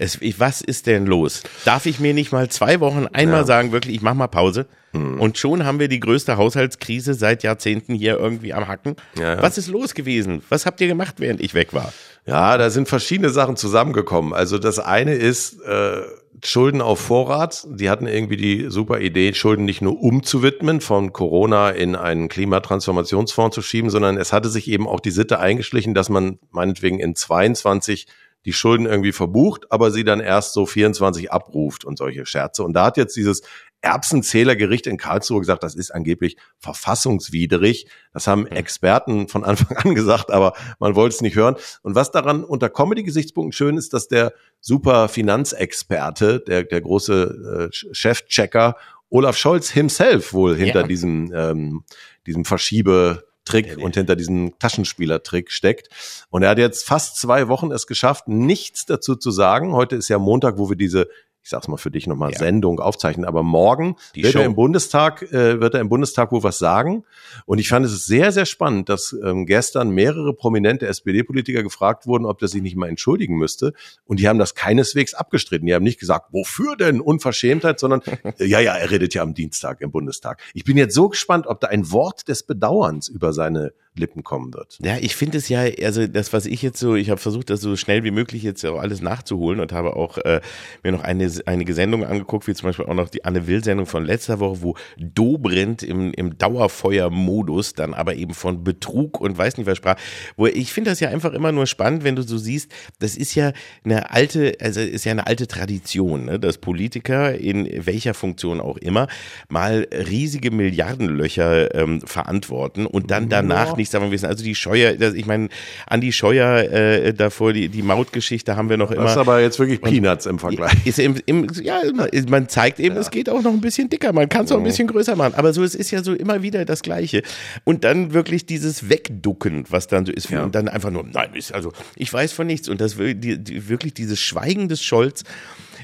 Es, 0.00 0.18
ich, 0.20 0.38
was 0.38 0.60
ist 0.60 0.86
denn 0.86 1.06
los? 1.06 1.42
Darf 1.64 1.86
ich 1.86 1.98
mir 1.98 2.14
nicht 2.14 2.30
mal 2.30 2.48
zwei 2.48 2.78
Wochen 2.78 3.06
einmal 3.12 3.40
ja. 3.40 3.44
sagen, 3.44 3.72
wirklich, 3.72 3.96
ich 3.96 4.02
mach 4.02 4.14
mal 4.14 4.28
Pause? 4.28 4.66
Mhm. 4.92 5.20
Und 5.20 5.38
schon 5.38 5.64
haben 5.64 5.80
wir 5.80 5.88
die 5.88 5.98
größte 5.98 6.36
Haushaltskrise 6.36 7.14
seit 7.14 7.42
Jahrzehnten 7.42 7.94
hier 7.94 8.16
irgendwie 8.16 8.54
am 8.54 8.68
Hacken. 8.68 8.94
Ja, 9.18 9.34
ja. 9.34 9.42
Was 9.42 9.58
ist 9.58 9.66
los 9.66 9.94
gewesen? 9.94 10.42
Was 10.48 10.66
habt 10.66 10.80
ihr 10.80 10.86
gemacht, 10.86 11.16
während 11.18 11.40
ich 11.40 11.52
weg 11.54 11.74
war? 11.74 11.92
Ja, 12.26 12.56
da 12.58 12.70
sind 12.70 12.88
verschiedene 12.88 13.30
Sachen 13.30 13.56
zusammengekommen. 13.56 14.34
Also 14.34 14.58
das 14.58 14.78
eine 14.78 15.14
ist 15.14 15.60
äh, 15.62 16.02
Schulden 16.44 16.80
auf 16.80 17.00
Vorrat. 17.00 17.66
Die 17.68 17.90
hatten 17.90 18.06
irgendwie 18.06 18.36
die 18.36 18.66
super 18.68 19.00
Idee, 19.00 19.34
Schulden 19.34 19.64
nicht 19.64 19.82
nur 19.82 20.00
umzuwidmen, 20.00 20.80
von 20.80 21.12
Corona 21.12 21.70
in 21.70 21.96
einen 21.96 22.28
Klimatransformationsfonds 22.28 23.54
zu 23.54 23.62
schieben, 23.62 23.90
sondern 23.90 24.16
es 24.16 24.32
hatte 24.32 24.48
sich 24.48 24.68
eben 24.68 24.86
auch 24.86 25.00
die 25.00 25.10
Sitte 25.10 25.40
eingeschlichen, 25.40 25.94
dass 25.94 26.08
man 26.08 26.38
meinetwegen 26.50 27.00
in 27.00 27.16
22 27.16 28.06
die 28.44 28.52
Schulden 28.52 28.86
irgendwie 28.86 29.12
verbucht, 29.12 29.70
aber 29.70 29.90
sie 29.90 30.04
dann 30.04 30.20
erst 30.20 30.52
so 30.52 30.64
24 30.64 31.32
abruft 31.32 31.84
und 31.84 31.98
solche 31.98 32.24
Scherze. 32.24 32.62
Und 32.62 32.72
da 32.72 32.86
hat 32.86 32.96
jetzt 32.96 33.16
dieses 33.16 33.42
Erbsenzählergericht 33.80 34.86
in 34.86 34.96
Karlsruhe 34.96 35.38
gesagt, 35.40 35.62
das 35.62 35.74
ist 35.74 35.92
angeblich 35.92 36.36
verfassungswidrig. 36.58 37.88
Das 38.12 38.26
haben 38.26 38.46
hm. 38.46 38.56
Experten 38.56 39.28
von 39.28 39.44
Anfang 39.44 39.76
an 39.76 39.94
gesagt, 39.94 40.30
aber 40.30 40.54
man 40.78 40.94
wollte 40.94 41.16
es 41.16 41.20
nicht 41.20 41.36
hören. 41.36 41.56
Und 41.82 41.94
was 41.94 42.10
daran 42.10 42.44
unter 42.44 42.68
Comedy-Gesichtspunkten 42.68 43.52
schön 43.52 43.76
ist, 43.76 43.92
dass 43.92 44.08
der 44.08 44.32
super 44.60 45.08
Finanzexperte, 45.08 46.40
der, 46.40 46.64
der 46.64 46.80
große 46.80 47.70
äh, 47.70 47.92
Chefchecker 47.92 48.76
Olaf 49.10 49.38
Scholz 49.38 49.70
himself 49.70 50.32
wohl 50.34 50.54
hinter 50.54 50.82
ja. 50.82 50.86
diesem, 50.86 51.32
ähm, 51.34 51.84
diesem 52.26 52.44
Verschiebe 52.44 53.27
Trick 53.48 53.78
und 53.78 53.94
hinter 53.96 54.16
diesem 54.16 54.58
Taschenspielertrick 54.58 55.50
steckt. 55.50 55.88
Und 56.30 56.42
er 56.42 56.50
hat 56.50 56.58
jetzt 56.58 56.86
fast 56.86 57.16
zwei 57.16 57.48
Wochen 57.48 57.72
es 57.72 57.86
geschafft, 57.86 58.28
nichts 58.28 58.86
dazu 58.86 59.16
zu 59.16 59.30
sagen. 59.30 59.72
Heute 59.72 59.96
ist 59.96 60.08
ja 60.08 60.18
Montag, 60.18 60.58
wo 60.58 60.68
wir 60.68 60.76
diese 60.76 61.08
ich 61.42 61.50
sag's 61.50 61.68
mal 61.68 61.76
für 61.76 61.90
dich 61.90 62.06
nochmal, 62.06 62.32
ja. 62.32 62.38
Sendung 62.38 62.80
aufzeichnen. 62.80 63.24
Aber 63.24 63.42
morgen 63.42 63.96
Die 64.14 64.22
wird 64.22 64.34
Show. 64.34 64.40
er 64.40 64.46
im 64.46 64.54
Bundestag, 64.54 65.22
äh, 65.22 65.60
wird 65.60 65.74
er 65.74 65.80
im 65.80 65.88
Bundestag 65.88 66.30
wohl 66.32 66.42
was 66.42 66.58
sagen. 66.58 67.04
Und 67.46 67.58
ich 67.58 67.68
fand 67.68 67.86
es 67.86 68.06
sehr, 68.06 68.32
sehr 68.32 68.44
spannend, 68.44 68.88
dass 68.88 69.16
ähm, 69.24 69.46
gestern 69.46 69.90
mehrere 69.90 70.34
prominente 70.34 70.86
SPD-Politiker 70.86 71.62
gefragt 71.62 72.06
wurden, 72.06 72.26
ob 72.26 72.38
der 72.38 72.48
sich 72.48 72.60
nicht 72.60 72.76
mal 72.76 72.88
entschuldigen 72.88 73.36
müsste. 73.36 73.72
Und 74.04 74.20
die 74.20 74.28
haben 74.28 74.38
das 74.38 74.54
keineswegs 74.54 75.14
abgestritten. 75.14 75.66
Die 75.66 75.74
haben 75.74 75.84
nicht 75.84 76.00
gesagt, 76.00 76.26
wofür 76.32 76.76
denn 76.76 77.00
Unverschämtheit, 77.00 77.78
sondern 77.80 78.02
äh, 78.38 78.44
ja, 78.44 78.60
ja, 78.60 78.74
er 78.74 78.90
redet 78.90 79.14
ja 79.14 79.22
am 79.22 79.34
Dienstag 79.34 79.80
im 79.80 79.90
Bundestag. 79.90 80.42
Ich 80.54 80.64
bin 80.64 80.76
jetzt 80.76 80.94
so 80.94 81.08
gespannt, 81.08 81.46
ob 81.46 81.60
da 81.60 81.68
ein 81.68 81.90
Wort 81.90 82.28
des 82.28 82.42
Bedauerns 82.42 83.08
über 83.08 83.32
seine 83.32 83.72
Lippen 83.98 84.24
kommen 84.24 84.54
wird. 84.54 84.78
Ja, 84.82 84.96
ich 84.98 85.16
finde 85.16 85.38
es 85.38 85.48
ja, 85.48 85.64
also 85.82 86.06
das, 86.06 86.32
was 86.32 86.46
ich 86.46 86.62
jetzt 86.62 86.78
so, 86.78 86.94
ich 86.94 87.10
habe 87.10 87.20
versucht, 87.20 87.50
das 87.50 87.60
so 87.60 87.76
schnell 87.76 88.04
wie 88.04 88.10
möglich 88.10 88.42
jetzt 88.42 88.64
auch 88.64 88.80
alles 88.80 89.00
nachzuholen 89.00 89.60
und 89.60 89.72
habe 89.72 89.96
auch 89.96 90.18
äh, 90.18 90.40
mir 90.82 90.92
noch 90.92 91.02
eine, 91.02 91.30
einige 91.46 91.74
Sendungen 91.74 92.08
angeguckt, 92.08 92.46
wie 92.46 92.54
zum 92.54 92.68
Beispiel 92.68 92.86
auch 92.86 92.94
noch 92.94 93.08
die 93.08 93.24
Anne 93.24 93.46
Will-Sendung 93.46 93.86
von 93.86 94.04
letzter 94.04 94.40
Woche, 94.40 94.62
wo 94.62 94.76
Dobrindt 94.96 95.82
im, 95.82 96.12
im 96.12 96.38
Dauerfeuer-Modus 96.38 97.74
dann 97.74 97.94
aber 97.94 98.14
eben 98.14 98.34
von 98.34 98.64
Betrug 98.64 99.20
und 99.20 99.36
weiß 99.36 99.56
nicht 99.56 99.66
was 99.66 99.78
sprach. 99.78 99.96
Wo 100.36 100.46
ich 100.46 100.72
finde 100.72 100.90
das 100.90 101.00
ja 101.00 101.08
einfach 101.08 101.32
immer 101.32 101.52
nur 101.52 101.66
spannend, 101.66 102.04
wenn 102.04 102.16
du 102.16 102.22
so 102.22 102.38
siehst, 102.38 102.70
das 102.98 103.16
ist 103.16 103.34
ja 103.34 103.52
eine 103.84 104.10
alte, 104.10 104.54
also 104.60 104.80
ist 104.80 105.04
ja 105.04 105.12
eine 105.12 105.26
alte 105.26 105.46
Tradition, 105.46 106.26
ne, 106.26 106.38
dass 106.38 106.58
Politiker 106.58 107.34
in 107.34 107.68
welcher 107.86 108.14
Funktion 108.14 108.60
auch 108.60 108.76
immer 108.76 109.08
mal 109.48 109.86
riesige 109.92 110.50
Milliardenlöcher 110.50 111.74
ähm, 111.74 112.00
verantworten 112.02 112.86
und 112.86 113.10
dann 113.10 113.28
danach 113.28 113.70
ja. 113.70 113.76
nicht 113.76 113.87
nicht 113.88 113.92
sagen 113.92 114.10
wissen. 114.10 114.26
Also 114.26 114.44
die 114.44 114.54
Scheuer, 114.54 114.94
das, 114.94 115.14
ich 115.14 115.26
meine, 115.26 115.48
Andi 115.86 116.12
Scheuer 116.12 116.58
äh, 116.70 117.12
davor, 117.14 117.52
die, 117.52 117.68
die 117.68 117.82
Mautgeschichte 117.82 118.56
haben 118.56 118.68
wir 118.68 118.76
noch 118.76 118.90
immer. 118.90 119.04
Das 119.04 119.12
ist 119.12 119.18
aber 119.18 119.40
jetzt 119.40 119.58
wirklich 119.58 119.80
Peanuts 119.80 120.26
im 120.26 120.38
Vergleich. 120.38 120.74
Ist 120.84 120.98
im, 120.98 121.16
im, 121.26 121.46
ja, 121.62 121.80
man 122.28 122.48
zeigt 122.48 122.80
eben, 122.80 122.94
ja. 122.94 123.00
es 123.00 123.10
geht 123.10 123.28
auch 123.28 123.42
noch 123.42 123.52
ein 123.52 123.60
bisschen 123.60 123.88
dicker, 123.88 124.12
man 124.12 124.28
kann 124.28 124.44
es 124.44 124.52
auch 124.52 124.58
ein 124.58 124.64
bisschen 124.64 124.88
größer 124.88 125.16
machen. 125.16 125.34
Aber 125.34 125.52
so, 125.52 125.62
es 125.62 125.74
ist 125.74 125.90
ja 125.90 126.02
so 126.02 126.14
immer 126.14 126.42
wieder 126.42 126.64
das 126.64 126.82
Gleiche. 126.82 127.22
Und 127.64 127.84
dann 127.84 128.12
wirklich 128.12 128.46
dieses 128.46 128.88
Wegducken, 128.88 129.64
was 129.70 129.86
dann 129.86 130.06
so 130.06 130.12
ist, 130.12 130.30
ja. 130.30 130.44
und 130.44 130.54
dann 130.54 130.68
einfach 130.68 130.90
nur, 130.90 131.04
nein, 131.04 131.30
also 131.52 131.72
ich 131.96 132.12
weiß 132.12 132.32
von 132.32 132.46
nichts. 132.46 132.68
Und 132.68 132.80
das 132.80 132.96
die, 132.96 133.38
die, 133.38 133.68
wirklich 133.68 133.94
dieses 133.94 134.20
Schweigen 134.20 134.68
des 134.68 134.82
Scholz. 134.82 135.24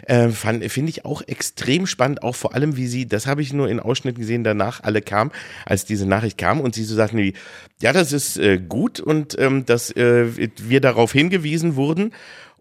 Äh, 0.07 0.29
Finde 0.31 0.89
ich 0.89 1.05
auch 1.05 1.23
extrem 1.23 1.87
spannend, 1.87 2.23
auch 2.23 2.35
vor 2.35 2.55
allem, 2.55 2.77
wie 2.77 2.87
sie, 2.87 3.07
das 3.07 3.27
habe 3.27 3.43
ich 3.43 3.53
nur 3.53 3.69
in 3.69 3.81
Ausschnitten 3.81 4.21
gesehen, 4.21 4.45
danach 4.45 4.83
alle 4.83 5.03
kam, 5.03 5.31
als 5.67 5.85
diese 5.85 6.07
Nachricht 6.07 6.39
kam 6.39 6.61
und 6.61 6.75
sie 6.75 6.85
so 6.85 6.95
sagten, 6.95 7.19
wie, 7.19 7.35
ja, 7.81 7.93
das 7.93 8.13
ist 8.13 8.37
äh, 8.37 8.59
gut 8.59 9.01
und 9.01 9.39
ähm, 9.39 9.65
dass 9.67 9.91
äh, 9.91 10.27
wir 10.59 10.81
darauf 10.81 11.13
hingewiesen 11.13 11.77
wurden 11.77 12.13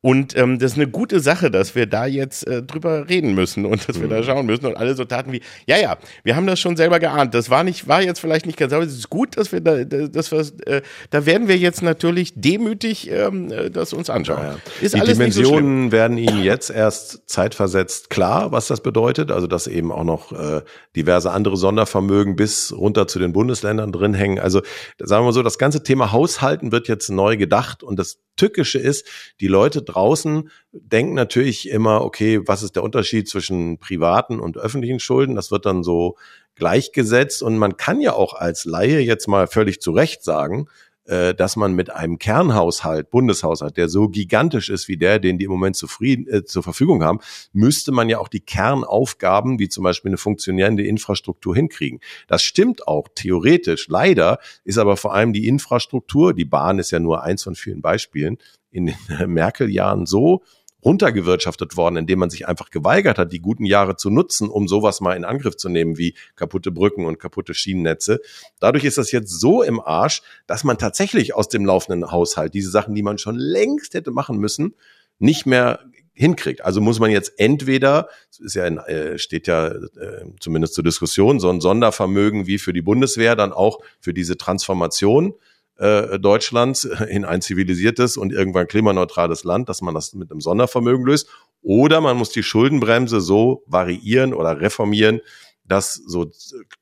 und 0.05 0.35
ähm, 0.35 0.59
das 0.59 0.73
ist 0.73 0.77
eine 0.77 0.89
gute 0.89 1.21
Sache, 1.21 1.49
dass 1.49 1.75
wir 1.75 1.85
da 1.85 2.05
jetzt 2.05 2.45
äh, 2.45 2.61
drüber 2.61 3.07
reden 3.07 3.35
müssen 3.35 3.65
und 3.65 3.87
dass 3.87 4.01
wir 4.01 4.09
da 4.09 4.17
mhm. 4.17 4.23
schauen 4.23 4.45
müssen. 4.45 4.65
Und 4.65 4.75
alle 4.75 4.95
so 4.95 5.05
taten 5.05 5.31
wie, 5.31 5.39
ja, 5.65 5.77
ja, 5.77 5.95
wir 6.25 6.35
haben 6.35 6.45
das 6.45 6.59
schon 6.59 6.75
selber 6.75 6.99
geahnt. 6.99 7.33
Das 7.33 7.49
war 7.49 7.63
nicht, 7.63 7.87
war 7.87 8.01
jetzt 8.01 8.19
vielleicht 8.19 8.45
nicht 8.45 8.57
ganz, 8.57 8.73
aber 8.73 8.83
es 8.83 8.97
ist 8.97 9.09
gut, 9.09 9.37
dass 9.37 9.53
wir 9.53 9.61
da, 9.61 9.85
dass 9.85 10.31
wir, 10.33 10.41
äh, 10.67 10.81
da 11.09 11.25
werden 11.25 11.47
wir 11.47 11.57
jetzt 11.57 11.81
natürlich 11.81 12.33
demütig 12.35 13.09
ähm, 13.09 13.49
äh, 13.49 13.71
das 13.71 13.93
uns 13.93 14.09
anschauen. 14.09 14.43
Ja, 14.43 14.51
ja. 14.51 14.57
Ist 14.81 14.93
Die 14.93 14.99
alles 14.99 15.17
Dimensionen 15.17 15.85
so 15.85 15.91
werden 15.93 16.17
Ihnen 16.17 16.43
jetzt 16.43 16.69
erst 16.69 17.29
zeitversetzt 17.29 18.09
klar, 18.09 18.51
was 18.51 18.67
das 18.67 18.83
bedeutet. 18.83 19.31
Also 19.31 19.47
dass 19.47 19.67
eben 19.67 19.89
auch 19.93 20.03
noch 20.03 20.33
äh, 20.33 20.63
diverse 20.97 21.31
andere 21.31 21.55
Sondervermögen 21.55 22.35
bis 22.35 22.73
runter 22.73 23.07
zu 23.07 23.19
den 23.19 23.31
Bundesländern 23.31 23.93
drin 23.93 24.13
hängen. 24.13 24.39
Also 24.39 24.63
sagen 24.99 25.21
wir 25.21 25.27
mal 25.27 25.31
so, 25.31 25.43
das 25.43 25.57
ganze 25.57 25.81
Thema 25.81 26.11
Haushalten 26.11 26.73
wird 26.73 26.89
jetzt 26.89 27.09
neu 27.09 27.37
gedacht 27.37 27.83
und 27.83 27.97
das 27.97 28.19
Tückische 28.35 28.79
ist, 28.79 29.07
die 29.39 29.47
Leute 29.47 29.81
draußen 29.81 30.49
denken 30.71 31.13
natürlich 31.13 31.69
immer, 31.69 32.01
okay, 32.01 32.41
was 32.45 32.63
ist 32.63 32.75
der 32.75 32.83
Unterschied 32.83 33.27
zwischen 33.27 33.77
privaten 33.77 34.39
und 34.39 34.57
öffentlichen 34.57 34.99
Schulden? 34.99 35.35
Das 35.35 35.51
wird 35.51 35.65
dann 35.65 35.83
so 35.83 36.17
gleichgesetzt 36.55 37.43
und 37.43 37.57
man 37.57 37.77
kann 37.77 38.01
ja 38.01 38.13
auch 38.13 38.33
als 38.33 38.65
Laie 38.65 38.99
jetzt 38.99 39.27
mal 39.27 39.47
völlig 39.47 39.81
zu 39.81 39.91
Recht 39.91 40.23
sagen, 40.23 40.67
äh, 41.05 41.33
dass 41.33 41.55
man 41.55 41.73
mit 41.73 41.89
einem 41.89 42.17
Kernhaushalt, 42.17 43.09
Bundeshaushalt, 43.09 43.77
der 43.77 43.89
so 43.89 44.07
gigantisch 44.07 44.69
ist 44.69 44.87
wie 44.87 44.97
der, 44.97 45.19
den 45.19 45.37
die 45.37 45.45
im 45.45 45.51
Moment 45.51 45.75
zufrieden, 45.75 46.27
äh, 46.27 46.43
zur 46.43 46.63
Verfügung 46.63 47.03
haben, 47.03 47.19
müsste 47.51 47.91
man 47.91 48.09
ja 48.09 48.19
auch 48.19 48.29
die 48.29 48.39
Kernaufgaben, 48.39 49.59
wie 49.59 49.69
zum 49.69 49.83
Beispiel 49.83 50.09
eine 50.09 50.17
funktionierende 50.17 50.85
Infrastruktur 50.85 51.55
hinkriegen. 51.55 51.99
Das 52.27 52.43
stimmt 52.43 52.87
auch 52.87 53.07
theoretisch. 53.13 53.87
Leider 53.89 54.39
ist 54.63 54.77
aber 54.77 54.97
vor 54.97 55.13
allem 55.13 55.33
die 55.33 55.47
Infrastruktur, 55.47 56.33
die 56.33 56.45
Bahn 56.45 56.79
ist 56.79 56.91
ja 56.91 56.99
nur 56.99 57.23
eins 57.23 57.43
von 57.43 57.55
vielen 57.55 57.81
Beispielen, 57.81 58.37
in 58.71 58.87
den 58.87 58.95
Merkel-Jahren 59.27 60.05
so 60.05 60.41
runtergewirtschaftet 60.83 61.77
worden, 61.77 61.97
indem 61.97 62.19
man 62.19 62.29
sich 62.29 62.47
einfach 62.47 62.69
geweigert 62.69 63.17
hat, 63.17 63.31
die 63.31 63.39
guten 63.39 63.65
Jahre 63.65 63.95
zu 63.95 64.09
nutzen, 64.09 64.49
um 64.49 64.67
sowas 64.67 65.01
mal 65.01 65.15
in 65.15 65.25
Angriff 65.25 65.55
zu 65.55 65.69
nehmen 65.69 65.97
wie 65.97 66.15
kaputte 66.35 66.71
Brücken 66.71 67.05
und 67.05 67.19
kaputte 67.19 67.53
Schienennetze. 67.53 68.21
Dadurch 68.59 68.83
ist 68.83 68.97
das 68.97 69.11
jetzt 69.11 69.39
so 69.39 69.63
im 69.63 69.79
Arsch, 69.79 70.21
dass 70.47 70.63
man 70.63 70.77
tatsächlich 70.77 71.35
aus 71.35 71.49
dem 71.49 71.65
laufenden 71.65 72.11
Haushalt 72.11 72.53
diese 72.53 72.71
Sachen, 72.71 72.95
die 72.95 73.03
man 73.03 73.17
schon 73.17 73.35
längst 73.35 73.93
hätte 73.93 74.11
machen 74.11 74.37
müssen, 74.37 74.75
nicht 75.19 75.45
mehr 75.45 75.79
hinkriegt. 76.13 76.63
Also 76.63 76.79
muss 76.79 76.99
man 76.99 77.11
jetzt 77.11 77.33
entweder, 77.37 78.07
ist 78.39 78.55
ja 78.55 78.65
in, 78.65 78.77
äh, 78.77 79.17
steht 79.17 79.47
ja 79.47 79.67
äh, 79.67 80.25
zumindest 80.39 80.75
zur 80.75 80.83
Diskussion, 80.83 81.39
so 81.39 81.49
ein 81.49 81.59
Sondervermögen 81.59 82.45
wie 82.45 82.59
für 82.59 82.73
die 82.73 82.81
Bundeswehr 82.81 83.35
dann 83.35 83.51
auch 83.51 83.79
für 83.99 84.13
diese 84.13 84.37
Transformation 84.37 85.33
äh, 85.77 86.19
Deutschlands 86.19 86.83
in 87.09 87.25
ein 87.25 87.41
zivilisiertes 87.41 88.17
und 88.17 88.31
irgendwann 88.31 88.67
klimaneutrales 88.67 89.43
Land, 89.43 89.69
dass 89.69 89.81
man 89.81 89.93
das 89.93 90.13
mit 90.13 90.31
einem 90.31 90.41
Sondervermögen 90.41 91.05
löst. 91.05 91.29
Oder 91.61 92.01
man 92.01 92.17
muss 92.17 92.29
die 92.29 92.43
Schuldenbremse 92.43 93.21
so 93.21 93.63
variieren 93.67 94.33
oder 94.33 94.59
reformieren, 94.59 95.21
dass 95.65 95.93
so 95.93 96.29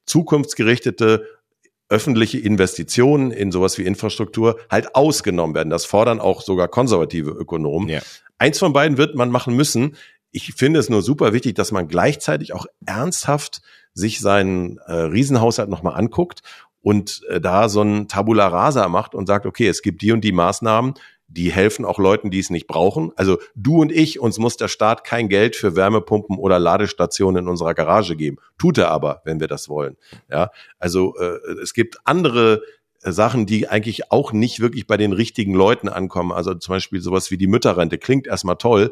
zukunftsgerichtete 0.05 1.25
öffentliche 1.87 2.39
Investitionen 2.39 3.31
in 3.31 3.51
sowas 3.51 3.77
wie 3.77 3.83
Infrastruktur 3.83 4.59
halt 4.69 4.95
ausgenommen 4.95 5.53
werden. 5.53 5.69
Das 5.69 5.85
fordern 5.85 6.19
auch 6.19 6.41
sogar 6.41 6.67
konservative 6.69 7.31
Ökonomen. 7.31 7.89
Ja. 7.89 8.01
Eins 8.37 8.59
von 8.59 8.73
beiden 8.73 8.97
wird 8.97 9.15
man 9.15 9.29
machen 9.29 9.55
müssen. 9.55 9.97
Ich 10.31 10.53
finde 10.53 10.79
es 10.79 10.89
nur 10.89 11.01
super 11.01 11.33
wichtig, 11.33 11.55
dass 11.55 11.73
man 11.73 11.89
gleichzeitig 11.89 12.53
auch 12.53 12.65
ernsthaft 12.85 13.61
sich 13.93 14.21
seinen 14.21 14.77
äh, 14.85 14.93
Riesenhaushalt 14.93 15.69
nochmal 15.69 15.95
anguckt 15.95 16.41
und 16.81 17.21
äh, 17.29 17.39
da 17.39 17.69
so 17.69 17.81
ein 17.81 18.07
Tabula 18.07 18.47
Rasa 18.47 18.87
macht 18.89 19.15
und 19.15 19.27
sagt, 19.27 19.45
okay, 19.45 19.67
es 19.67 19.81
gibt 19.81 20.01
die 20.01 20.11
und 20.11 20.21
die 20.23 20.31
Maßnahmen, 20.31 20.95
die 21.27 21.51
helfen 21.51 21.85
auch 21.85 21.97
Leuten, 21.97 22.29
die 22.29 22.39
es 22.39 22.49
nicht 22.49 22.67
brauchen. 22.67 23.11
Also 23.15 23.37
du 23.55 23.81
und 23.81 23.91
ich, 23.91 24.19
uns 24.19 24.37
muss 24.37 24.57
der 24.57 24.67
Staat 24.67 25.03
kein 25.03 25.29
Geld 25.29 25.55
für 25.55 25.75
Wärmepumpen 25.75 26.37
oder 26.37 26.59
Ladestationen 26.59 27.43
in 27.43 27.49
unserer 27.49 27.73
Garage 27.73 28.15
geben. 28.15 28.37
Tut 28.57 28.77
er 28.77 28.91
aber, 28.91 29.21
wenn 29.23 29.39
wir 29.39 29.47
das 29.47 29.69
wollen. 29.69 29.95
Ja, 30.29 30.51
also 30.77 31.15
äh, 31.17 31.37
es 31.61 31.73
gibt 31.73 31.99
andere 32.03 32.61
äh, 33.01 33.11
Sachen, 33.11 33.45
die 33.45 33.69
eigentlich 33.69 34.11
auch 34.11 34.33
nicht 34.33 34.59
wirklich 34.59 34.87
bei 34.87 34.97
den 34.97 35.13
richtigen 35.13 35.53
Leuten 35.53 35.87
ankommen. 35.87 36.33
Also 36.33 36.53
zum 36.55 36.75
Beispiel 36.75 36.99
sowas 36.99 37.31
wie 37.31 37.37
die 37.37 37.47
Mütterrente 37.47 37.97
klingt 37.97 38.27
erstmal 38.27 38.57
toll, 38.57 38.91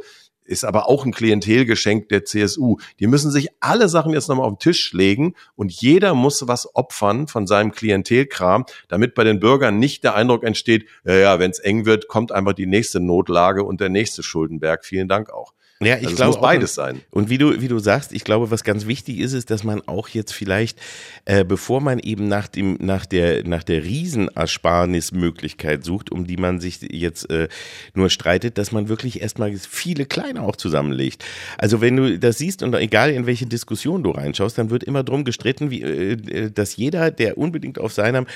ist 0.50 0.64
aber 0.64 0.90
auch 0.90 1.06
ein 1.06 1.14
Klientelgeschenk 1.14 2.10
der 2.10 2.26
CSU. 2.26 2.78
Die 3.00 3.08
müssen 3.08 3.32
sich 3.32 3.50
alle 3.60 3.88
Sachen 3.88 4.14
jetzt 4.14 4.28
nochmal 4.28 4.48
auf 4.48 4.54
den 4.54 4.60
Tisch 4.60 4.92
legen 4.94 5.36
und 5.56 5.72
jeder 5.72 6.14
muss 6.14 6.48
was 6.48 6.76
opfern 6.76 7.28
von 7.28 7.48
seinem 7.48 7.72
Klientelkram, 7.72 8.66
damit 8.88 9.16
bei 9.16 9.24
den 9.24 9.40
Bürgern 9.40 9.80
nicht 9.80 10.04
der 10.04 10.16
Eindruck 10.16 10.44
entsteht, 10.44 10.86
ja, 11.06 11.16
ja, 11.16 11.40
wenn 11.40 11.52
es 11.52 11.60
eng 11.60 11.86
wird, 11.86 12.08
kommt 12.08 12.32
einfach 12.32 12.54
die 12.54 12.66
nächste 12.66 13.00
Notlage 13.00 13.64
und 13.64 13.80
der 13.80 13.90
nächste 13.90 14.24
Schuldenberg. 14.24 14.86
Vielen 14.86 15.08
Dank 15.08 15.30
auch. 15.32 15.54
Ja, 15.82 15.96
ich 15.96 16.08
also 16.08 16.18
glaube 16.18 16.34
muss 16.34 16.42
beides 16.42 16.78
auch, 16.78 16.88
sein. 16.88 17.00
Und 17.10 17.30
wie 17.30 17.38
du 17.38 17.62
wie 17.62 17.70
du 17.70 17.80
sagst, 17.80 18.12
ich 18.12 18.26
glaube, 18.26 18.52
was 18.52 18.66
ganz 18.66 18.86
wichtig 18.86 19.20
ist, 19.20 19.32
ist, 19.32 19.50
dass 19.50 19.64
man 19.64 19.82
auch 19.88 20.10
jetzt 20.10 20.34
vielleicht, 20.34 20.78
äh, 21.24 21.46
bevor 21.46 21.80
man 21.80 22.00
eben 22.00 22.28
nach 22.28 22.50
dem 22.50 22.78
nach 22.82 23.06
der 23.06 23.48
nach 23.48 23.64
der 23.64 23.86
Riesenersparnismöglichkeit 23.86 25.86
sucht, 25.86 26.12
um 26.12 26.28
die 26.28 26.36
man 26.36 26.60
sich 26.60 26.82
jetzt 26.82 27.30
äh, 27.30 27.48
nur 27.94 28.10
streitet, 28.10 28.58
dass 28.58 28.74
man 28.74 28.90
wirklich 28.90 29.22
erstmal 29.22 29.56
viele 29.56 30.06
kleine 30.06 30.42
auch 30.42 30.58
zusammenlegt. 30.58 31.24
Also 31.58 31.80
wenn 31.80 31.96
du 31.96 32.20
das 32.20 32.40
siehst 32.40 32.62
und 32.62 32.74
egal 32.74 33.12
in 33.12 33.26
welche 33.26 33.46
Diskussion 33.46 34.04
du 34.04 34.12
reinschaust, 34.12 34.58
dann 34.58 34.72
wird 34.72 34.84
immer 34.84 35.04
drum 35.04 35.24
gestritten, 35.24 35.72
wie 35.72 35.82
äh, 35.82 36.12
äh 36.12 36.52
dass 36.52 36.76
jeder, 36.76 37.10
der 37.10 37.38
unbedingt 37.38 37.80
auf 37.80 37.94
seinem 37.94 38.28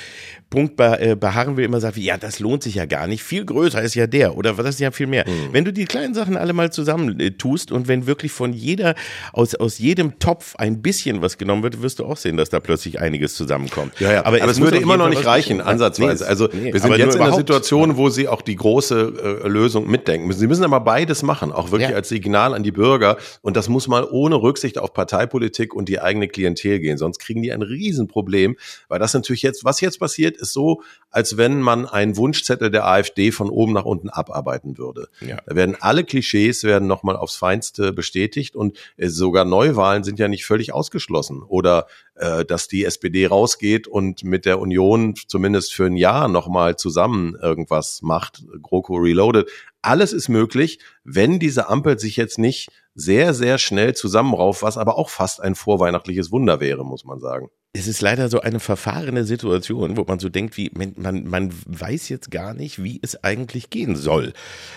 Punkt 0.48 0.80
äh, 0.80 1.14
beharren 1.14 1.58
will, 1.58 1.66
immer 1.66 1.80
sagt, 1.80 1.98
ja, 1.98 2.16
das 2.16 2.38
lohnt 2.38 2.62
sich 2.62 2.76
ja 2.76 2.86
gar 2.86 3.06
nicht. 3.06 3.22
Viel 3.22 3.44
größer 3.44 3.82
ist 3.82 3.94
ja 3.94 4.06
der 4.06 4.34
oder 4.34 4.54
das 4.54 4.76
ist 4.76 4.80
ja 4.80 4.92
viel 4.92 5.08
mehr. 5.08 5.28
Mhm. 5.28 5.52
Wenn 5.52 5.66
du 5.66 5.74
die 5.74 5.84
kleinen 5.84 6.14
Sachen 6.14 6.38
alle 6.38 6.54
mal 6.54 6.72
zusammen 6.72 7.33
tust 7.38 7.72
und 7.72 7.88
wenn 7.88 8.06
wirklich 8.06 8.32
von 8.32 8.52
jeder, 8.52 8.94
aus, 9.32 9.54
aus 9.54 9.78
jedem 9.78 10.18
Topf 10.18 10.56
ein 10.56 10.82
bisschen 10.82 11.22
was 11.22 11.38
genommen 11.38 11.62
wird, 11.62 11.82
wirst 11.82 11.98
du 11.98 12.04
auch 12.04 12.16
sehen, 12.16 12.36
dass 12.36 12.50
da 12.50 12.60
plötzlich 12.60 13.00
einiges 13.00 13.34
zusammenkommt. 13.34 13.98
Ja, 14.00 14.12
ja. 14.12 14.18
Aber, 14.24 14.40
aber 14.42 14.50
es, 14.50 14.58
es 14.58 14.60
würde 14.60 14.78
immer 14.78 14.96
noch 14.96 15.08
nicht 15.08 15.24
reichen, 15.24 15.60
ansatzweise. 15.60 16.24
Nee, 16.24 16.30
also 16.30 16.48
nee, 16.52 16.72
wir 16.72 16.80
sind 16.80 16.96
jetzt 16.96 17.16
in 17.16 17.22
einer 17.22 17.34
Situation, 17.34 17.96
wo 17.96 18.08
sie 18.08 18.28
auch 18.28 18.42
die 18.42 18.56
große 18.56 19.40
äh, 19.44 19.48
Lösung 19.48 19.90
mitdenken 19.90 20.26
müssen. 20.26 20.40
Sie 20.40 20.46
müssen 20.46 20.64
aber 20.64 20.80
beides 20.80 21.22
machen, 21.22 21.52
auch 21.52 21.70
wirklich 21.70 21.90
ja. 21.90 21.96
als 21.96 22.08
Signal 22.08 22.54
an 22.54 22.62
die 22.62 22.72
Bürger. 22.72 23.16
Und 23.42 23.56
das 23.56 23.68
muss 23.68 23.88
mal 23.88 24.06
ohne 24.10 24.36
Rücksicht 24.36 24.78
auf 24.78 24.92
Parteipolitik 24.92 25.74
und 25.74 25.88
die 25.88 26.00
eigene 26.00 26.28
Klientel 26.28 26.80
gehen. 26.80 26.98
Sonst 26.98 27.18
kriegen 27.18 27.42
die 27.42 27.52
ein 27.52 27.62
Riesenproblem, 27.62 28.56
weil 28.88 28.98
das 28.98 29.14
natürlich 29.14 29.42
jetzt, 29.42 29.64
was 29.64 29.80
jetzt 29.80 29.98
passiert, 29.98 30.36
ist 30.36 30.52
so, 30.52 30.82
als 31.10 31.36
wenn 31.36 31.60
man 31.60 31.86
einen 31.86 32.16
Wunschzettel 32.16 32.70
der 32.70 32.86
AfD 32.86 33.30
von 33.30 33.48
oben 33.48 33.72
nach 33.72 33.84
unten 33.84 34.08
abarbeiten 34.08 34.78
würde. 34.78 35.08
Ja. 35.20 35.38
Da 35.46 35.54
werden 35.54 35.76
alle 35.80 36.04
Klischees 36.04 36.64
werden 36.64 36.88
nochmal 36.88 37.16
aufs 37.24 37.36
Feinste 37.36 37.92
bestätigt 37.92 38.54
und 38.54 38.78
äh, 38.96 39.08
sogar 39.08 39.44
Neuwahlen 39.44 40.04
sind 40.04 40.18
ja 40.20 40.28
nicht 40.28 40.46
völlig 40.46 40.72
ausgeschlossen. 40.72 41.42
Oder 41.42 41.86
äh, 42.14 42.44
dass 42.44 42.68
die 42.68 42.84
SPD 42.84 43.26
rausgeht 43.26 43.88
und 43.88 44.22
mit 44.22 44.44
der 44.46 44.60
Union 44.60 45.14
zumindest 45.26 45.74
für 45.74 45.86
ein 45.86 45.96
Jahr 45.96 46.28
nochmal 46.28 46.76
zusammen 46.76 47.34
irgendwas 47.40 48.02
macht, 48.02 48.44
GroKo 48.62 48.94
Reloaded. 48.96 49.50
Alles 49.82 50.12
ist 50.12 50.28
möglich, 50.28 50.78
wenn 51.02 51.38
diese 51.40 51.68
Ampel 51.68 51.98
sich 51.98 52.16
jetzt 52.16 52.38
nicht 52.38 52.68
sehr, 52.94 53.34
sehr 53.34 53.58
schnell 53.58 53.94
zusammenrauft, 53.94 54.62
was 54.62 54.78
aber 54.78 54.96
auch 54.96 55.08
fast 55.10 55.40
ein 55.40 55.56
vorweihnachtliches 55.56 56.30
Wunder 56.30 56.60
wäre, 56.60 56.84
muss 56.84 57.04
man 57.04 57.18
sagen 57.18 57.50
es 57.76 57.88
ist 57.88 58.00
leider 58.02 58.28
so 58.28 58.40
eine 58.40 58.60
verfahrene 58.60 59.24
Situation, 59.24 59.96
wo 59.96 60.04
man 60.06 60.20
so 60.20 60.28
denkt, 60.28 60.56
wie 60.56 60.70
man, 60.74 61.24
man 61.24 61.50
weiß 61.66 62.08
jetzt 62.08 62.30
gar 62.30 62.54
nicht, 62.54 62.84
wie 62.84 63.00
es 63.02 63.24
eigentlich 63.24 63.68
gehen 63.68 63.96
soll. 63.96 64.32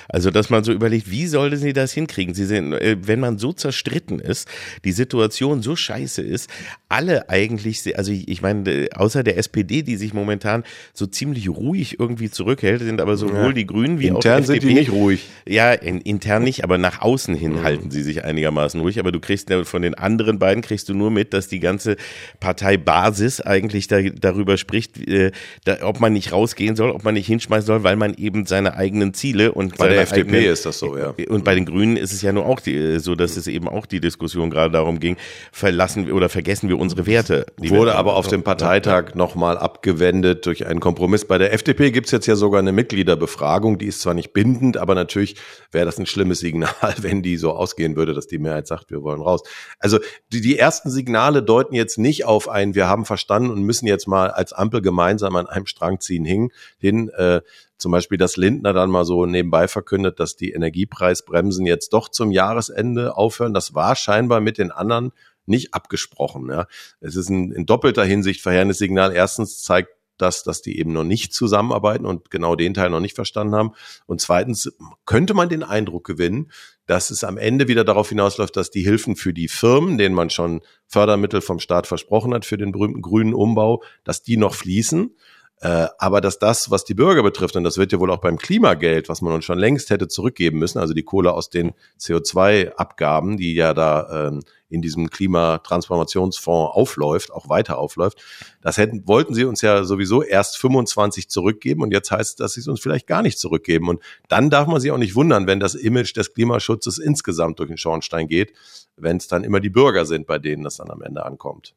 Also, 0.10 0.32
dass 0.32 0.50
man 0.50 0.64
so 0.64 0.74
überlegt, 0.74 1.12
wie 1.12 1.28
sollte 1.28 1.58
sie 1.58 1.74
das 1.74 1.94
hinkriegen? 1.94 2.34
Sie 2.34 2.46
sind, 2.46 2.74
äh, 2.74 2.98
wenn 3.00 3.20
man 3.20 3.38
so 3.38 3.54
zerstritten 3.54 4.20
ist, 4.20 4.48
die 4.84 4.94
Situation 4.94 5.62
so 5.62 5.76
scheiße 5.76 6.24
ist, 6.24 6.50
alle 6.90 7.30
eigentlich, 7.30 7.96
also 7.96 8.12
ich 8.12 8.42
meine, 8.42 8.68
äh, 8.68 8.90
außer 8.90 9.24
der 9.24 9.38
SPD, 9.38 9.84
die 9.84 9.96
sich 9.96 10.16
momentan 10.16 10.64
so 10.96 11.06
ziemlich 11.06 11.50
ruhig 11.50 12.00
irgendwie 12.00 12.32
zurückhält, 12.32 12.82
sind 12.82 13.00
aber 13.00 13.16
sowohl 13.16 13.50
ja. 13.50 13.54
die 13.54 13.68
Grünen 13.68 14.00
wie 14.00 14.08
intern 14.08 14.42
auch 14.42 14.48
die 14.48 14.54
FDP. 14.54 14.60
sind 14.60 14.70
die 14.70 14.74
nicht 14.74 14.92
ruhig. 14.92 15.26
Ja, 15.46 15.72
in, 15.72 16.02
intern 16.02 16.44
nicht, 16.44 16.64
aber 16.64 16.80
nach 16.80 17.02
außen 17.02 17.36
hin 17.36 17.58
mhm. 17.58 17.64
halten 17.64 17.92
sie 17.92 18.02
sich 18.02 18.24
einigermaßen 18.24 18.82
ruhig. 18.82 19.00
Aber 19.00 19.12
du 19.12 19.20
kriegst 19.20 19.54
von 19.54 19.84
den 19.84 19.94
anderen 19.94 20.40
beiden 20.40 20.64
kriegst 20.64 20.90
du 20.90 20.96
nur 20.96 21.12
mit, 21.12 21.36
dass 21.36 21.48
die 21.48 21.60
ganze 21.60 21.96
Partei 22.40 22.87
Basis 22.88 23.42
eigentlich 23.42 23.90
da, 23.90 24.02
darüber 24.02 24.56
spricht, 24.56 24.98
äh, 25.10 25.34
da, 25.66 25.80
ob 25.82 26.00
man 26.00 26.14
nicht 26.14 26.32
rausgehen 26.32 26.78
soll, 26.78 26.92
ob 26.92 27.04
man 27.04 27.16
nicht 27.16 27.28
hinschmeißen 27.28 27.68
soll, 27.68 27.84
weil 27.84 27.98
man 27.98 28.14
eben 28.14 28.46
seine 28.46 28.76
eigenen 28.76 29.14
Ziele 29.14 29.52
und 29.52 29.76
bei 29.76 29.90
der 29.90 30.04
FDP 30.04 30.38
eigenen, 30.38 30.54
ist 30.54 30.66
das 30.66 30.80
so, 30.80 30.98
ja. 30.98 31.14
Und 31.28 31.44
bei 31.44 31.54
den 31.54 31.66
Grünen 31.66 31.98
ist 31.98 32.14
es 32.14 32.22
ja 32.22 32.32
nur 32.32 32.46
auch 32.46 32.62
die, 32.62 32.78
äh, 32.78 33.00
so, 33.00 33.16
dass 33.16 33.36
es 33.36 33.48
eben 33.48 33.68
auch 33.68 33.88
die 33.88 34.00
Diskussion 34.00 34.50
gerade 34.50 34.72
darum 34.72 35.02
ging, 35.02 35.18
verlassen 35.52 36.08
wir 36.08 36.16
oder 36.16 36.30
vergessen 36.30 36.70
wir 36.70 36.80
unsere 36.80 37.06
Werte. 37.08 37.48
Wurde 37.58 37.96
aber 37.96 38.16
auf 38.16 38.30
dem 38.30 38.44
Parteitag 38.44 39.16
nochmal 39.16 39.58
abgewendet 39.58 40.46
durch 40.46 40.66
einen 40.66 40.80
Kompromiss. 40.80 41.26
Bei 41.26 41.38
der 41.38 41.52
FDP 41.52 41.92
gibt's 41.92 42.12
jetzt 42.12 42.26
ja 42.26 42.38
sogar 42.38 42.62
eine 42.62 42.72
Mitgliederbefragung, 42.72 43.80
die 43.80 43.88
ist 43.88 44.00
zwar 44.00 44.14
nicht 44.14 44.32
bindend, 44.32 44.78
aber 44.78 44.96
natürlich 44.96 45.36
wäre 45.74 45.86
das 45.86 46.00
ein 46.00 46.06
schlimmes 46.06 46.40
Signal, 46.40 46.72
wenn 47.02 47.22
die 47.22 47.36
so 47.36 47.52
ausgehen 47.52 47.98
würde, 47.98 48.14
dass 48.14 48.28
die 48.28 48.40
Mehrheit 48.40 48.66
sagt, 48.66 48.92
wir 48.92 49.04
wollen 49.04 49.20
raus. 49.20 49.44
Also 49.78 50.00
die, 50.32 50.40
die 50.40 50.58
ersten 50.58 50.90
Signale 50.90 51.44
deuten 51.44 51.76
jetzt 51.76 51.98
nicht 51.98 52.24
auf 52.24 52.48
ein, 52.48 52.76
wir 52.78 52.88
haben 52.88 53.06
verstanden 53.06 53.50
und 53.50 53.64
müssen 53.64 53.88
jetzt 53.88 54.08
mal 54.08 54.30
als 54.30 54.54
Ampel 54.54 54.82
gemeinsam 54.82 55.36
an 55.36 55.48
einem 55.48 55.66
Strang 55.66 56.00
ziehen 56.00 56.24
hin. 56.24 56.52
hin 56.78 57.10
äh, 57.10 57.42
zum 57.78 57.92
Beispiel, 57.92 58.18
dass 58.18 58.38
Lindner 58.38 58.72
dann 58.72 58.90
mal 58.90 59.04
so 59.04 59.26
nebenbei 59.26 59.68
verkündet, 59.68 60.20
dass 60.20 60.36
die 60.36 60.52
Energiepreisbremsen 60.52 61.66
jetzt 61.66 61.92
doch 61.92 62.08
zum 62.10 62.32
Jahresende 62.32 63.18
aufhören. 63.18 63.54
Das 63.54 63.74
war 63.74 63.96
scheinbar 63.96 64.40
mit 64.40 64.60
den 64.60 64.72
anderen 64.72 65.12
nicht 65.48 65.74
abgesprochen. 65.74 66.50
Ja. 66.50 66.68
Es 67.02 67.16
ist 67.16 67.30
ein, 67.30 67.52
in 67.52 67.66
doppelter 67.66 68.06
Hinsicht 68.06 68.42
verheerendes 68.42 68.78
Signal. 68.78 69.14
Erstens 69.14 69.62
zeigt 69.62 69.90
das, 70.18 70.44
dass 70.44 70.62
die 70.62 70.80
eben 70.80 70.94
noch 70.94 71.04
nicht 71.04 71.34
zusammenarbeiten 71.34 72.06
und 72.06 72.30
genau 72.32 72.56
den 72.56 72.74
Teil 72.74 72.90
noch 72.90 73.00
nicht 73.00 73.16
verstanden 73.16 73.56
haben. 73.56 73.72
Und 74.06 74.22
zweitens 74.22 74.72
könnte 75.06 75.34
man 75.34 75.50
den 75.50 75.64
Eindruck 75.64 76.06
gewinnen, 76.06 76.52
dass 76.86 77.10
es 77.10 77.24
am 77.24 77.38
Ende 77.38 77.68
wieder 77.68 77.84
darauf 77.84 78.10
hinausläuft, 78.10 78.56
dass 78.56 78.72
die 78.72 78.84
Hilfen 78.84 79.16
für 79.16 79.34
die 79.34 79.48
Firmen, 79.48 79.98
denen 79.98 80.16
man 80.16 80.30
schon 80.30 80.62
Fördermittel 80.88 81.42
vom 81.42 81.60
Staat 81.60 81.86
versprochen 81.86 82.34
hat 82.34 82.46
für 82.46 82.58
den 82.58 82.72
berühmten 82.72 83.02
grünen 83.02 83.34
Umbau, 83.34 83.84
dass 84.04 84.24
die 84.24 84.38
noch 84.38 84.56
fließen. 84.56 85.16
Äh, 85.60 85.88
aber 85.98 86.22
dass 86.22 86.38
das, 86.38 86.70
was 86.70 86.86
die 86.86 86.94
Bürger 86.94 87.24
betrifft, 87.24 87.56
und 87.56 87.64
das 87.64 87.78
wird 87.78 87.92
ja 87.92 88.00
wohl 88.00 88.12
auch 88.12 88.22
beim 88.22 88.38
Klimageld, 88.38 89.10
was 89.10 89.22
man 89.22 89.34
uns 89.34 89.44
schon 89.44 89.58
längst 89.58 89.90
hätte 89.90 90.08
zurückgeben 90.08 90.60
müssen, 90.60 90.78
also 90.78 90.94
die 90.94 91.04
Kohle 91.04 91.34
aus 91.34 91.50
den 91.50 91.74
CO2-Abgaben, 92.00 93.38
die 93.38 93.56
ja 93.56 93.74
da 93.74 94.28
ähm, 94.28 94.42
in 94.70 94.82
diesem 94.82 95.10
Klimatransformationsfonds 95.10 96.76
aufläuft, 96.76 97.32
auch 97.32 97.50
weiter 97.50 97.78
aufläuft. 97.78 98.18
Das 98.62 98.78
hätten, 98.78 99.08
wollten 99.08 99.34
sie 99.34 99.46
uns 99.46 99.62
ja 99.62 99.84
sowieso 99.84 100.24
erst 100.24 100.58
25 100.58 101.30
zurückgeben 101.30 101.84
und 101.84 101.92
jetzt 101.92 102.12
heißt 102.12 102.32
es, 102.32 102.36
dass 102.36 102.54
sie 102.54 102.62
es 102.62 102.68
uns 102.68 102.80
vielleicht 102.80 103.08
gar 103.08 103.22
nicht 103.22 103.40
zurückgeben. 103.40 103.90
Und 103.90 104.02
dann 104.28 104.50
darf 104.50 104.68
man 104.68 104.82
sich 104.82 104.92
auch 104.92 104.98
nicht 104.98 105.16
wundern, 105.16 105.48
wenn 105.48 105.60
das 105.60 105.76
Image 105.76 106.16
des 106.16 106.34
Klimaschutzes 106.34 106.98
insgesamt 106.98 107.60
durch 107.60 107.70
den 107.70 107.78
Schornstein 107.78 108.28
geht, 108.28 108.54
wenn 108.98 109.18
es 109.18 109.28
dann 109.28 109.44
immer 109.44 109.60
die 109.60 109.70
Bürger 109.70 110.06
sind, 110.06 110.28
bei 110.28 110.40
denen 110.40 110.64
das 110.64 110.78
dann 110.78 110.90
am 110.90 111.02
Ende 111.02 111.26
ankommt. 111.26 111.74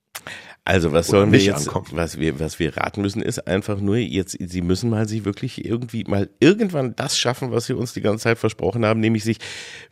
Also 0.64 0.92
was 0.92 1.06
sollen 1.08 1.32
wir 1.32 1.38
jetzt, 1.38 1.68
ankommen. 1.68 1.86
was 1.92 2.18
wir, 2.18 2.38
was 2.38 2.58
wir 2.58 2.76
raten 2.76 3.00
müssen, 3.00 3.22
ist 3.22 3.46
einfach 3.46 3.80
nur 3.80 3.96
jetzt, 3.96 4.36
sie 4.38 4.60
müssen 4.60 4.90
mal 4.90 5.08
sich 5.08 5.24
wirklich 5.24 5.64
irgendwie 5.64 6.04
mal 6.04 6.28
irgendwann 6.38 6.94
das 6.94 7.18
schaffen, 7.18 7.50
was 7.50 7.66
sie 7.66 7.72
uns 7.72 7.94
die 7.94 8.02
ganze 8.02 8.24
Zeit 8.24 8.38
versprochen 8.38 8.84
haben, 8.84 9.00
nämlich 9.00 9.24
sich 9.24 9.38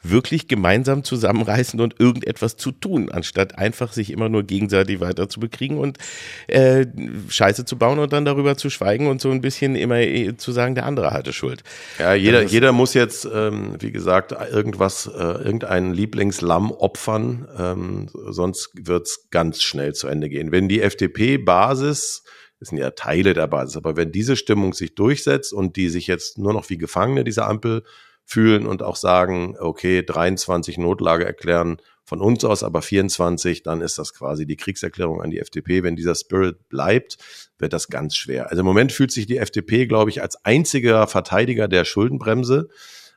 wirklich 0.02 0.46
gemeinsam 0.46 1.04
zusammenreißen 1.04 1.80
und 1.80 1.98
irgendetwas 1.98 2.56
zu 2.56 2.70
tun, 2.70 2.88
anstatt 3.11 3.59
einfach 3.59 3.92
sich 3.92 4.11
immer 4.11 4.29
nur 4.29 4.42
gegenseitig 4.42 5.01
weiter 5.01 5.29
zu 5.29 5.41
bekriegen 5.41 5.78
und 5.78 5.99
äh, 6.47 6.86
Scheiße 7.28 7.64
zu 7.64 7.76
bauen 7.76 7.99
und 7.99 8.12
dann 8.12 8.24
darüber 8.24 8.57
zu 8.57 8.70
schweigen 8.70 9.07
und 9.07 9.20
so 9.20 9.30
ein 9.30 9.41
bisschen 9.41 9.76
immer 9.76 9.99
äh, 9.99 10.36
zu 10.36 10.53
sagen, 10.53 10.74
der 10.74 10.86
andere 10.86 11.11
hatte 11.11 11.32
Schuld. 11.32 11.62
Ja, 11.99 12.14
jeder, 12.14 12.43
jeder 12.43 12.72
muss 12.72 12.95
jetzt, 12.95 13.28
ähm, 13.32 13.76
wie 13.78 13.93
gesagt, 13.93 14.32
irgendwas, 14.32 15.07
äh, 15.07 15.18
irgendeinen 15.18 15.93
Lieblingslamm 15.93 16.72
opfern, 16.72 17.49
ähm, 17.59 18.09
sonst 18.30 18.70
wird's 18.74 19.28
ganz 19.30 19.62
schnell 19.62 19.95
zu 19.95 20.09
Ende 20.09 20.28
gehen. 20.28 20.53
Wenn 20.53 20.68
die 20.68 20.80
FDP-Basis, 20.80 22.22
das 22.61 22.68
sind 22.70 22.78
ja 22.78 22.91
Teile 22.91 23.34
der 23.34 23.47
Basis, 23.47 23.76
aber 23.76 23.97
wenn 23.97 24.11
diese 24.12 24.36
Stimmung 24.36 24.72
sich 24.72 24.95
durchsetzt 24.95 25.53
und 25.53 25.76
die 25.76 25.89
sich 25.89 26.07
jetzt 26.07 26.39
nur 26.39 26.53
noch 26.53 26.68
wie 26.70 26.78
Gefangene 26.78 27.24
dieser 27.24 27.47
Ampel 27.47 27.84
fühlen 28.29 28.66
und 28.66 28.83
auch 28.83 28.97
sagen, 28.97 29.57
okay, 29.59 30.03
23 30.03 30.76
Notlage 30.76 31.24
erklären 31.24 31.79
von 32.05 32.20
uns 32.20 32.45
aus, 32.45 32.62
aber 32.62 32.83
24, 32.83 33.62
dann 33.62 33.81
ist 33.81 33.97
das 33.99 34.12
quasi 34.12 34.45
die 34.45 34.57
Kriegserklärung 34.57 35.22
an 35.22 35.31
die 35.31 35.39
FDP. 35.39 35.83
Wenn 35.83 35.97
dieser 35.97 36.14
Spirit 36.14 36.68
bleibt, 36.68 37.16
wird 37.59 37.72
das 37.72 37.89
ganz 37.89 38.16
schwer. 38.16 38.51
Also 38.51 38.61
im 38.61 38.66
Moment 38.66 38.93
fühlt 38.93 39.12
sich 39.12 39.26
die 39.26 39.39
FDP, 39.39 39.87
glaube 39.87 40.11
ich, 40.11 40.20
als 40.20 40.45
einziger 40.45 41.07
Verteidiger 41.07 41.68
der 41.68 41.87
Schuldenbremse, 41.87 42.68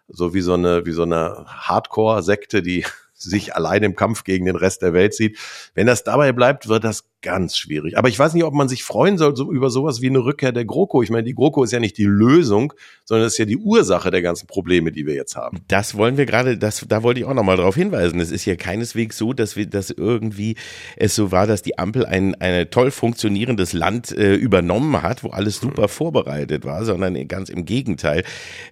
so 0.08 0.34
wie 0.34 0.40
so 0.40 0.54
eine, 0.54 0.86
wie 0.86 0.94
so 0.94 1.04
eine 1.04 1.44
Hardcore-Sekte, 1.46 2.62
die 2.62 2.86
sich 3.14 3.54
allein 3.54 3.84
im 3.84 3.98
Kampf 3.98 4.24
gegen 4.24 4.46
den 4.46 4.56
Rest 4.56 4.82
der 4.82 4.94
Welt 4.94 5.14
sieht. 5.14 5.38
Wenn 5.74 5.88
das 5.88 6.06
dabei 6.06 6.32
bleibt, 6.32 6.70
wird 6.70 6.86
das 6.86 7.11
ganz 7.22 7.58
schwierig. 7.58 7.98
Aber 7.98 8.10
ich 8.10 8.18
weiß 8.18 8.34
nicht, 8.34 8.44
ob 8.44 8.54
man 8.54 8.68
sich 8.68 8.84
freuen 8.84 9.18
soll 9.18 9.36
so 9.36 9.52
über 9.52 9.70
sowas 9.70 10.02
wie 10.02 10.08
eine 10.08 10.20
Rückkehr 10.20 10.52
der 10.52 10.66
GroKo. 10.66 11.04
Ich 11.04 11.10
meine, 11.10 11.24
die 11.24 11.36
GroKo 11.36 11.64
ist 11.64 11.72
ja 11.72 11.80
nicht 11.80 11.98
die 11.98 12.06
Lösung, 12.06 12.74
sondern 13.06 13.26
das 13.26 13.34
ist 13.34 13.40
ja 13.40 13.46
die 13.46 13.58
Ursache 13.58 14.12
der 14.12 14.22
ganzen 14.22 14.48
Probleme, 14.48 14.92
die 14.92 15.06
wir 15.06 15.14
jetzt 15.14 15.36
haben. 15.36 15.60
Das 15.68 15.96
wollen 15.96 16.18
wir 16.18 16.26
gerade, 16.26 16.58
das, 16.58 16.86
da 16.88 17.04
wollte 17.04 17.20
ich 17.20 17.26
auch 17.26 17.34
nochmal 17.34 17.58
darauf 17.58 17.76
hinweisen. 17.76 18.20
Es 18.20 18.32
ist 18.32 18.46
ja 18.46 18.56
keineswegs 18.56 19.18
so, 19.18 19.34
dass 19.34 19.56
wir, 19.56 19.66
dass 19.66 19.90
irgendwie 19.90 20.56
es 20.98 21.16
so 21.16 21.32
war, 21.32 21.48
dass 21.48 21.62
die 21.62 21.78
Ampel 21.78 22.06
ein, 22.06 22.36
ein 22.36 22.70
toll 22.70 22.92
funktionierendes 22.92 23.74
Land 23.74 24.12
äh, 24.12 24.36
übernommen 24.36 25.02
hat, 25.02 25.24
wo 25.24 25.30
alles 25.30 25.58
super 25.58 25.88
vorbereitet 25.88 26.66
war, 26.66 26.86
sondern 26.86 27.28
ganz 27.28 27.50
im 27.50 27.66
Gegenteil. 27.66 28.24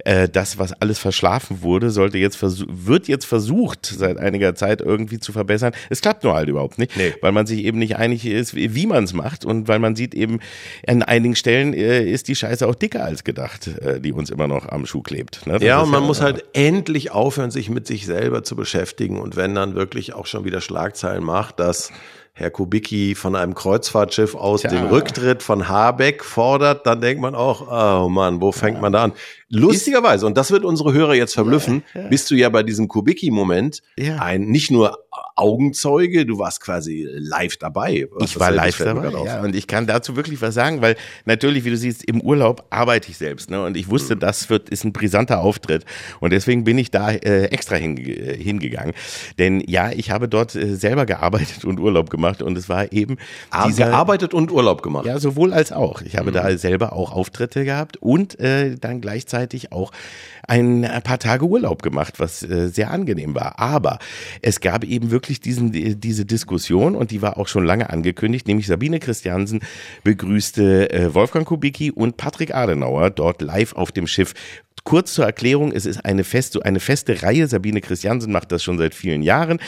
Äh, 0.06 0.28
das, 0.30 0.58
was 0.58 0.74
alles 0.74 1.00
verschlafen 1.00 1.62
wurde, 1.62 1.90
sollte 1.90 2.18
jetzt 2.18 2.40
wird 2.42 3.08
jetzt 3.08 3.26
versucht, 3.26 3.86
seit 3.86 4.18
einiger 4.18 4.56
Zeit 4.56 4.82
irgendwie 4.82 5.20
zu 5.20 5.32
verbessern. 5.32 5.74
Es 5.90 6.02
klappt 6.02 6.24
nur 6.24 6.34
halt 6.34 6.50
überhaupt 6.50 6.78
nicht, 6.78 6.96
nee. 6.98 7.14
weil 7.22 7.32
man 7.32 7.46
sich 7.46 7.64
eben 7.64 7.80
nicht 7.80 7.98
einig 7.98 8.26
ist, 8.40 8.56
wie 8.56 8.86
man 8.86 9.04
es 9.04 9.14
macht. 9.14 9.46
Und 9.46 9.68
weil 9.68 9.80
man 9.80 9.96
sieht 9.96 10.14
eben, 10.14 10.40
an 10.88 11.04
einigen 11.04 11.36
Stellen 11.36 11.74
äh, 11.74 12.04
ist 12.04 12.28
die 12.28 12.36
Scheiße 12.36 12.68
auch 12.68 12.76
dicker 12.76 13.04
als 13.04 13.24
gedacht, 13.24 13.68
äh, 13.68 14.00
die 14.00 14.12
uns 14.12 14.30
immer 14.30 14.48
noch 14.48 14.68
am 14.68 14.86
Schuh 14.86 15.02
klebt. 15.02 15.46
Ne? 15.48 15.58
Ja, 15.62 15.82
und 15.82 15.92
man 15.92 16.02
ja, 16.02 16.08
muss 16.08 16.22
halt 16.22 16.44
endlich 16.54 17.12
aufhören, 17.12 17.52
sich 17.52 17.70
mit 17.70 17.88
sich 17.88 18.06
selber 18.06 18.44
zu 18.44 18.56
beschäftigen. 18.56 19.20
Und 19.20 19.36
wenn 19.36 19.56
dann 19.56 19.76
wirklich 19.76 20.14
auch 20.14 20.26
schon 20.26 20.46
wieder 20.46 20.62
Schlagzeilen 20.62 21.24
macht, 21.24 21.60
dass 21.60 21.92
Herr 22.40 22.52
Kubicki 22.52 23.16
von 23.16 23.36
einem 23.36 23.54
Kreuzfahrtschiff 23.54 24.34
aus 24.34 24.62
Tja. 24.62 24.70
den 24.70 24.86
Rücktritt 24.86 25.44
von 25.44 25.68
Habeck 25.68 26.24
fordert, 26.24 26.88
dann 26.88 27.02
denkt 27.02 27.22
man 27.22 27.36
auch, 27.36 27.68
oh 27.70 28.08
Mann, 28.08 28.40
wo 28.40 28.54
fängt 28.54 28.78
ja. 28.78 28.82
man 28.82 28.94
da 28.94 29.04
an? 29.04 29.14
Lustigerweise, 29.52 30.28
und 30.28 30.38
das 30.38 30.52
wird 30.52 30.64
unsere 30.64 30.94
Hörer 30.94 31.16
jetzt 31.16 31.34
verblüffen, 31.34 31.84
ja, 31.96 32.02
ja. 32.02 32.08
bist 32.08 32.30
du 32.30 32.36
ja 32.36 32.50
bei 32.50 32.62
diesem 32.62 32.88
Kubicki-Moment 32.88 33.82
ein 34.20 34.44
nicht 34.44 34.70
nur 34.70 35.00
Augenzeuge, 35.36 36.26
du 36.26 36.38
warst 36.38 36.62
quasi 36.62 37.08
live 37.12 37.58
dabei. 37.58 38.08
Was 38.12 38.32
ich 38.32 38.40
war 38.40 38.52
live 38.52 38.78
dabei, 38.78 39.12
ja, 39.26 39.42
und 39.42 39.56
ich 39.56 39.66
kann 39.66 39.88
dazu 39.88 40.16
wirklich 40.16 40.40
was 40.42 40.54
sagen, 40.54 40.82
weil 40.82 40.96
natürlich, 41.26 41.66
wie 41.66 41.72
du 41.72 41.78
siehst, 41.78 42.04
im 42.04 42.22
Urlaub 42.22 42.66
arbeite 42.70 43.10
ich 43.10 43.18
selbst, 43.18 43.50
ne, 43.50 43.64
und 43.64 43.76
ich 43.76 43.90
wusste, 43.90 44.16
mhm. 44.16 44.20
das 44.20 44.50
wird, 44.52 44.70
ist 44.70 44.84
ein 44.84 44.94
brisanter 44.94 45.40
Auftritt, 45.40 45.84
und 46.20 46.32
deswegen 46.32 46.64
bin 46.64 46.78
ich 46.78 46.92
da 46.92 47.10
äh, 47.12 47.46
extra 47.46 47.76
hinge 47.76 48.02
äh, 48.02 48.38
hingegangen, 48.38 48.94
denn 49.40 49.64
ja, 49.66 49.92
ich 49.92 50.12
habe 50.12 50.28
dort 50.28 50.54
äh, 50.56 50.76
selber 50.76 51.08
gearbeitet 51.08 51.66
und 51.66 51.80
Urlaub 51.80 52.12
gemacht, 52.12 52.44
und 52.44 52.56
es 52.56 52.70
war 52.70 52.92
eben 52.92 53.18
ah, 53.50 53.66
dieser, 53.66 53.88
gearbeitet 53.88 54.36
und 54.36 54.52
Urlaub 54.52 54.84
gemacht. 54.84 55.08
Ja, 55.08 55.20
sowohl 55.20 55.54
als 55.54 55.72
auch. 55.72 56.02
Ich 56.02 56.18
habe 56.18 56.30
mhm. 56.30 56.36
da 56.36 56.58
selber 56.58 56.94
auch 56.94 57.14
Auftritte 57.14 57.66
gehabt 57.66 57.98
und 57.98 58.40
äh, 58.40 58.76
dann 58.76 59.02
gleichzeitig 59.02 59.39
auch 59.72 59.92
ein 60.48 60.82
paar 61.04 61.20
Tage 61.20 61.46
Urlaub 61.46 61.84
gemacht, 61.84 62.16
was 62.20 62.44
äh, 62.44 62.68
sehr 62.68 62.92
angenehm 62.92 63.36
war. 63.36 63.60
Aber 63.60 64.00
es 64.42 64.60
gab 64.60 64.84
eben 64.84 65.12
wirklich 65.12 65.40
diesen, 65.40 65.72
diese 66.00 66.26
Diskussion 66.26 66.96
und 66.96 67.12
die 67.12 67.22
war 67.22 67.38
auch 67.38 67.48
schon 67.48 67.66
lange 67.66 67.90
angekündigt, 67.90 68.48
nämlich 68.48 68.68
Sabine 68.68 69.00
Christiansen 69.00 69.62
begrüßte 70.04 70.92
äh, 70.92 71.14
Wolfgang 71.14 71.48
Kubicki 71.48 71.92
und 71.92 72.18
Patrick 72.18 72.54
Adenauer 72.54 73.12
dort 73.12 73.42
live 73.42 73.74
auf 73.74 73.92
dem 73.92 74.08
Schiff 74.08 74.34
kurz 74.84 75.14
zur 75.14 75.26
Erklärung, 75.26 75.72
es 75.72 75.86
ist 75.86 76.04
eine 76.06 76.24
feste, 76.24 76.64
eine 76.66 76.80
feste 76.80 77.22
Reihe. 77.22 77.48
Sabine 77.48 77.82
Christiansen 77.82 78.32
macht 78.32 78.52
das 78.52 78.64
schon 78.64 78.78
seit 78.78 78.96
vielen 78.96 79.22
Jahren 79.22 79.60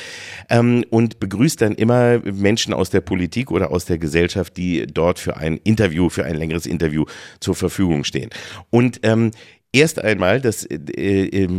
ähm, 0.49 0.83
und 0.89 1.19
begrüßt 1.19 1.61
dann 1.61 1.75
immer 1.75 2.19
Menschen 2.19 2.73
aus 2.73 2.89
der 2.89 3.01
Politik 3.01 3.51
oder 3.51 3.71
aus 3.71 3.85
der 3.85 3.97
Gesellschaft, 3.97 4.57
die 4.57 4.87
dort 4.87 5.19
für 5.19 5.37
ein 5.37 5.57
Interview, 5.63 6.09
für 6.09 6.25
ein 6.25 6.35
längeres 6.35 6.65
Interview 6.65 7.05
zur 7.39 7.55
Verfügung 7.55 8.03
stehen. 8.03 8.29
Und 8.69 9.01
ähm, 9.03 9.31
Erst 9.73 9.99
einmal, 9.99 10.41
das 10.41 10.65
äh, 10.65 10.75
äh, 10.75 11.49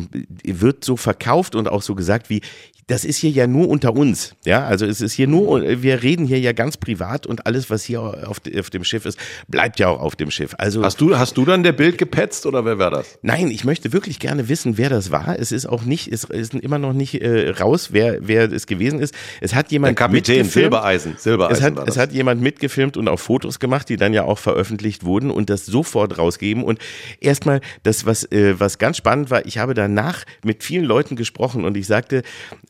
wird 0.45 0.85
so 0.85 0.97
verkauft 0.97 1.55
und 1.55 1.67
auch 1.69 1.81
so 1.81 1.95
gesagt 1.95 2.29
wie, 2.29 2.43
das 2.89 3.05
ist 3.05 3.19
hier 3.19 3.31
ja 3.31 3.47
nur 3.47 3.69
unter 3.69 3.95
uns. 3.95 4.35
Ja, 4.45 4.65
also 4.65 4.87
es 4.87 5.01
ist 5.01 5.13
hier 5.13 5.29
nur, 5.29 5.63
wir 5.83 6.03
reden 6.03 6.27
hier 6.27 6.41
ja 6.41 6.53
ganz 6.53 6.77
privat 6.77 7.27
und 7.27 7.47
alles, 7.47 7.71
was 7.71 7.85
hier 7.85 8.01
auf, 8.01 8.41
auf 8.59 8.71
dem 8.71 8.85
Schiff 8.85 9.07
ist, 9.07 9.19
bleibt 9.49 9.79
ja 9.79 9.89
auch 9.89 10.01
auf 10.01 10.17
dem 10.17 10.31
Schiff. 10.31 10.55
Also 10.59 10.85
hast 10.85 11.01
du, 11.01 11.17
hast 11.17 11.37
du 11.37 11.45
dann 11.45 11.63
der 11.63 11.73
Bild 11.73 11.97
gepetzt 11.97 12.45
oder 12.45 12.65
wer 12.65 12.79
war 12.79 12.91
das? 12.91 13.19
Nein, 13.23 13.51
ich 13.51 13.65
möchte 13.65 13.93
wirklich 13.93 14.19
gerne 14.19 14.49
wissen, 14.49 14.79
wer 14.79 14.89
das 14.89 15.11
war. 15.11 15.39
Es 15.39 15.53
ist 15.53 15.67
auch 15.67 15.85
nicht, 15.85 16.13
es 16.13 16.25
ist 16.25 16.55
immer 16.55 16.79
noch 16.79 16.93
nicht 16.93 17.23
äh, 17.23 17.51
raus, 17.51 17.91
wer, 17.93 18.19
wer 18.27 18.51
es 18.51 18.67
gewesen 18.67 19.01
ist. 19.01 19.15
Es 19.41 19.55
hat 19.55 19.71
jemand 19.71 19.99
der 19.99 20.07
Kapitän 20.07 20.45
Silbereisen, 20.45 21.15
Silbereisen. 21.19 21.57
Es 21.57 21.63
hat, 21.63 21.89
es 21.89 21.97
hat 21.97 22.13
jemand 22.13 22.41
mitgefilmt 22.41 22.97
und 22.97 23.09
auch 23.09 23.21
Fotos 23.21 23.61
gemacht, 23.61 23.89
die 23.89 23.97
dann 23.97 24.13
ja 24.13 24.25
auch 24.25 24.39
veröffentlicht 24.39 25.05
wurden 25.05 25.31
und 25.31 25.51
das 25.51 25.67
sofort 25.67 26.19
rausgeben. 26.19 26.65
Und 26.65 26.81
erstmal 27.21 27.61
das, 27.85 28.07
was, 28.07 28.25
äh, 28.33 28.59
was 28.59 28.79
ganz 28.79 28.97
spannend 28.97 29.31
war, 29.31 29.47
ich 29.47 29.59
habe 29.59 29.75
danach 29.75 30.25
mit 30.45 30.65
vielen 30.65 30.85
Leuten 30.85 31.15
gesprochen 31.15 31.65
und 31.65 31.77
ich 31.77 31.87
sagte, 31.87 32.23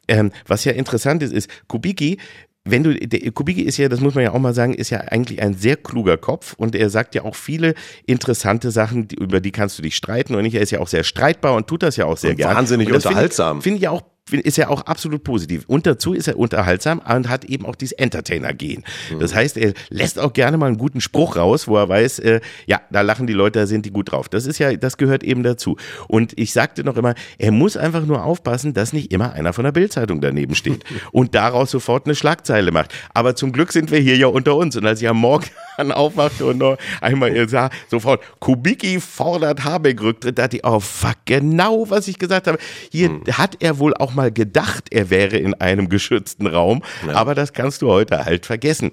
ähm, 0.09 0.33
was 0.47 0.65
ja 0.65 0.73
interessant 0.73 1.23
ist, 1.23 1.33
ist, 1.33 1.49
Kubicki 1.69 2.19
wenn 2.65 2.85
du, 2.85 2.95
der 2.95 3.33
Kubicki 3.33 3.63
ist 3.63 3.77
ja, 3.77 3.89
das 3.89 4.01
muss 4.01 4.15
man 4.15 4.23
ja 4.23 4.33
auch 4.33 4.39
mal 4.39 4.55
sagen, 4.55 4.75
ist 4.75 4.91
ja 4.91 5.01
eigentlich 5.01 5.43
ein 5.43 5.55
sehr 5.55 5.77
kluger 5.77 6.17
Kopf 6.17 6.55
und 6.57 6.77
er 6.77 6.91
sagt 6.91 7.15
ja 7.15 7.25
auch 7.25 7.35
viele 7.35 7.75
interessante 8.07 8.71
Sachen, 8.71 9.09
über 9.19 9.41
die 9.41 9.51
kannst 9.51 9.79
du 9.79 9.83
dich 9.83 9.97
streiten 9.97 10.35
und 10.35 10.43
nicht. 10.43 10.55
Er 10.55 10.61
ist 10.61 10.71
ja 10.71 10.79
auch 10.79 10.87
sehr 10.87 11.03
streitbar 11.03 11.55
und 11.55 11.67
tut 11.67 11.83
das 11.83 11.97
ja 11.97 12.07
auch 12.07 12.17
sehr 12.17 12.35
gerne. 12.37 12.55
Wahnsinnig 12.55 12.93
unterhaltsam. 12.93 13.63
Finde 13.63 13.63
find 13.63 13.77
ich 13.79 13.83
ja 13.83 13.91
auch 13.91 14.03
ist 14.31 14.59
er 14.59 14.71
auch 14.71 14.83
absolut 14.83 15.25
positiv. 15.25 15.65
Und 15.67 15.87
dazu 15.87 16.13
ist 16.15 16.29
er 16.29 16.39
unterhaltsam 16.39 17.01
und 17.01 17.29
hat 17.29 17.45
eben 17.45 17.67
auch 17.67 17.75
dieses 17.75 17.93
Entertainer-Gehen. 17.93 18.85
Mhm. 19.11 19.19
Das 19.19 19.35
heißt, 19.35 19.57
er 19.57 19.75
lässt 19.91 20.19
auch 20.19 20.33
gerne 20.33 20.57
mal 20.57 20.67
einen 20.67 20.79
guten 20.79 21.01
Spruch 21.01 21.37
raus, 21.37 21.67
wo 21.67 21.77
er 21.77 21.89
weiß, 21.89 22.21
äh, 22.21 22.41
ja, 22.67 22.81
da 22.91 23.01
lachen 23.01 23.27
die 23.27 23.33
Leute, 23.33 23.59
da 23.59 23.67
sind 23.67 23.85
die 23.85 23.91
gut 23.91 24.13
drauf. 24.13 24.29
Das 24.29 24.47
ist 24.47 24.59
ja, 24.59 24.75
das 24.77 24.97
gehört 24.97 25.25
eben 25.25 25.43
dazu. 25.43 25.77
Und 26.07 26.39
ich 26.39 26.53
sagte 26.53 26.85
noch 26.85 26.97
immer, 26.97 27.15
er 27.39 27.51
muss 27.51 27.77
einfach 27.77 28.07
nur 28.07 28.25
aufpassen, 28.25 28.75
dass 28.75 28.93
nicht 28.93 29.13
immer 29.13 29.33
einer 29.33 29.53
von 29.53 29.65
der 29.65 29.73
Bildzeitung 29.73 30.21
daneben 30.21 30.55
steht 30.55 30.85
und 31.13 31.35
daraus 31.35 31.73
sofort 31.73 32.07
eine 32.07 32.15
Schlagzeile 32.15 32.71
macht. 32.71 32.95
Aber 33.13 33.35
zum 33.35 33.53
Glück 33.53 33.73
sind 33.73 33.91
wir 33.91 33.99
hier 33.99 34.17
ja 34.17 34.29
unter 34.29 34.57
uns. 34.57 34.77
Und 34.77 34.87
als 34.87 35.03
ich 35.03 35.09
am 35.09 35.19
Morgen 35.19 35.47
dann 35.77 35.91
aufwachte 35.93 36.47
und 36.47 36.59
noch 36.59 36.79
einmal 37.01 37.49
sah, 37.49 37.71
sofort, 37.91 38.23
Kubicki 38.39 39.01
fordert 39.01 39.65
Habeck 39.65 40.01
Rücktritt, 40.01 40.39
da 40.39 40.43
dachte 40.43 40.59
ich, 40.59 40.65
oh 40.65 40.79
fuck, 40.81 41.17
genau 41.25 41.91
was 41.91 42.07
ich 42.07 42.19
gesagt 42.19 42.47
habe. 42.47 42.59
Hier 42.91 43.09
hm. 43.09 43.25
hat 43.33 43.57
er 43.61 43.79
wohl 43.79 43.95
auch 43.95 44.12
mal 44.15 44.33
gedacht, 44.33 44.85
er 44.91 45.11
wäre 45.11 45.37
in 45.37 45.55
einem 45.55 45.89
geschützten 45.89 46.47
Raum, 46.47 46.83
ja. 47.07 47.15
aber 47.15 47.35
das 47.35 47.53
kannst 47.53 47.83
du 47.83 47.89
heute 47.89 48.25
halt 48.25 48.47
vergessen. 48.47 48.93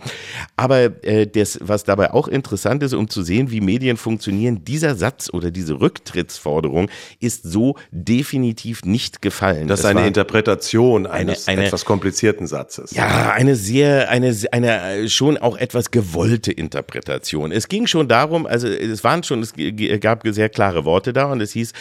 Aber 0.55 1.03
äh, 1.03 1.28
das, 1.28 1.59
was 1.61 1.84
dabei 1.84 2.11
auch 2.11 2.28
interessant 2.28 2.84
ist, 2.84 2.93
um 2.93 3.09
zu 3.09 3.24
sehen, 3.24 3.51
wie 3.51 3.61
Medien 3.61 3.97
funktionieren, 3.97 4.63
dieser 4.63 4.95
Satz 4.95 5.30
oder 5.32 5.51
diese 5.51 5.80
Rücktrittsforderung 5.80 6.89
ist 7.20 7.43
so 7.43 7.76
definitiv 7.91 8.84
nicht 8.84 9.22
gefallen. 9.22 9.67
Das 9.67 9.82
ist 9.82 9.86
eine 9.86 10.07
Interpretation 10.07 11.05
eines 11.05 11.47
eine, 11.47 11.59
eine, 11.59 11.67
etwas 11.67 11.86
komplizierten 11.86 12.47
Satzes. 12.47 12.91
Ja, 12.91 13.32
eine 13.32 13.55
sehr, 13.55 14.09
eine, 14.09 14.36
eine 14.51 15.09
schon 15.09 15.38
auch 15.38 15.57
etwas 15.57 15.91
gewollte 15.91 16.51
Interpretation. 16.51 16.80
Interpretation. 16.89 17.51
Es 17.51 17.67
ging 17.67 17.88
schon 17.88 18.07
darum, 18.07 18.45
also 18.45 18.67
es 18.67 19.03
waren 19.03 19.24
schon, 19.24 19.41
es 19.41 19.53
gab 19.99 20.24
sehr 20.28 20.49
klare 20.49 20.86
Worte 20.86 21.13
da 21.13 21.32
und 21.32 21.41
es 21.41 21.51
hieß, 21.53 21.74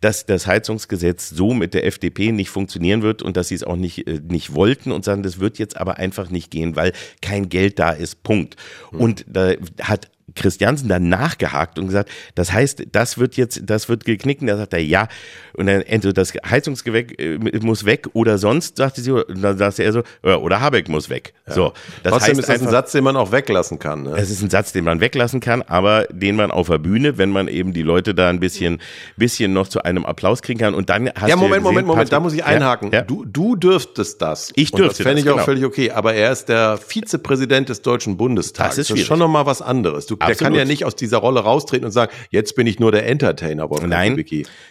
dass 0.00 0.26
das 0.26 0.46
Heizungsgesetz 0.46 1.30
so 1.30 1.52
mit 1.52 1.74
der 1.74 1.86
FDP 1.86 2.32
nicht 2.32 2.50
funktioniert 2.50 2.76
resignieren 2.86 3.02
wird 3.02 3.22
und 3.22 3.36
dass 3.36 3.48
sie 3.48 3.54
es 3.54 3.64
auch 3.64 3.76
nicht, 3.76 4.06
äh, 4.06 4.20
nicht 4.26 4.54
wollten 4.54 4.92
und 4.92 5.04
sagen, 5.04 5.22
das 5.22 5.38
wird 5.40 5.58
jetzt 5.58 5.76
aber 5.76 5.98
einfach 5.98 6.30
nicht 6.30 6.50
gehen, 6.50 6.76
weil 6.76 6.92
kein 7.20 7.48
Geld 7.48 7.78
da 7.78 7.90
ist. 7.90 8.22
Punkt. 8.22 8.56
Mhm. 8.92 9.00
Und 9.00 9.24
da 9.28 9.52
hat 9.80 10.08
Christiansen 10.34 10.88
dann 10.88 11.08
nachgehakt 11.08 11.78
und 11.78 11.86
gesagt, 11.86 12.10
das 12.34 12.52
heißt, 12.52 12.88
das 12.90 13.16
wird 13.16 13.36
jetzt, 13.36 13.62
das 13.64 13.88
wird 13.88 14.04
geknickt. 14.04 14.42
Da 14.46 14.56
sagt 14.56 14.72
er, 14.72 14.82
ja. 14.82 15.06
Und 15.54 15.66
dann 15.66 15.82
entweder 15.82 16.12
das 16.12 16.32
Heizungsgeweck 16.32 17.18
äh, 17.20 17.38
muss 17.60 17.84
weg 17.84 18.08
oder 18.12 18.36
sonst, 18.36 18.76
sagte 18.76 19.00
sie, 19.00 19.14
dann 19.28 19.56
sagte 19.56 19.84
er 19.84 19.92
so, 19.92 20.02
oder 20.22 20.60
Habeck 20.60 20.88
muss 20.88 21.08
weg. 21.08 21.32
Ja. 21.46 21.54
So. 21.54 21.72
Das 22.02 22.12
Trotzdem 22.12 22.30
heißt 22.30 22.40
ist 22.40 22.48
das 22.48 22.54
einfach, 22.54 22.66
ein 22.66 22.70
Satz, 22.72 22.92
den 22.92 23.04
man 23.04 23.16
auch 23.16 23.30
weglassen 23.30 23.78
kann. 23.78 24.02
Ne? 24.02 24.14
Es 24.16 24.30
ist 24.30 24.42
ein 24.42 24.50
Satz, 24.50 24.72
den 24.72 24.84
man 24.84 25.00
weglassen 25.00 25.40
kann, 25.40 25.62
aber 25.62 26.06
den 26.10 26.34
man 26.34 26.50
auf 26.50 26.68
der 26.68 26.78
Bühne, 26.78 27.18
wenn 27.18 27.30
man 27.30 27.46
eben 27.46 27.72
die 27.72 27.82
Leute 27.82 28.12
da 28.14 28.28
ein 28.28 28.40
bisschen, 28.40 28.80
bisschen 29.16 29.52
noch 29.52 29.68
zu 29.68 29.82
einem 29.82 30.04
Applaus 30.04 30.42
kriegen 30.42 30.58
kann 30.58 30.74
und 30.74 30.90
dann 30.90 31.08
hast 31.14 31.28
Ja, 31.28 31.36
Moment, 31.36 31.52
gesehen, 31.52 31.62
Moment, 31.62 31.86
Moment, 31.86 32.12
da 32.12 32.18
muss 32.18 32.34
ich 32.34 32.44
einhaken. 32.44 32.90
Ja, 32.90 32.98
ja. 32.98 33.04
Du, 33.04 33.24
du 33.24 33.54
dürftest 33.54 34.20
das. 34.20 34.52
Ich 34.56 34.72
dürfte 34.72 34.98
das. 34.98 35.06
fände 35.06 35.20
ich 35.20 35.26
genau. 35.26 35.38
auch 35.38 35.44
völlig 35.44 35.64
okay, 35.64 35.92
aber 35.92 36.14
er 36.14 36.32
ist 36.32 36.48
der 36.48 36.78
Vizepräsident 36.78 37.68
des 37.68 37.82
Deutschen 37.82 38.16
Bundestags. 38.16 38.70
Das 38.70 38.78
ist, 38.78 38.90
das 38.90 38.98
ist 38.98 39.06
schon 39.06 39.20
nochmal 39.20 39.46
was 39.46 39.62
anderes. 39.62 40.06
Du, 40.06 40.15
der 40.16 40.34
kann 40.34 40.54
ja 40.54 40.64
nicht 40.64 40.84
aus 40.84 40.96
dieser 40.96 41.18
Rolle 41.18 41.40
raustreten 41.40 41.86
und 41.86 41.92
sagen, 41.92 42.12
jetzt 42.30 42.56
bin 42.56 42.66
ich 42.66 42.78
nur 42.80 42.92
der 42.92 43.06
Entertainer. 43.06 43.68
Nein, 43.86 44.24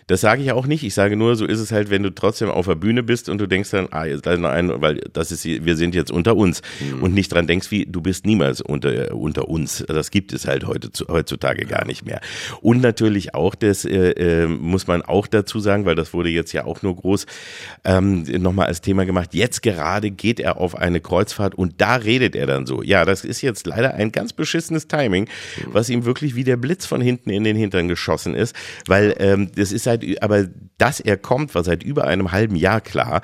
das 0.08 0.22
sage 0.22 0.42
ich 0.42 0.52
auch 0.52 0.68
nicht. 0.68 0.84
Ich 0.84 0.94
sage 0.94 1.16
nur, 1.16 1.36
so 1.36 1.46
ist 1.46 1.60
es 1.60 1.72
halt, 1.72 1.90
wenn 1.90 2.04
du 2.04 2.14
trotzdem 2.14 2.50
auf 2.50 2.66
der 2.66 2.76
Bühne 2.76 3.04
bist 3.04 3.30
und 3.30 3.40
du 3.40 3.48
denkst 3.48 3.72
dann, 3.72 3.88
ah, 3.92 4.06
jetzt 4.06 4.26
noch 4.26 4.50
ein, 4.50 4.82
weil 4.82 5.02
das 5.14 5.32
ist, 5.32 5.46
wir 5.46 5.76
sind 5.76 5.96
jetzt 5.96 6.12
unter 6.12 6.36
uns 6.36 6.62
mhm. 6.80 7.04
und 7.04 7.14
nicht 7.14 7.34
dran 7.34 7.48
denkst, 7.48 7.72
wie 7.72 7.86
du 7.86 8.02
bist 8.02 8.26
niemals 8.26 8.62
unter 8.62 9.14
unter 9.14 9.48
uns. 9.48 9.84
Das 9.88 10.12
gibt 10.12 10.34
es 10.34 10.48
halt 10.48 10.66
heute 10.66 10.90
heutzutage 11.08 11.66
gar 11.66 11.86
nicht 11.86 12.06
mehr. 12.06 12.22
Und 12.62 12.82
natürlich 12.82 13.34
auch, 13.34 13.56
das 13.56 13.86
äh, 13.86 14.12
äh, 14.12 14.48
muss 14.48 14.88
man 14.88 15.02
auch 15.02 15.28
dazu 15.28 15.60
sagen, 15.60 15.86
weil 15.86 15.96
das 15.96 16.14
wurde 16.14 16.30
jetzt 16.30 16.54
ja 16.54 16.66
auch 16.66 16.82
nur 16.82 16.96
groß 16.96 17.26
ähm, 17.84 18.24
nochmal 18.24 18.68
als 18.68 18.82
Thema 18.82 19.06
gemacht. 19.06 19.34
Jetzt 19.34 19.62
gerade 19.62 20.12
geht 20.12 20.40
er 20.40 20.58
auf 20.58 20.76
eine 20.76 21.02
Kreuzfahrt 21.02 21.56
und 21.56 21.82
da 21.82 21.96
redet 21.96 22.36
er 22.36 22.48
dann 22.48 22.66
so. 22.66 22.82
Ja, 22.82 23.06
das 23.06 23.26
ist 23.26 23.42
jetzt 23.42 23.68
leider 23.68 23.94
ein 23.96 24.12
ganz 24.12 24.34
beschissenes 24.34 24.88
Timing, 24.88 25.28
was 25.66 25.90
ihm 25.90 26.06
wirklich 26.06 26.36
wie 26.36 26.44
der 26.44 26.58
Blitz 26.58 26.86
von 26.86 27.02
hinten 27.02 27.30
in 27.30 27.44
den 27.44 27.56
Hintern 27.56 27.88
geschossen 27.88 28.36
ist, 28.36 28.56
weil 28.88 29.16
ähm, 29.20 29.52
das 29.56 29.72
ist 29.72 29.84
seit, 29.84 30.04
aber 30.22 30.48
dass 30.78 31.00
er 31.00 31.18
kommt, 31.18 31.56
war 31.56 31.64
seit 31.64 31.84
über 31.84 32.06
einem 32.06 32.32
halben 32.32 32.56
Jahr 32.56 32.82
klar 32.82 33.22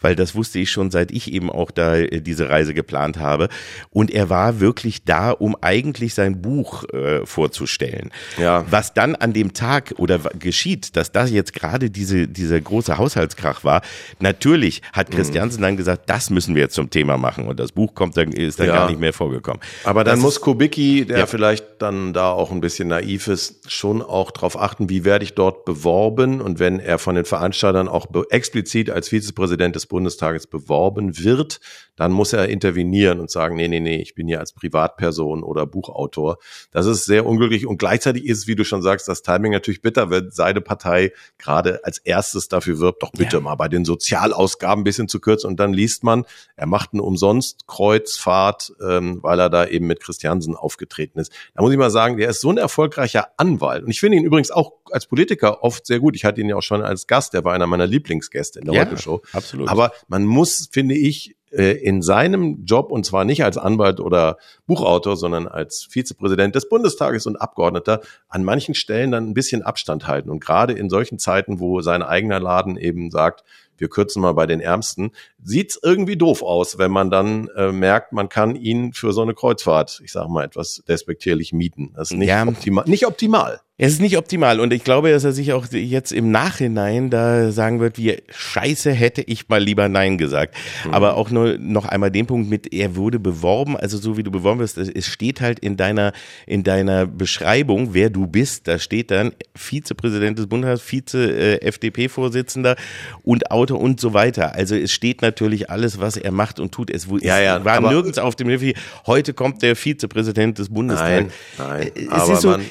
weil 0.00 0.14
das 0.14 0.34
wusste 0.34 0.58
ich 0.58 0.70
schon, 0.70 0.90
seit 0.90 1.10
ich 1.10 1.32
eben 1.32 1.50
auch 1.50 1.70
da 1.70 1.96
äh, 1.96 2.20
diese 2.20 2.48
Reise 2.48 2.74
geplant 2.74 3.18
habe. 3.18 3.48
Und 3.90 4.10
er 4.10 4.30
war 4.30 4.60
wirklich 4.60 5.04
da, 5.04 5.30
um 5.30 5.56
eigentlich 5.60 6.14
sein 6.14 6.40
Buch 6.40 6.84
äh, 6.92 7.24
vorzustellen. 7.26 8.10
Ja. 8.38 8.64
Was 8.70 8.94
dann 8.94 9.14
an 9.14 9.32
dem 9.32 9.52
Tag 9.52 9.94
oder 9.98 10.18
geschieht, 10.38 10.96
dass 10.96 11.12
das 11.12 11.30
jetzt 11.30 11.52
gerade 11.52 11.90
diese, 11.90 12.28
dieser 12.28 12.60
große 12.60 12.98
Haushaltskrach 12.98 13.64
war, 13.64 13.82
natürlich 14.20 14.82
hat 14.92 15.10
mhm. 15.10 15.14
Christiansen 15.14 15.60
mhm. 15.60 15.62
dann 15.62 15.76
gesagt, 15.76 16.10
das 16.10 16.30
müssen 16.30 16.54
wir 16.54 16.62
jetzt 16.62 16.74
zum 16.74 16.90
Thema 16.90 17.18
machen. 17.18 17.46
Und 17.46 17.60
das 17.60 17.72
Buch 17.72 17.94
kommt 17.94 18.16
dann, 18.16 18.32
ist 18.32 18.60
dann 18.60 18.68
ja. 18.68 18.74
gar 18.74 18.88
nicht 18.88 19.00
mehr 19.00 19.12
vorgekommen. 19.12 19.60
Aber 19.84 20.04
dann 20.04 20.16
das 20.16 20.22
muss 20.22 20.40
Kubicki, 20.40 21.06
der 21.06 21.20
ja. 21.20 21.26
vielleicht 21.26 21.64
dann 21.78 22.12
da 22.12 22.30
auch 22.30 22.50
ein 22.50 22.60
bisschen 22.60 22.88
naiv 22.88 23.28
ist, 23.28 23.70
schon 23.70 24.02
auch 24.02 24.30
darauf 24.30 24.58
achten, 24.58 24.88
wie 24.88 25.04
werde 25.04 25.24
ich 25.24 25.34
dort 25.34 25.64
beworben 25.64 26.40
und 26.40 26.58
wenn 26.58 26.80
er 26.80 26.98
von 26.98 27.14
den 27.14 27.24
Veranstaltern 27.24 27.88
auch 27.88 28.06
explizit 28.30 28.90
als 28.90 29.08
Vizepräsident 29.08 29.74
des 29.76 29.86
Bundestages 29.88 30.46
beworben 30.46 31.18
wird, 31.18 31.60
dann 31.98 32.12
muss 32.12 32.32
er 32.32 32.48
intervenieren 32.48 33.18
und 33.18 33.30
sagen, 33.30 33.56
nee, 33.56 33.66
nee, 33.66 33.80
nee, 33.80 34.00
ich 34.00 34.14
bin 34.14 34.28
hier 34.28 34.38
als 34.38 34.52
Privatperson 34.52 35.42
oder 35.42 35.66
Buchautor. 35.66 36.38
Das 36.70 36.86
ist 36.86 37.06
sehr 37.06 37.26
unglücklich 37.26 37.66
und 37.66 37.78
gleichzeitig 37.78 38.24
ist, 38.26 38.46
wie 38.46 38.54
du 38.54 38.64
schon 38.64 38.82
sagst, 38.82 39.08
das 39.08 39.22
Timing 39.22 39.52
natürlich 39.52 39.82
bitter, 39.82 40.08
wenn 40.10 40.30
seine 40.30 40.60
Partei 40.60 41.12
gerade 41.38 41.84
als 41.84 41.98
erstes 41.98 42.48
dafür 42.48 42.78
wirbt, 42.78 43.02
doch 43.02 43.10
bitte 43.10 43.38
ja. 43.38 43.40
mal 43.42 43.56
bei 43.56 43.68
den 43.68 43.84
Sozialausgaben 43.84 44.82
ein 44.82 44.84
bisschen 44.84 45.08
zu 45.08 45.18
kürzen 45.20 45.48
und 45.48 45.58
dann 45.58 45.72
liest 45.72 46.04
man, 46.04 46.24
er 46.54 46.66
macht 46.66 46.92
eine 46.92 47.02
umsonst 47.02 47.66
Kreuzfahrt, 47.66 48.72
ähm, 48.80 49.18
weil 49.22 49.40
er 49.40 49.50
da 49.50 49.66
eben 49.66 49.86
mit 49.88 50.00
Christiansen 50.00 50.54
aufgetreten 50.54 51.18
ist. 51.18 51.32
Da 51.54 51.62
muss 51.62 51.72
ich 51.72 51.78
mal 51.78 51.90
sagen, 51.90 52.16
der 52.16 52.30
ist 52.30 52.40
so 52.40 52.50
ein 52.50 52.58
erfolgreicher 52.58 53.28
Anwalt 53.38 53.82
und 53.82 53.90
ich 53.90 53.98
finde 54.00 54.18
ihn 54.18 54.24
übrigens 54.24 54.52
auch 54.52 54.74
als 54.92 55.06
Politiker 55.06 55.62
oft 55.64 55.86
sehr 55.86 56.00
gut. 56.00 56.16
Ich 56.16 56.24
hatte 56.24 56.40
ihn 56.40 56.48
ja 56.48 56.56
auch 56.56 56.62
schon 56.62 56.82
als 56.82 57.06
Gast, 57.06 57.34
der 57.34 57.44
war 57.44 57.54
einer 57.54 57.66
meiner 57.66 57.86
Lieblingsgäste 57.86 58.60
in 58.60 58.66
der 58.66 58.74
ja, 58.74 58.80
Heute-Show. 58.82 59.22
Absolut. 59.32 59.68
Aber 59.68 59.77
man 60.08 60.24
muss, 60.24 60.68
finde 60.70 60.94
ich, 60.94 61.36
äh, 61.50 61.72
in 61.72 62.02
seinem 62.02 62.64
Job, 62.64 62.90
und 62.90 63.06
zwar 63.06 63.24
nicht 63.24 63.42
als 63.44 63.56
Anwalt 63.56 64.00
oder 64.00 64.36
Buchautor, 64.66 65.16
sondern 65.16 65.46
als 65.46 65.86
Vizepräsident 65.90 66.54
des 66.54 66.68
Bundestages 66.68 67.26
und 67.26 67.36
Abgeordneter, 67.36 68.02
an 68.28 68.44
manchen 68.44 68.74
Stellen 68.74 69.10
dann 69.10 69.28
ein 69.28 69.34
bisschen 69.34 69.62
Abstand 69.62 70.06
halten. 70.06 70.30
Und 70.30 70.40
gerade 70.40 70.74
in 70.74 70.90
solchen 70.90 71.18
Zeiten, 71.18 71.58
wo 71.60 71.80
sein 71.80 72.02
eigener 72.02 72.40
Laden 72.40 72.76
eben 72.76 73.10
sagt, 73.10 73.44
wir 73.78 73.88
kürzen 73.88 74.20
mal 74.20 74.32
bei 74.32 74.46
den 74.46 74.60
Ärmsten, 74.60 75.12
sieht's 75.42 75.78
irgendwie 75.82 76.16
doof 76.16 76.42
aus, 76.42 76.78
wenn 76.78 76.90
man 76.90 77.10
dann 77.10 77.48
äh, 77.56 77.72
merkt, 77.72 78.12
man 78.12 78.28
kann 78.28 78.56
ihn 78.56 78.92
für 78.92 79.12
so 79.12 79.22
eine 79.22 79.34
Kreuzfahrt, 79.34 80.00
ich 80.04 80.12
sage 80.12 80.28
mal 80.28 80.44
etwas 80.44 80.82
despektierlich 80.88 81.52
mieten. 81.52 81.92
Das 81.94 82.10
ist 82.10 82.16
nicht, 82.16 82.28
ja. 82.28 82.46
optimal, 82.46 82.84
nicht 82.86 83.06
optimal. 83.06 83.60
Es 83.80 83.92
ist 83.92 84.00
nicht 84.00 84.18
optimal 84.18 84.58
und 84.58 84.72
ich 84.72 84.82
glaube, 84.82 85.12
dass 85.12 85.22
er 85.22 85.30
sich 85.30 85.52
auch 85.52 85.64
jetzt 85.70 86.10
im 86.10 86.32
Nachhinein 86.32 87.10
da 87.10 87.52
sagen 87.52 87.78
wird, 87.78 87.96
wie 87.96 88.16
scheiße 88.28 88.90
hätte 88.90 89.22
ich 89.22 89.48
mal 89.48 89.62
lieber 89.62 89.88
Nein 89.88 90.18
gesagt. 90.18 90.56
Mhm. 90.84 90.94
Aber 90.94 91.16
auch 91.16 91.30
nur 91.30 91.58
noch 91.58 91.84
einmal 91.84 92.10
den 92.10 92.26
Punkt 92.26 92.50
mit, 92.50 92.74
er 92.74 92.96
wurde 92.96 93.20
beworben, 93.20 93.76
also 93.76 93.96
so 93.96 94.16
wie 94.16 94.24
du 94.24 94.32
beworben 94.32 94.58
wirst, 94.58 94.78
es 94.78 95.06
steht 95.06 95.40
halt 95.40 95.60
in 95.60 95.76
deiner, 95.76 96.12
in 96.44 96.64
deiner 96.64 97.06
Beschreibung, 97.06 97.94
wer 97.94 98.10
du 98.10 98.26
bist, 98.26 98.66
da 98.66 98.80
steht 98.80 99.12
dann 99.12 99.30
Vizepräsident 99.54 100.40
des 100.40 100.48
Bundestags, 100.48 100.82
Vize 100.82 101.60
äh, 101.60 102.76
und 103.22 103.52
Autor 103.52 103.80
und 103.80 104.00
so 104.00 104.12
weiter. 104.12 104.56
Also 104.56 104.74
es 104.74 104.90
steht 104.90 105.22
natürlich 105.22 105.70
alles, 105.70 106.00
was 106.00 106.16
er 106.16 106.32
macht 106.32 106.58
und 106.58 106.72
tut. 106.72 106.90
Es, 106.90 107.06
ja, 107.20 107.40
ja, 107.40 107.64
war 107.64 107.80
nirgends 107.80 108.18
auf 108.18 108.34
dem 108.34 108.48
Level, 108.48 108.74
heute 109.06 109.34
kommt 109.34 109.62
der 109.62 109.76
Vizepräsident 109.76 110.58
des 110.58 110.68
Bundestags. 110.68 111.32
Nein, 111.58 111.68
nein, 111.68 111.90
es 111.94 112.08
aber 112.08 112.32
ist 112.32 112.40
so, 112.40 112.48
man 112.48 112.64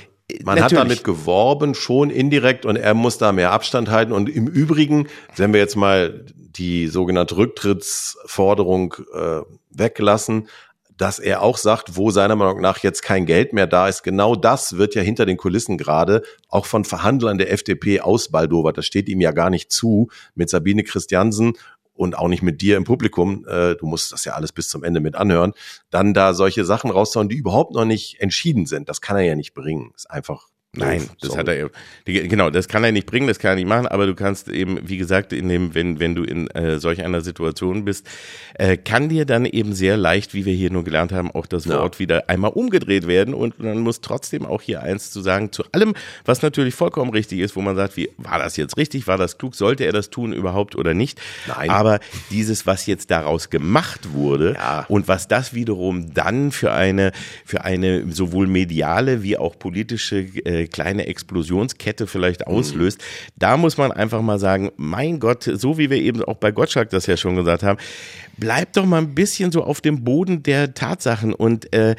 man 0.44 0.56
Natürlich. 0.56 0.80
hat 0.80 0.86
damit 0.86 1.04
geworben, 1.04 1.76
schon 1.76 2.10
indirekt, 2.10 2.66
und 2.66 2.76
er 2.76 2.94
muss 2.94 3.18
da 3.18 3.32
mehr 3.32 3.52
Abstand 3.52 3.90
halten. 3.90 4.12
Und 4.12 4.30
im 4.30 4.48
Übrigen, 4.48 5.08
wenn 5.36 5.54
wir 5.54 5.60
jetzt 5.60 5.76
mal 5.76 6.26
die 6.36 6.88
sogenannte 6.88 7.38
Rücktrittsforderung 7.38 8.96
äh, 9.14 9.42
weglassen, 9.70 10.48
dass 10.98 11.20
er 11.20 11.44
auch 11.44 11.58
sagt, 11.58 11.96
wo 11.96 12.10
seiner 12.10 12.36
Meinung 12.36 12.60
nach 12.60 12.80
jetzt 12.80 13.04
kein 13.04 13.26
Geld 13.26 13.54
mehr 13.54 13.68
da 13.68 13.88
ist. 13.88 14.04
Genau 14.04 14.36
das 14.36 14.78
wird 14.78 14.96
ja 14.96 15.04
hinter 15.04 15.26
den 15.26 15.38
Kulissen 15.38 15.78
gerade 15.78 16.24
auch 16.50 16.66
von 16.66 16.86
Verhandlern 16.86 17.38
der 17.38 17.52
FDP 17.52 18.02
ausbaldowert. 18.02 18.78
Das 18.78 18.86
steht 18.86 19.08
ihm 19.08 19.22
ja 19.22 19.32
gar 19.32 19.52
nicht 19.52 19.72
zu 19.72 20.10
mit 20.34 20.50
Sabine 20.50 20.84
Christiansen 20.84 21.54
und 21.98 22.18
auch 22.18 22.28
nicht 22.28 22.44
mit 22.44 22.62
dir 22.62 22.78
im 22.78 22.84
Publikum, 22.84 23.46
äh, 23.48 23.76
du 23.76 23.86
musst 23.86 24.12
das 24.12 24.24
ja 24.26 24.34
alles 24.34 24.52
bis 24.52 24.70
zum 24.70 24.84
Ende 24.84 25.00
mit 25.00 25.16
anhören, 25.16 25.54
dann 25.90 26.14
da 26.14 26.34
solche 26.34 26.64
Sachen 26.66 26.92
raushauen, 26.92 27.30
die 27.30 27.36
überhaupt 27.36 27.74
noch 27.74 27.86
nicht 27.86 28.22
entschieden 28.22 28.66
sind. 28.66 28.88
Das 28.90 29.02
kann 29.02 29.18
er 29.18 29.24
ja 29.24 29.36
nicht 29.36 29.54
bringen. 29.54 29.92
Ist 29.96 30.10
einfach 30.10 30.48
Nein, 30.78 31.10
das 31.22 31.32
Sorry. 31.32 31.40
hat 31.40 31.48
er 31.50 32.28
genau, 32.28 32.50
das 32.50 32.68
kann 32.68 32.84
er 32.84 32.92
nicht 32.92 33.06
bringen, 33.06 33.28
das 33.28 33.40
kann 33.40 33.52
er 33.52 33.56
nicht 33.56 33.68
machen, 33.68 33.88
aber 33.88 34.06
du 34.06 34.16
kannst 34.16 34.48
eben, 34.50 34.80
wie 34.88 34.98
gesagt, 34.98 35.34
in 35.34 35.50
dem, 35.50 35.74
wenn 35.74 36.00
wenn 36.00 36.16
du 36.16 36.24
in 36.24 36.48
äh, 36.52 36.80
solch 36.80 37.04
einer 37.04 37.22
Situation 37.22 37.86
bist, 37.86 38.08
äh, 38.56 38.78
kann 38.78 39.10
dir 39.10 39.26
dann 39.26 39.46
eben 39.46 39.74
sehr 39.74 39.98
leicht, 39.98 40.34
wie 40.34 40.46
wir 40.46 40.54
hier 40.54 40.72
nur 40.72 40.84
gelernt 40.84 41.12
haben, 41.12 41.32
auch 41.32 41.46
das 41.46 41.66
ja. 41.66 41.80
Wort 41.80 42.00
wieder 42.00 42.30
einmal 42.30 42.52
umgedreht 42.52 43.08
werden 43.08 43.34
und 43.34 43.56
dann 43.60 43.80
muss 43.80 44.02
trotzdem 44.02 44.46
auch 44.46 44.62
hier 44.62 44.84
eins 44.84 45.12
zu 45.12 45.22
sagen 45.22 45.52
zu 45.52 45.64
allem, 45.72 45.94
was 46.26 46.42
natürlich 46.42 46.76
vollkommen 46.76 47.12
richtig 47.12 47.40
ist, 47.40 47.56
wo 47.56 47.62
man 47.62 47.76
sagt, 47.76 47.98
wie 47.98 48.10
war 48.18 48.40
das 48.40 48.58
jetzt 48.58 48.78
richtig, 48.78 49.08
war 49.08 49.18
das 49.18 49.38
klug, 49.38 49.56
sollte 49.56 49.86
er 49.86 49.94
das 49.94 50.10
tun 50.10 50.34
überhaupt 50.34 50.76
oder 50.76 50.94
nicht? 50.94 51.20
Nein. 51.48 51.70
Aber 51.70 52.00
dieses, 52.30 52.66
was 52.66 52.86
jetzt 52.86 53.12
daraus 53.12 53.50
gemacht 53.50 54.14
wurde 54.14 54.54
ja. 54.54 54.86
und 54.88 55.08
was 55.08 55.28
das 55.28 55.54
wiederum 55.54 56.14
dann 56.14 56.52
für 56.52 56.72
eine 56.72 57.12
für 57.46 57.64
eine 57.64 58.12
sowohl 58.12 58.48
mediale 58.48 59.24
wie 59.24 59.38
auch 59.38 59.58
politische 59.58 60.20
äh, 60.20 60.67
kleine 60.68 61.08
Explosionskette 61.08 62.08
vielleicht 62.08 62.48
mhm. 62.48 62.54
auslöst. 62.54 63.00
Mhm. 63.00 63.32
Da 63.38 63.58
muss 63.58 63.78
man 63.78 63.92
einfach 63.92 64.22
mal 64.22 64.40
sagen, 64.40 64.72
mein 64.78 65.20
Gott, 65.20 65.44
so 65.44 65.78
wie 65.78 65.90
wir 65.90 65.98
eben 65.98 66.24
auch 66.24 66.38
bei 66.38 66.52
Gottschalk 66.52 66.90
das 66.90 67.06
ja 67.06 67.18
schon 67.18 67.36
gesagt 67.36 67.64
haben, 67.64 67.80
bleibt 68.38 68.78
doch 68.78 68.86
mal 68.86 69.00
ein 69.00 69.16
bisschen 69.16 69.52
so 69.52 69.64
auf 69.64 69.82
dem 69.82 70.04
Boden 70.04 70.44
der 70.44 70.74
Tatsachen 70.74 71.34
und 71.34 71.74
äh, 71.74 71.96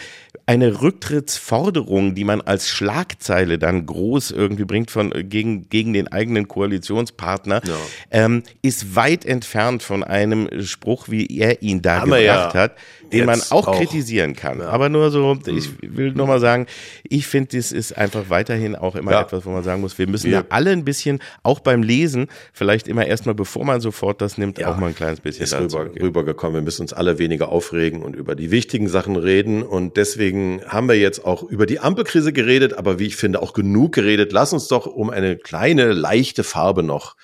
eine 0.47 0.81
Rücktrittsforderung, 0.81 2.15
die 2.15 2.25
man 2.25 2.41
als 2.41 2.69
Schlagzeile 2.69 3.59
dann 3.59 3.85
groß 3.85 4.31
irgendwie 4.31 4.65
bringt 4.65 4.91
von 4.91 5.13
äh, 5.13 5.23
gegen 5.23 5.69
gegen 5.69 5.93
den 5.93 6.09
eigenen 6.09 6.49
Koalitionspartner, 6.49 7.61
ja. 7.67 7.75
ähm, 8.11 8.43
ist 8.63 8.97
weit 8.97 9.27
entfernt 9.27 9.83
von 9.83 10.03
einem 10.03 10.49
Spruch, 10.63 11.09
wie 11.09 11.27
er 11.39 11.63
ihn 11.63 11.83
da 11.83 12.01
Haben 12.01 12.13
gebracht 12.13 12.55
ja 12.55 12.61
hat, 12.61 12.77
den 13.13 13.27
man 13.27 13.41
auch, 13.51 13.67
auch, 13.67 13.79
kritisieren 13.79 14.35
kann. 14.35 14.61
Ja. 14.61 14.69
Aber 14.69 14.89
nur 14.89 15.11
so, 15.11 15.39
ich 15.47 15.71
mhm. 15.71 15.97
will 15.97 16.13
nur 16.13 16.27
mal 16.27 16.41
sagen, 16.41 16.67
ich 17.09 17.27
finde, 17.27 17.57
das 17.57 17.73
ist 17.73 17.97
einfach 17.97 18.31
weiterhin 18.31 18.77
auch 18.77 18.95
immer 18.95 19.21
etwas, 19.21 19.47
wo 19.47 19.51
man 19.51 19.63
sagen 19.63 19.81
muss, 19.81 19.99
wir 19.99 20.07
müssen 20.07 20.31
wir, 20.31 20.43
da 20.43 20.47
alle 20.51 20.71
ein 20.71 20.85
bisschen, 20.85 21.21
auch 21.43 21.61
beim 21.61 21.83
Lesen, 21.83 22.29
vielleicht 22.53 22.89
immer 22.89 23.07
erstmal, 23.07 23.35
bevor 23.35 23.65
man 23.65 23.81
sofort 23.81 24.21
das 24.21 24.39
nimmt, 24.39 24.63
auch 24.65 24.77
mal 24.77 24.89
ein 24.89 24.95
kleines 24.95 25.21
bisschen 25.21 25.45
ist 25.45 25.55
rüber, 25.55 25.91
rüber 26.01 26.25
gekommen. 26.25 26.55
Wir 26.55 26.63
müssen 26.63 26.83
uns 26.83 26.93
alle 26.93 27.19
weniger 27.19 27.49
aufregen 27.49 28.03
und 28.03 28.17
über 28.17 28.35
die 28.35 28.51
wichtigen 28.51 28.89
Sachen 28.89 29.17
reden. 29.17 29.63
Und 29.63 29.97
deswegen 29.97 30.63
haben 30.67 30.89
wir 30.89 30.99
jetzt 30.99 31.25
auch 31.25 31.43
über 31.43 31.67
die 31.67 31.81
Ampelkrise 31.81 32.33
geredet, 32.33 32.75
aber 32.75 32.99
wie 32.99 33.07
ich 33.07 33.17
finde, 33.17 33.43
auch 33.43 33.53
genug 33.53 33.95
geredet. 33.95 34.33
Lass 34.33 34.53
uns 34.53 34.69
doch 34.69 34.87
um 34.87 35.11
eine 35.11 35.37
kleine, 35.37 35.93
leichte 35.93 36.45
Farbe 36.45 36.83
noch 36.83 37.17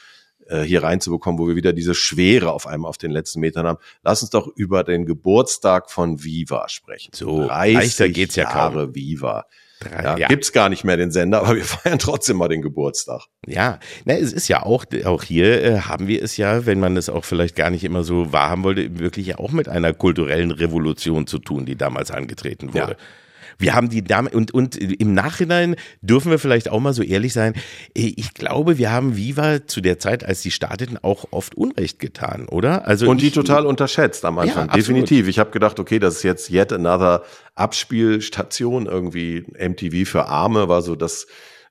äh, 0.49 0.63
hier 0.63 0.83
reinzubekommen, 0.83 1.39
wo 1.39 1.49
wir 1.49 1.57
wieder 1.57 1.73
diese 1.73 1.95
Schwere 1.95 2.53
auf 2.53 2.67
einmal 2.67 2.89
auf 2.89 2.99
den 2.99 3.11
letzten 3.11 3.41
Metern 3.41 3.67
haben. 3.67 3.79
Lass 4.03 4.23
uns 4.23 4.31
doch 4.31 4.49
über 4.57 4.85
den 4.85 5.07
Geburtstag 5.07 5.91
von 5.91 6.23
Viva 6.23 6.69
sprechen. 6.69 7.11
So, 7.15 7.47
leichter 7.47 8.09
geht's 8.09 8.37
ja 8.37 8.45
Jahre 8.45 8.87
kaum. 8.87 8.95
Viva. 8.95 9.47
Ja, 9.91 10.17
ja. 10.17 10.29
Gibt's 10.29 10.53
gar 10.53 10.69
nicht 10.69 10.85
mehr 10.85 10.97
den 10.97 11.11
Sender, 11.11 11.43
aber 11.43 11.57
wir 11.57 11.65
feiern 11.65 11.99
trotzdem 11.99 12.37
mal 12.37 12.49
den 12.49 12.63
Geburtstag. 12.63 13.23
Ja, 13.47 13.79
na, 14.05 14.15
es 14.15 14.33
ist 14.33 14.49
ja 14.49 14.63
auch, 14.63 14.85
auch 15.05 15.23
hier 15.23 15.63
äh, 15.63 15.81
haben 15.81 16.09
wir 16.09 16.23
es 16.23 16.37
ja, 16.37 16.67
wenn 16.67 16.81
man 16.81 16.97
es 16.97 17.09
auch 17.09 17.25
vielleicht 17.25 17.57
gar 17.57 17.71
nicht 17.71 17.85
immer 17.85 18.05
so 18.05 18.33
wahrhaben 18.33 18.65
wollte, 18.65 18.99
wirklich 18.99 19.27
ja 19.27 19.39
auch 19.39 19.53
mit 19.53 19.69
einer 19.69 19.93
kulturellen 19.93 20.51
Revolution 20.51 21.27
zu 21.27 21.39
tun, 21.39 21.67
die 21.67 21.77
damals 21.77 22.11
angetreten 22.11 22.69
wurde. 22.69 22.93
Ja. 22.93 22.97
Wir 23.59 23.75
haben 23.75 23.89
die 23.89 24.03
Dame 24.03 24.31
und, 24.31 24.53
und 24.53 24.77
im 24.77 25.15
Nachhinein 25.15 25.77
dürfen 26.03 26.31
wir 26.31 26.39
vielleicht 26.39 26.71
auch 26.71 26.81
mal 26.81 26.93
so 26.93 27.03
ehrlich 27.03 27.33
sein. 27.33 27.55
äh, 27.95 28.13
Ich 28.17 28.35
glaube, 28.35 28.79
wir 28.79 28.91
haben 28.93 29.17
Viva 29.17 29.67
zu 29.67 29.81
der 29.81 29.99
Zeit, 29.99 30.25
als 30.25 30.43
die 30.43 30.51
starteten, 30.51 30.99
auch 31.03 31.27
oft 31.31 31.55
Unrecht 31.55 31.99
getan, 31.99 32.47
oder? 32.49 32.87
Also 32.87 33.09
Und 33.09 33.21
die 33.21 33.29
ich- 33.29 33.33
total 33.35 33.67
unterschätzt 33.67 34.25
am 34.25 34.39
Anfang. 34.39 34.69
Ja. 34.69 34.75
Definitiv. 34.75 35.29
Ich 35.29 35.39
habe 35.39 35.51
gedacht, 35.51 35.79
okay, 35.81 35.99
das 35.99 36.17
ist 36.17 36.23
jetzt 36.23 36.51
yet 36.51 36.73
another 36.73 37.23
Abspielstation, 37.55 38.87
irgendwie 38.87 39.45
MTV 39.59 40.09
für 40.09 40.27
Arme 40.27 40.69
war 40.69 40.83
so 40.83 40.97
das 40.97 41.27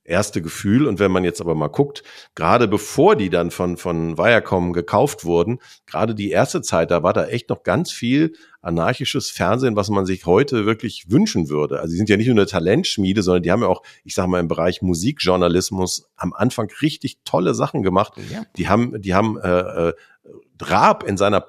erste 0.05 0.41
Gefühl. 0.41 0.87
Und 0.87 0.99
wenn 0.99 1.11
man 1.11 1.23
jetzt 1.23 1.41
aber 1.41 1.55
mal 1.55 1.67
guckt, 1.67 2.03
gerade 2.35 2.67
bevor 2.67 3.15
die 3.15 3.29
dann 3.29 3.51
von, 3.51 3.77
von 3.77 4.17
Viacom 4.17 4.73
gekauft 4.73 5.25
wurden, 5.25 5.59
gerade 5.85 6.15
die 6.15 6.29
erste 6.29 6.61
Zeit, 6.61 6.91
da 6.91 7.03
war 7.03 7.13
da 7.13 7.25
echt 7.25 7.49
noch 7.49 7.63
ganz 7.63 7.91
viel 7.91 8.33
anarchisches 8.61 9.29
Fernsehen, 9.29 9.75
was 9.75 9.89
man 9.89 10.05
sich 10.05 10.25
heute 10.25 10.65
wirklich 10.65 11.09
wünschen 11.09 11.49
würde. 11.49 11.79
Also 11.79 11.91
die 11.91 11.97
sind 11.97 12.09
ja 12.09 12.17
nicht 12.17 12.27
nur 12.27 12.35
eine 12.35 12.45
Talentschmiede, 12.45 13.21
sondern 13.21 13.43
die 13.43 13.51
haben 13.51 13.61
ja 13.61 13.67
auch, 13.67 13.83
ich 14.03 14.15
sag 14.15 14.27
mal, 14.27 14.39
im 14.39 14.47
Bereich 14.47 14.81
Musikjournalismus 14.81 16.09
am 16.15 16.33
Anfang 16.33 16.69
richtig 16.81 17.19
tolle 17.25 17.53
Sachen 17.53 17.83
gemacht. 17.83 18.13
Ja. 18.31 18.45
Die 18.57 18.69
haben, 18.69 19.01
die 19.01 19.13
haben 19.13 19.37
äh, 19.37 19.89
äh, 19.89 19.93
Raab 20.61 21.03
in 21.03 21.17
seiner 21.17 21.41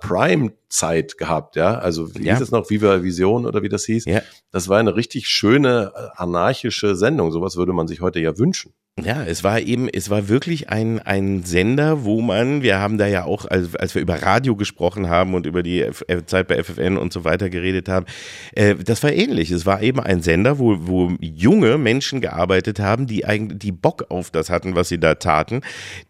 Prime-Zeit 0.78 1.18
gehabt, 1.18 1.56
ja. 1.56 1.78
Also 1.78 2.14
wie 2.14 2.24
Ja. 2.24 2.34
hieß 2.34 2.42
es 2.42 2.50
noch, 2.50 2.70
Viva 2.70 3.02
Vision 3.02 3.46
oder 3.46 3.62
wie 3.62 3.68
das 3.68 3.84
hieß? 3.84 4.04
Ja. 4.06 4.22
Das 4.50 4.68
war 4.68 4.78
eine 4.78 4.96
richtig 4.96 5.28
schöne 5.28 5.92
äh, 5.94 6.00
anarchische 6.16 6.96
Sendung. 6.96 7.32
Sowas 7.32 7.56
würde 7.56 7.72
man 7.72 7.88
sich 7.88 8.00
heute 8.00 8.20
ja 8.20 8.36
wünschen. 8.38 8.72
Ja, 9.02 9.24
es 9.24 9.42
war 9.42 9.58
eben, 9.60 9.88
es 9.88 10.08
war 10.08 10.28
wirklich 10.28 10.68
ein, 10.68 11.00
ein 11.00 11.42
Sender, 11.42 12.04
wo 12.04 12.20
man, 12.20 12.62
wir 12.62 12.78
haben 12.78 12.96
da 12.96 13.08
ja 13.08 13.24
auch, 13.24 13.44
als, 13.44 13.74
als 13.74 13.92
wir 13.96 14.02
über 14.02 14.22
Radio 14.22 14.54
gesprochen 14.54 15.08
haben 15.10 15.34
und 15.34 15.46
über 15.46 15.64
die 15.64 15.80
F- 15.80 16.04
Zeit 16.26 16.46
bei 16.46 16.62
FFN 16.62 16.96
und 16.96 17.12
so 17.12 17.24
weiter 17.24 17.50
geredet 17.50 17.88
haben, 17.88 18.06
äh, 18.52 18.76
das 18.76 19.02
war 19.02 19.10
ähnlich. 19.12 19.50
Es 19.50 19.66
war 19.66 19.82
eben 19.82 19.98
ein 19.98 20.22
Sender, 20.22 20.60
wo, 20.60 20.76
wo 20.78 21.10
junge 21.20 21.76
Menschen 21.76 22.20
gearbeitet 22.20 22.78
haben, 22.78 23.08
die 23.08 23.24
eigentlich, 23.24 23.58
die 23.58 23.72
Bock 23.72 24.06
auf 24.10 24.30
das 24.30 24.48
hatten, 24.48 24.76
was 24.76 24.90
sie 24.90 25.00
da 25.00 25.16
taten, 25.16 25.62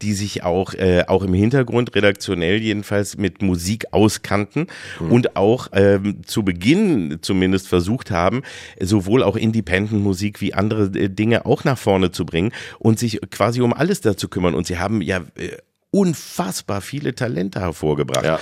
die 0.03 0.13
sich 0.13 0.43
auch, 0.43 0.75
äh, 0.75 1.05
auch 1.07 1.23
im 1.23 1.33
Hintergrund 1.33 1.95
redaktionell 1.97 2.59
jedenfalls 2.61 3.17
mit 3.17 3.41
Musik 3.41 3.87
auskannten 3.93 4.54
und 4.99 5.37
auch 5.37 5.69
ähm, 5.73 6.23
zu 6.25 6.43
Beginn 6.43 7.19
zumindest 7.21 7.69
versucht 7.69 8.11
haben, 8.11 8.43
sowohl 8.81 9.23
auch 9.23 9.37
Independent-Musik 9.37 10.41
wie 10.41 10.55
andere 10.55 10.85
äh, 10.99 11.09
Dinge 11.09 11.47
auch 11.47 11.65
nach 11.65 11.79
vorne 11.79 12.11
zu 12.11 12.25
bringen 12.25 12.53
und 12.79 12.99
sich 12.99 13.21
quasi 13.31 13.61
um 13.61 13.73
alles 13.73 14.01
dazu 14.01 14.29
kümmern. 14.29 14.55
Und 14.55 14.67
sie 14.67 14.79
haben 14.79 15.03
ja 15.03 15.19
äh, 15.37 15.57
unfassbar 15.91 16.81
viele 16.81 17.15
Talente 17.15 17.61
hervorgebracht. 17.61 18.25
Ja. 18.25 18.41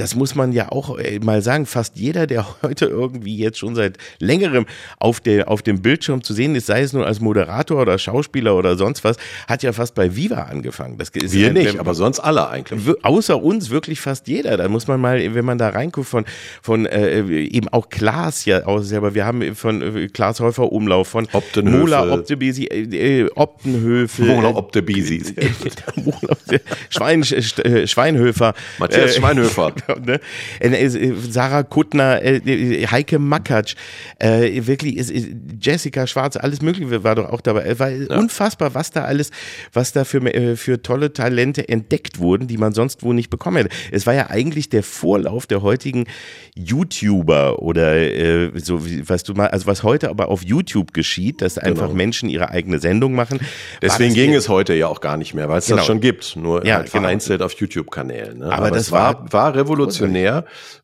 Das 0.00 0.14
muss 0.14 0.34
man 0.34 0.52
ja 0.52 0.72
auch 0.72 0.98
äh, 0.98 1.18
mal 1.18 1.42
sagen. 1.42 1.66
Fast 1.66 1.96
jeder, 1.98 2.26
der 2.26 2.46
heute 2.62 2.86
irgendwie 2.86 3.36
jetzt 3.36 3.58
schon 3.58 3.74
seit 3.74 3.98
längerem 4.18 4.64
auf, 4.98 5.20
der, 5.20 5.48
auf 5.50 5.60
dem 5.60 5.82
Bildschirm 5.82 6.22
zu 6.24 6.32
sehen 6.32 6.54
ist, 6.54 6.66
sei 6.66 6.80
es 6.80 6.94
nur 6.94 7.06
als 7.06 7.20
Moderator 7.20 7.82
oder 7.82 7.98
Schauspieler 7.98 8.56
oder 8.56 8.76
sonst 8.78 9.04
was, 9.04 9.16
hat 9.46 9.62
ja 9.62 9.72
fast 9.74 9.94
bei 9.94 10.16
Viva 10.16 10.44
angefangen. 10.44 10.96
Das 10.96 11.10
ist 11.10 11.34
Wir 11.34 11.48
ein- 11.48 11.52
nicht, 11.54 11.78
aber 11.78 11.94
sonst 11.94 12.18
alle 12.20 12.48
eigentlich. 12.48 12.80
außer 13.04 13.42
uns 13.42 13.68
wirklich 13.68 14.00
fast 14.00 14.26
jeder. 14.26 14.56
Da 14.56 14.68
muss 14.68 14.86
man 14.88 15.00
mal, 15.00 15.34
wenn 15.34 15.44
man 15.44 15.58
da 15.58 15.68
reinguckt, 15.68 16.08
von, 16.08 16.24
von 16.62 16.86
äh, 16.86 17.20
eben 17.20 17.68
auch 17.68 17.90
Klaas 17.90 18.46
ja 18.46 18.64
aus 18.64 18.88
selber. 18.88 19.14
Wir 19.14 19.26
haben 19.26 19.54
von 19.54 19.82
äh, 19.96 20.08
Klaas 20.08 20.40
Häufer 20.40 20.72
Umlauf, 20.72 21.08
von 21.08 21.28
Optenhöfel. 21.32 21.78
Mola 21.80 22.12
Optebisi, 22.14 22.64
äh, 22.64 23.20
äh, 23.24 23.30
Optenhöfel. 23.34 24.26
Mola 24.26 24.48
äh, 24.50 24.54
Optebisis. 24.54 25.34
Mola 25.96 26.16
Opte- 26.32 26.60
Schwein, 26.88 27.22
Schweinhöfer. 27.22 28.54
Matthias 28.78 29.16
Äh, 29.16 29.20
Ne? 29.98 30.20
Äh, 30.60 30.88
Sarah 31.30 31.62
Kuttner, 31.62 32.22
äh, 32.22 32.36
äh, 32.36 32.86
Heike 32.86 33.18
Makatsch, 33.18 33.74
äh, 34.18 34.66
wirklich 34.66 34.96
Jessica 35.60 36.06
Schwarz, 36.06 36.36
alles 36.36 36.62
Mögliche 36.62 37.02
war 37.04 37.14
doch 37.14 37.28
auch 37.30 37.40
dabei. 37.40 37.62
Es 37.62 37.78
war 37.78 37.90
unfassbar, 38.18 38.74
was 38.74 38.90
da 38.90 39.04
alles, 39.04 39.30
was 39.72 39.92
da 39.92 40.04
für, 40.04 40.56
für 40.56 40.82
tolle 40.82 41.12
Talente 41.12 41.68
entdeckt 41.68 42.18
wurden, 42.18 42.46
die 42.46 42.56
man 42.58 42.72
sonst 42.72 43.02
wo 43.02 43.12
nicht 43.12 43.30
bekommen 43.30 43.56
hätte. 43.58 43.70
Es 43.90 44.06
war 44.06 44.14
ja 44.14 44.30
eigentlich 44.30 44.68
der 44.68 44.82
Vorlauf 44.82 45.46
der 45.46 45.62
heutigen 45.62 46.04
YouTuber 46.56 47.60
oder 47.62 47.96
äh, 47.96 48.50
so, 48.58 48.80
was 49.08 49.22
du 49.24 49.34
mal, 49.34 49.48
also 49.48 49.66
was 49.66 49.82
heute 49.82 50.08
aber 50.10 50.28
auf 50.28 50.42
YouTube 50.44 50.92
geschieht, 50.92 51.42
dass 51.42 51.58
einfach 51.58 51.80
Genau. 51.86 51.94
Menschen 51.96 52.28
ihre 52.28 52.50
eigene 52.50 52.78
Sendung 52.78 53.14
machen. 53.14 53.40
Deswegen 53.80 54.12
ging 54.14 54.34
es 54.34 54.48
heute 54.48 54.74
ja 54.74 54.86
auch 54.88 55.00
gar 55.00 55.16
nicht 55.16 55.34
mehr, 55.34 55.48
weil 55.48 55.58
es 55.58 55.66
Genau. 55.66 55.78
das 55.78 55.86
schon 55.86 56.00
gibt, 56.00 56.36
nur 56.36 56.64
Ja, 56.66 56.76
halt 56.76 56.90
genau. 56.92 57.02
vereinzelt 57.02 57.42
auf 57.42 57.52
YouTube-Kanälen. 57.54 58.38
Ne? 58.38 58.46
Aber 58.46 58.56
Aber, 58.56 58.68
das 58.70 58.84
das 58.86 58.92
war, 58.92 59.32
war 59.32 59.54
revolutionär, 59.54 59.79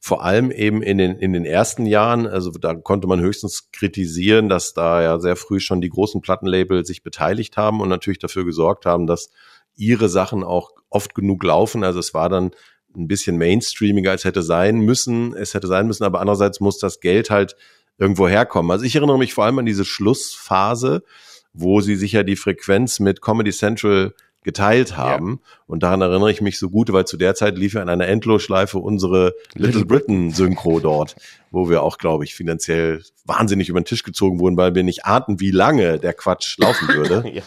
vor 0.01 0.25
allem 0.25 0.51
eben 0.51 0.83
in 0.83 0.99
den, 0.99 1.19
in 1.19 1.33
den 1.33 1.45
ersten 1.45 1.87
Jahren. 1.87 2.27
Also 2.27 2.51
da 2.51 2.75
konnte 2.75 3.07
man 3.07 3.21
höchstens 3.21 3.71
kritisieren, 3.73 4.49
dass 4.49 4.75
da 4.75 5.03
ja 5.03 5.19
sehr 5.19 5.37
früh 5.37 5.61
schon 5.61 5.81
die 5.81 5.91
großen 5.91 6.21
Plattenlabel 6.21 6.85
sich 6.85 7.03
beteiligt 7.03 7.57
haben 7.57 7.81
und 7.81 7.89
natürlich 7.89 8.19
dafür 8.19 8.45
gesorgt 8.45 8.87
haben, 8.87 9.07
dass 9.07 9.31
ihre 9.77 10.09
Sachen 10.09 10.43
auch 10.43 10.71
oft 10.91 11.15
genug 11.15 11.43
laufen. 11.45 11.85
Also 11.85 11.99
es 11.99 12.15
war 12.15 12.29
dann 12.29 12.53
ein 12.97 13.09
bisschen 13.09 13.37
mainstreamiger, 13.37 14.11
als 14.11 14.25
hätte 14.25 14.43
sein 14.43 14.81
müssen. 14.81 15.35
Es 15.35 15.55
hätte 15.55 15.67
sein 15.67 15.87
müssen, 15.87 16.05
aber 16.05 16.21
andererseits 16.21 16.61
muss 16.61 16.79
das 16.79 17.01
Geld 17.01 17.31
halt 17.31 17.57
irgendwo 17.99 18.29
herkommen. 18.29 18.71
Also 18.71 18.85
ich 18.85 18.97
erinnere 18.97 19.19
mich 19.19 19.35
vor 19.35 19.45
allem 19.45 19.59
an 19.59 19.67
diese 19.67 19.85
Schlussphase, 19.85 21.03
wo 21.53 21.81
sie 21.81 21.97
sich 21.97 22.13
ja 22.13 22.23
die 22.23 22.37
Frequenz 22.37 23.01
mit 23.01 23.23
Comedy 23.23 23.53
Central 23.53 24.15
geteilt 24.47 24.97
haben. 24.97 25.41
Und 25.67 25.83
daran 25.83 26.01
erinnere 26.01 26.31
ich 26.31 26.41
mich 26.41 26.59
so 26.59 26.71
gut, 26.71 26.93
weil 26.93 27.05
zu 27.05 27.17
der 27.17 27.35
Zeit 27.35 27.59
lief 27.59 27.75
ja 27.75 27.83
in 27.83 27.89
einer 27.89 28.07
Endlosschleife 28.07 28.79
unsere 28.79 29.35
Little 29.55 29.85
Britain 29.85 30.31
Synchro 30.31 30.79
dort, 30.81 31.17
wo 31.51 31.69
wir 31.69 31.83
auch, 31.83 31.99
glaube 31.99 32.25
ich, 32.25 32.35
finanziell 32.35 33.03
wahnsinnig 33.25 33.69
über 33.69 33.81
den 33.81 33.85
Tisch 33.85 34.05
gezogen 34.05 34.39
wurden, 34.39 34.57
weil 34.57 34.75
wir 34.77 34.85
nicht 34.85 35.05
ahnten, 35.05 35.41
wie 35.41 35.51
lange 35.51 35.99
der 35.99 36.15
Quatsch 36.15 36.57
laufen 36.59 36.89
würde. 36.89 37.25
Ja. 37.37 37.43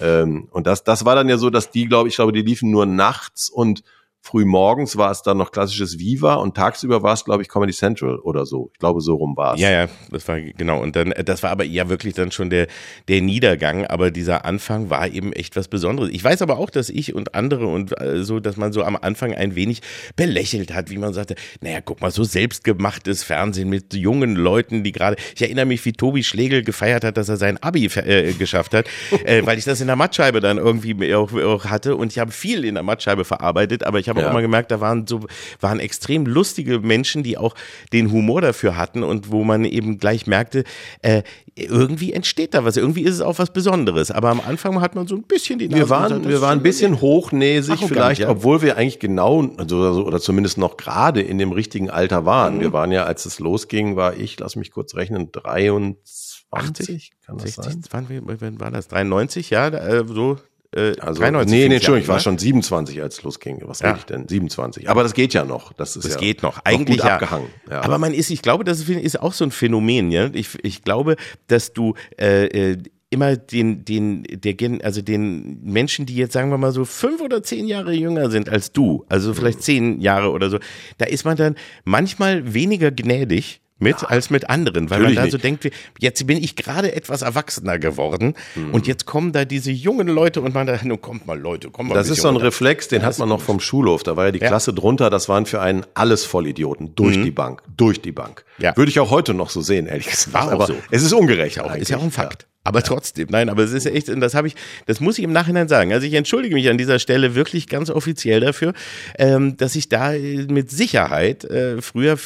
Ähm, 0.00 0.48
und 0.50 0.66
das, 0.66 0.82
das 0.82 1.04
war 1.04 1.14
dann 1.14 1.28
ja 1.28 1.36
so, 1.36 1.50
dass 1.50 1.70
die, 1.70 1.86
glaube 1.86 2.08
ich, 2.08 2.14
glaube, 2.14 2.32
die 2.32 2.40
liefen 2.40 2.70
nur 2.70 2.86
nachts 2.86 3.50
und 3.50 3.82
früh 4.24 4.46
morgens 4.46 4.96
war 4.96 5.10
es 5.10 5.20
dann 5.20 5.36
noch 5.36 5.52
klassisches 5.52 5.98
Viva 5.98 6.36
und 6.36 6.56
tagsüber 6.56 7.02
war 7.02 7.12
es, 7.12 7.26
glaube 7.26 7.42
ich, 7.42 7.48
Comedy 7.48 7.74
Central 7.74 8.18
oder 8.20 8.46
so. 8.46 8.70
Ich 8.72 8.78
glaube, 8.78 9.02
so 9.02 9.16
rum 9.16 9.36
war 9.36 9.54
es. 9.54 9.60
Ja, 9.60 9.70
ja, 9.70 9.88
das 10.10 10.26
war 10.26 10.40
genau. 10.40 10.80
Und 10.80 10.96
dann, 10.96 11.12
äh, 11.12 11.22
das 11.22 11.42
war 11.42 11.50
aber 11.50 11.64
ja 11.64 11.90
wirklich 11.90 12.14
dann 12.14 12.32
schon 12.32 12.48
der, 12.48 12.66
der 13.08 13.20
Niedergang. 13.20 13.84
Aber 13.86 14.10
dieser 14.10 14.46
Anfang 14.46 14.88
war 14.88 15.08
eben 15.08 15.34
echt 15.34 15.56
was 15.56 15.68
Besonderes. 15.68 16.08
Ich 16.10 16.24
weiß 16.24 16.40
aber 16.40 16.58
auch, 16.58 16.70
dass 16.70 16.88
ich 16.88 17.14
und 17.14 17.34
andere 17.34 17.66
und 17.66 18.00
äh, 18.00 18.24
so, 18.24 18.40
dass 18.40 18.56
man 18.56 18.72
so 18.72 18.82
am 18.82 18.96
Anfang 18.96 19.34
ein 19.34 19.56
wenig 19.56 19.82
belächelt 20.16 20.72
hat, 20.72 20.88
wie 20.88 20.96
man 20.96 21.12
sagte, 21.12 21.34
naja, 21.60 21.82
guck 21.84 22.00
mal, 22.00 22.10
so 22.10 22.24
selbstgemachtes 22.24 23.24
Fernsehen 23.24 23.68
mit 23.68 23.92
jungen 23.92 24.36
Leuten, 24.36 24.84
die 24.84 24.92
gerade, 24.92 25.16
ich 25.34 25.42
erinnere 25.42 25.66
mich, 25.66 25.84
wie 25.84 25.92
Tobi 25.92 26.24
Schlegel 26.24 26.64
gefeiert 26.64 27.04
hat, 27.04 27.18
dass 27.18 27.28
er 27.28 27.36
sein 27.36 27.62
Abi 27.62 27.90
äh, 27.96 28.32
geschafft 28.32 28.72
hat, 28.72 28.86
äh, 29.26 29.44
weil 29.44 29.58
ich 29.58 29.64
das 29.64 29.82
in 29.82 29.86
der 29.86 29.96
Mattscheibe 29.96 30.40
dann 30.40 30.56
irgendwie 30.56 31.14
auch, 31.14 31.30
auch 31.34 31.66
hatte 31.66 31.96
und 31.96 32.10
ich 32.10 32.18
habe 32.18 32.32
viel 32.32 32.64
in 32.64 32.74
der 32.74 32.82
Mattscheibe 32.82 33.26
verarbeitet, 33.26 33.84
aber 33.84 33.98
ich 33.98 34.08
habe 34.08 34.13
Ja. 34.22 34.28
auch 34.28 34.32
mal 34.32 34.42
gemerkt, 34.42 34.70
da 34.70 34.80
waren 34.80 35.06
so, 35.06 35.20
waren 35.60 35.80
extrem 35.80 36.26
lustige 36.26 36.80
Menschen, 36.80 37.22
die 37.22 37.36
auch 37.38 37.54
den 37.92 38.10
Humor 38.12 38.40
dafür 38.40 38.76
hatten 38.76 39.02
und 39.02 39.30
wo 39.30 39.44
man 39.44 39.64
eben 39.64 39.98
gleich 39.98 40.26
merkte, 40.26 40.64
äh, 41.02 41.22
irgendwie 41.56 42.12
entsteht 42.12 42.54
da 42.54 42.64
was, 42.64 42.76
irgendwie 42.76 43.02
ist 43.02 43.14
es 43.14 43.20
auch 43.20 43.38
was 43.38 43.52
Besonderes. 43.52 44.10
Aber 44.10 44.30
am 44.30 44.40
Anfang 44.40 44.80
hat 44.80 44.94
man 44.94 45.06
so 45.06 45.14
ein 45.14 45.22
bisschen 45.22 45.58
die 45.58 45.68
Nase 45.68 45.78
Wir 45.82 45.90
waren, 45.90 46.08
gesagt, 46.08 46.28
wir 46.28 46.40
waren 46.40 46.58
ein 46.58 46.62
bisschen 46.62 47.00
hochnäsig 47.00 47.78
vielleicht, 47.86 48.20
ja. 48.22 48.28
obwohl 48.28 48.60
wir 48.62 48.76
eigentlich 48.76 48.98
genau, 48.98 49.48
also, 49.56 49.82
also- 49.82 50.04
oder 50.04 50.20
zumindest 50.20 50.58
noch 50.58 50.76
gerade 50.76 51.20
in 51.22 51.38
dem 51.38 51.52
richtigen 51.52 51.90
Alter 51.90 52.22
Mhm. 52.22 52.26
waren. 52.26 52.60
Wir 52.60 52.72
waren 52.72 52.90
ja, 52.92 53.04
als 53.04 53.24
es 53.26 53.38
losging, 53.38 53.96
war 53.96 54.16
ich, 54.16 54.38
lass 54.40 54.56
mich 54.56 54.70
kurz 54.72 54.94
rechnen, 54.96 55.30
23, 55.32 57.12
kann 57.24 57.38
das 57.38 57.54
60, 57.54 57.64
sein? 57.90 58.06
wann, 58.08 58.40
wann 58.40 58.60
war 58.60 58.70
das? 58.70 58.88
93, 58.88 59.50
ja, 59.50 59.68
äh, 59.68 60.04
so. 60.06 60.38
Äh, 60.74 60.94
Also, 61.00 61.20
93 61.20 61.50
nee, 61.50 61.68
nee, 61.68 61.74
Entschuldigung, 61.76 62.02
ich 62.02 62.08
war 62.08 62.16
ne? 62.16 62.20
schon 62.22 62.38
27, 62.38 63.00
als 63.02 63.18
es 63.18 63.22
losging. 63.22 63.62
Was 63.64 63.80
Ja. 63.80 63.88
rede 63.88 63.98
ich 64.00 64.04
denn? 64.06 64.28
27. 64.28 64.88
Aber 64.88 65.02
das 65.02 65.14
geht 65.14 65.32
ja 65.34 65.44
noch. 65.44 65.72
Das 65.72 65.96
ist 65.96 66.04
Das 66.04 66.14
ja 66.14 66.20
geht 66.20 66.42
noch. 66.42 66.60
Eigentlich 66.64 66.98
gut 66.98 67.06
ja. 67.06 67.14
abgehangen. 67.14 67.48
Ja. 67.70 67.82
Aber 67.82 67.98
man 67.98 68.12
ist, 68.14 68.30
ich 68.30 68.42
glaube, 68.42 68.64
das 68.64 68.80
ist 68.88 69.20
auch 69.20 69.32
so 69.32 69.44
ein 69.44 69.50
Phänomen, 69.50 70.10
ja. 70.10 70.30
Ich, 70.32 70.48
ich 70.62 70.82
glaube, 70.82 71.16
dass 71.46 71.72
du 71.72 71.94
äh, 72.18 72.46
äh, 72.72 72.78
immer 73.10 73.36
den, 73.36 73.84
den, 73.84 74.24
der, 74.24 74.54
Gen- 74.54 74.82
also 74.82 75.00
den 75.00 75.62
Menschen, 75.62 76.04
die 76.06 76.16
jetzt 76.16 76.32
sagen 76.32 76.50
wir 76.50 76.58
mal 76.58 76.72
so 76.72 76.84
fünf 76.84 77.20
oder 77.20 77.44
zehn 77.44 77.68
Jahre 77.68 77.92
jünger 77.92 78.28
sind 78.30 78.48
als 78.48 78.72
du, 78.72 79.04
also 79.08 79.32
vielleicht 79.34 79.62
zehn 79.62 80.00
Jahre 80.00 80.32
oder 80.32 80.50
so, 80.50 80.58
da 80.98 81.04
ist 81.06 81.24
man 81.24 81.36
dann 81.36 81.54
manchmal 81.84 82.54
weniger 82.54 82.90
gnädig 82.90 83.60
mit 83.78 84.02
ja. 84.02 84.08
als 84.08 84.30
mit 84.30 84.48
anderen, 84.48 84.88
weil 84.90 85.00
man 85.00 85.14
da 85.14 85.28
so 85.28 85.36
denkt, 85.36 85.68
jetzt 85.98 86.26
bin 86.26 86.38
ich 86.42 86.54
gerade 86.56 86.94
etwas 86.94 87.22
erwachsener 87.22 87.78
geworden 87.78 88.34
und 88.72 88.86
jetzt 88.86 89.04
kommen 89.04 89.32
da 89.32 89.44
diese 89.44 89.70
jungen 89.72 90.06
Leute 90.08 90.40
und 90.40 90.54
man 90.54 90.66
da, 90.66 90.78
nun 90.84 91.00
kommt 91.00 91.26
mal 91.26 91.38
Leute, 91.38 91.70
kommt 91.70 91.88
mal 91.88 91.94
Das 91.94 92.08
ist 92.08 92.22
so 92.22 92.28
ein 92.28 92.34
runter. 92.34 92.46
Reflex, 92.46 92.88
den 92.88 93.02
hat 93.02 93.18
man 93.18 93.28
noch 93.28 93.40
vom 93.40 93.60
Schulhof. 93.60 94.02
Da 94.04 94.16
war 94.16 94.26
ja 94.26 94.32
die 94.32 94.38
Ja. 94.40 94.46
Klasse 94.48 94.72
drunter, 94.72 95.10
das 95.10 95.28
waren 95.28 95.44
für 95.46 95.60
einen 95.60 95.84
alles 95.94 96.24
Vollidioten. 96.24 96.94
Durch 96.94 97.20
die 97.20 97.30
Bank. 97.30 97.62
Durch 97.76 98.00
die 98.00 98.12
Bank. 98.12 98.44
Ja. 98.58 98.76
Würde 98.76 98.90
ich 98.90 99.00
auch 99.00 99.10
heute 99.10 99.34
noch 99.34 99.50
so 99.50 99.60
sehen, 99.60 99.86
ehrlich 99.86 100.06
gesagt. 100.06 100.32
War 100.34 100.46
auch 100.48 100.52
Aber 100.52 100.66
so. 100.66 100.74
es 100.90 101.02
ist 101.02 101.12
ungerecht. 101.12 101.60
auch, 101.60 101.74
ist 101.74 101.90
ja 101.90 101.96
auch 101.96 102.02
ein 102.02 102.10
Fakt. 102.12 102.46
Aber 102.66 102.82
trotzdem, 102.82 103.28
nein, 103.30 103.50
aber 103.50 103.62
es 103.62 103.72
ist 103.72 103.84
echt, 103.84 104.08
und 104.08 104.20
das 104.20 104.34
habe 104.34 104.48
ich, 104.48 104.54
das 104.86 104.98
muss 104.98 105.18
ich 105.18 105.24
im 105.24 105.32
Nachhinein 105.32 105.68
sagen. 105.68 105.92
Also 105.92 106.06
ich 106.06 106.14
entschuldige 106.14 106.54
mich 106.54 106.70
an 106.70 106.78
dieser 106.78 106.98
Stelle 106.98 107.34
wirklich 107.34 107.68
ganz 107.68 107.90
offiziell 107.90 108.40
dafür, 108.40 108.72
ähm, 109.18 109.58
dass 109.58 109.76
ich 109.76 109.90
da 109.90 110.14
äh, 110.14 110.46
mit 110.48 110.70
Sicherheit 110.70 111.44
äh, 111.44 111.82
früher 111.82 112.16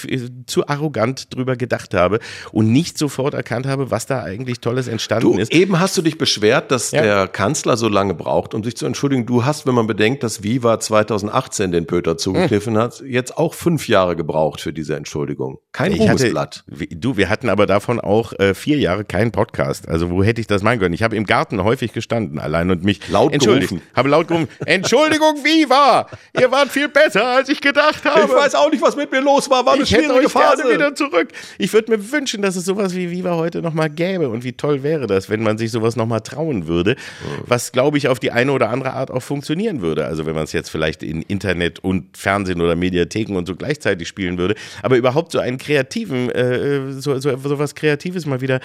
zu 0.46 0.68
arrogant 0.68 1.26
drüber 1.38 1.56
gedacht 1.56 1.94
habe 1.94 2.18
und 2.52 2.70
nicht 2.72 2.98
sofort 2.98 3.34
erkannt 3.34 3.66
habe, 3.66 3.90
was 3.90 4.06
da 4.06 4.22
eigentlich 4.22 4.60
Tolles 4.60 4.88
entstanden 4.88 5.32
Du, 5.32 5.38
ist. 5.38 5.52
eben 5.52 5.80
hast 5.80 5.96
du 5.96 6.02
dich 6.02 6.18
beschwert, 6.18 6.70
dass 6.70 6.90
Ja. 6.90 7.02
der 7.02 7.28
Kanzler 7.28 7.76
so 7.76 7.88
lange 7.88 8.14
braucht, 8.14 8.54
um 8.54 8.62
sich 8.64 8.76
zu 8.76 8.84
entschuldigen. 8.86 9.26
Du 9.26 9.44
hast, 9.44 9.66
wenn 9.66 9.74
man 9.74 9.86
bedenkt, 9.86 10.22
dass 10.22 10.42
Viva 10.42 10.78
2018 10.80 11.72
den 11.72 11.86
Pöter 11.86 12.16
zugekniffen 12.18 12.76
hat, 12.76 13.00
jetzt 13.06 13.38
auch 13.38 13.54
fünf 13.54 13.88
Jahre 13.88 14.16
gebraucht 14.16 14.60
für 14.60 14.72
diese 14.72 14.96
Entschuldigung. 14.96 15.58
Kein 15.72 15.92
Ruhmesblatt. 15.94 16.64
du, 16.90 17.16
wir 17.16 17.28
hatten 17.28 17.48
aber 17.48 17.66
davon 17.66 18.00
auch 18.00 18.32
äh, 18.38 18.54
vier 18.54 18.78
Jahre 18.78 19.04
keinen 19.04 19.30
Podcast. 19.32 19.88
Also 19.88 20.10
wo 20.10 20.22
hätte 20.22 20.40
ich 20.40 20.46
das 20.46 20.62
meinen 20.62 20.80
können? 20.80 20.94
Ich 20.94 21.02
habe 21.02 21.16
im 21.16 21.24
Garten 21.24 21.62
häufig 21.62 21.92
gestanden 21.92 22.38
allein 22.38 22.70
und 22.70 22.84
mich 22.84 23.08
Laut 23.08 23.32
entschuldigt. 23.32 23.68
gerufen. 23.70 23.86
Habe 23.94 24.08
laut 24.08 24.28
gerufen, 24.28 24.48
Entschuldigung, 24.66 25.44
Viva! 25.44 26.06
Ihr 26.38 26.50
wart 26.50 26.68
viel 26.68 26.88
besser, 26.88 27.24
als 27.26 27.48
ich 27.48 27.60
gedacht 27.60 28.04
habe. 28.04 28.22
Ich 28.26 28.32
weiß 28.34 28.54
auch 28.54 28.70
nicht, 28.70 28.82
was 28.82 28.96
mit 28.96 29.10
mir 29.12 29.20
los 29.20 29.48
war. 29.50 29.64
War 29.66 29.74
eine 29.74 29.82
ich 29.84 29.92
hätte 29.92 30.04
schwierige 30.04 30.26
euch 30.26 30.32
gerne 30.32 30.56
Phase. 30.62 30.74
wieder 30.74 30.94
zurück. 30.94 31.27
Ich 31.58 31.72
würde 31.72 31.90
mir 31.90 32.12
wünschen, 32.12 32.42
dass 32.42 32.56
es 32.56 32.64
sowas 32.64 32.94
wie 32.94 33.10
Viva 33.10 33.36
heute 33.36 33.62
nochmal 33.62 33.90
gäbe. 33.90 34.28
Und 34.28 34.44
wie 34.44 34.52
toll 34.52 34.82
wäre 34.82 35.06
das, 35.06 35.28
wenn 35.28 35.42
man 35.42 35.58
sich 35.58 35.70
sowas 35.70 35.96
nochmal 35.96 36.20
trauen 36.20 36.66
würde. 36.66 36.96
Was, 37.46 37.72
glaube 37.72 37.98
ich, 37.98 38.08
auf 38.08 38.18
die 38.18 38.30
eine 38.30 38.52
oder 38.52 38.70
andere 38.70 38.92
Art 38.92 39.10
auch 39.10 39.22
funktionieren 39.22 39.80
würde. 39.80 40.06
Also 40.06 40.26
wenn 40.26 40.34
man 40.34 40.44
es 40.44 40.52
jetzt 40.52 40.70
vielleicht 40.70 41.02
in 41.02 41.22
Internet 41.22 41.78
und 41.80 42.16
Fernsehen 42.16 42.60
oder 42.60 42.76
Mediatheken 42.76 43.36
und 43.36 43.46
so 43.46 43.56
gleichzeitig 43.56 44.08
spielen 44.08 44.38
würde. 44.38 44.54
Aber 44.82 44.96
überhaupt 44.96 45.32
so 45.32 45.38
einen 45.38 45.58
kreativen, 45.58 46.30
äh, 46.30 46.92
so, 46.92 47.18
so, 47.18 47.36
so 47.36 47.58
was 47.58 47.74
Kreatives 47.74 48.26
mal 48.26 48.40
wieder 48.40 48.60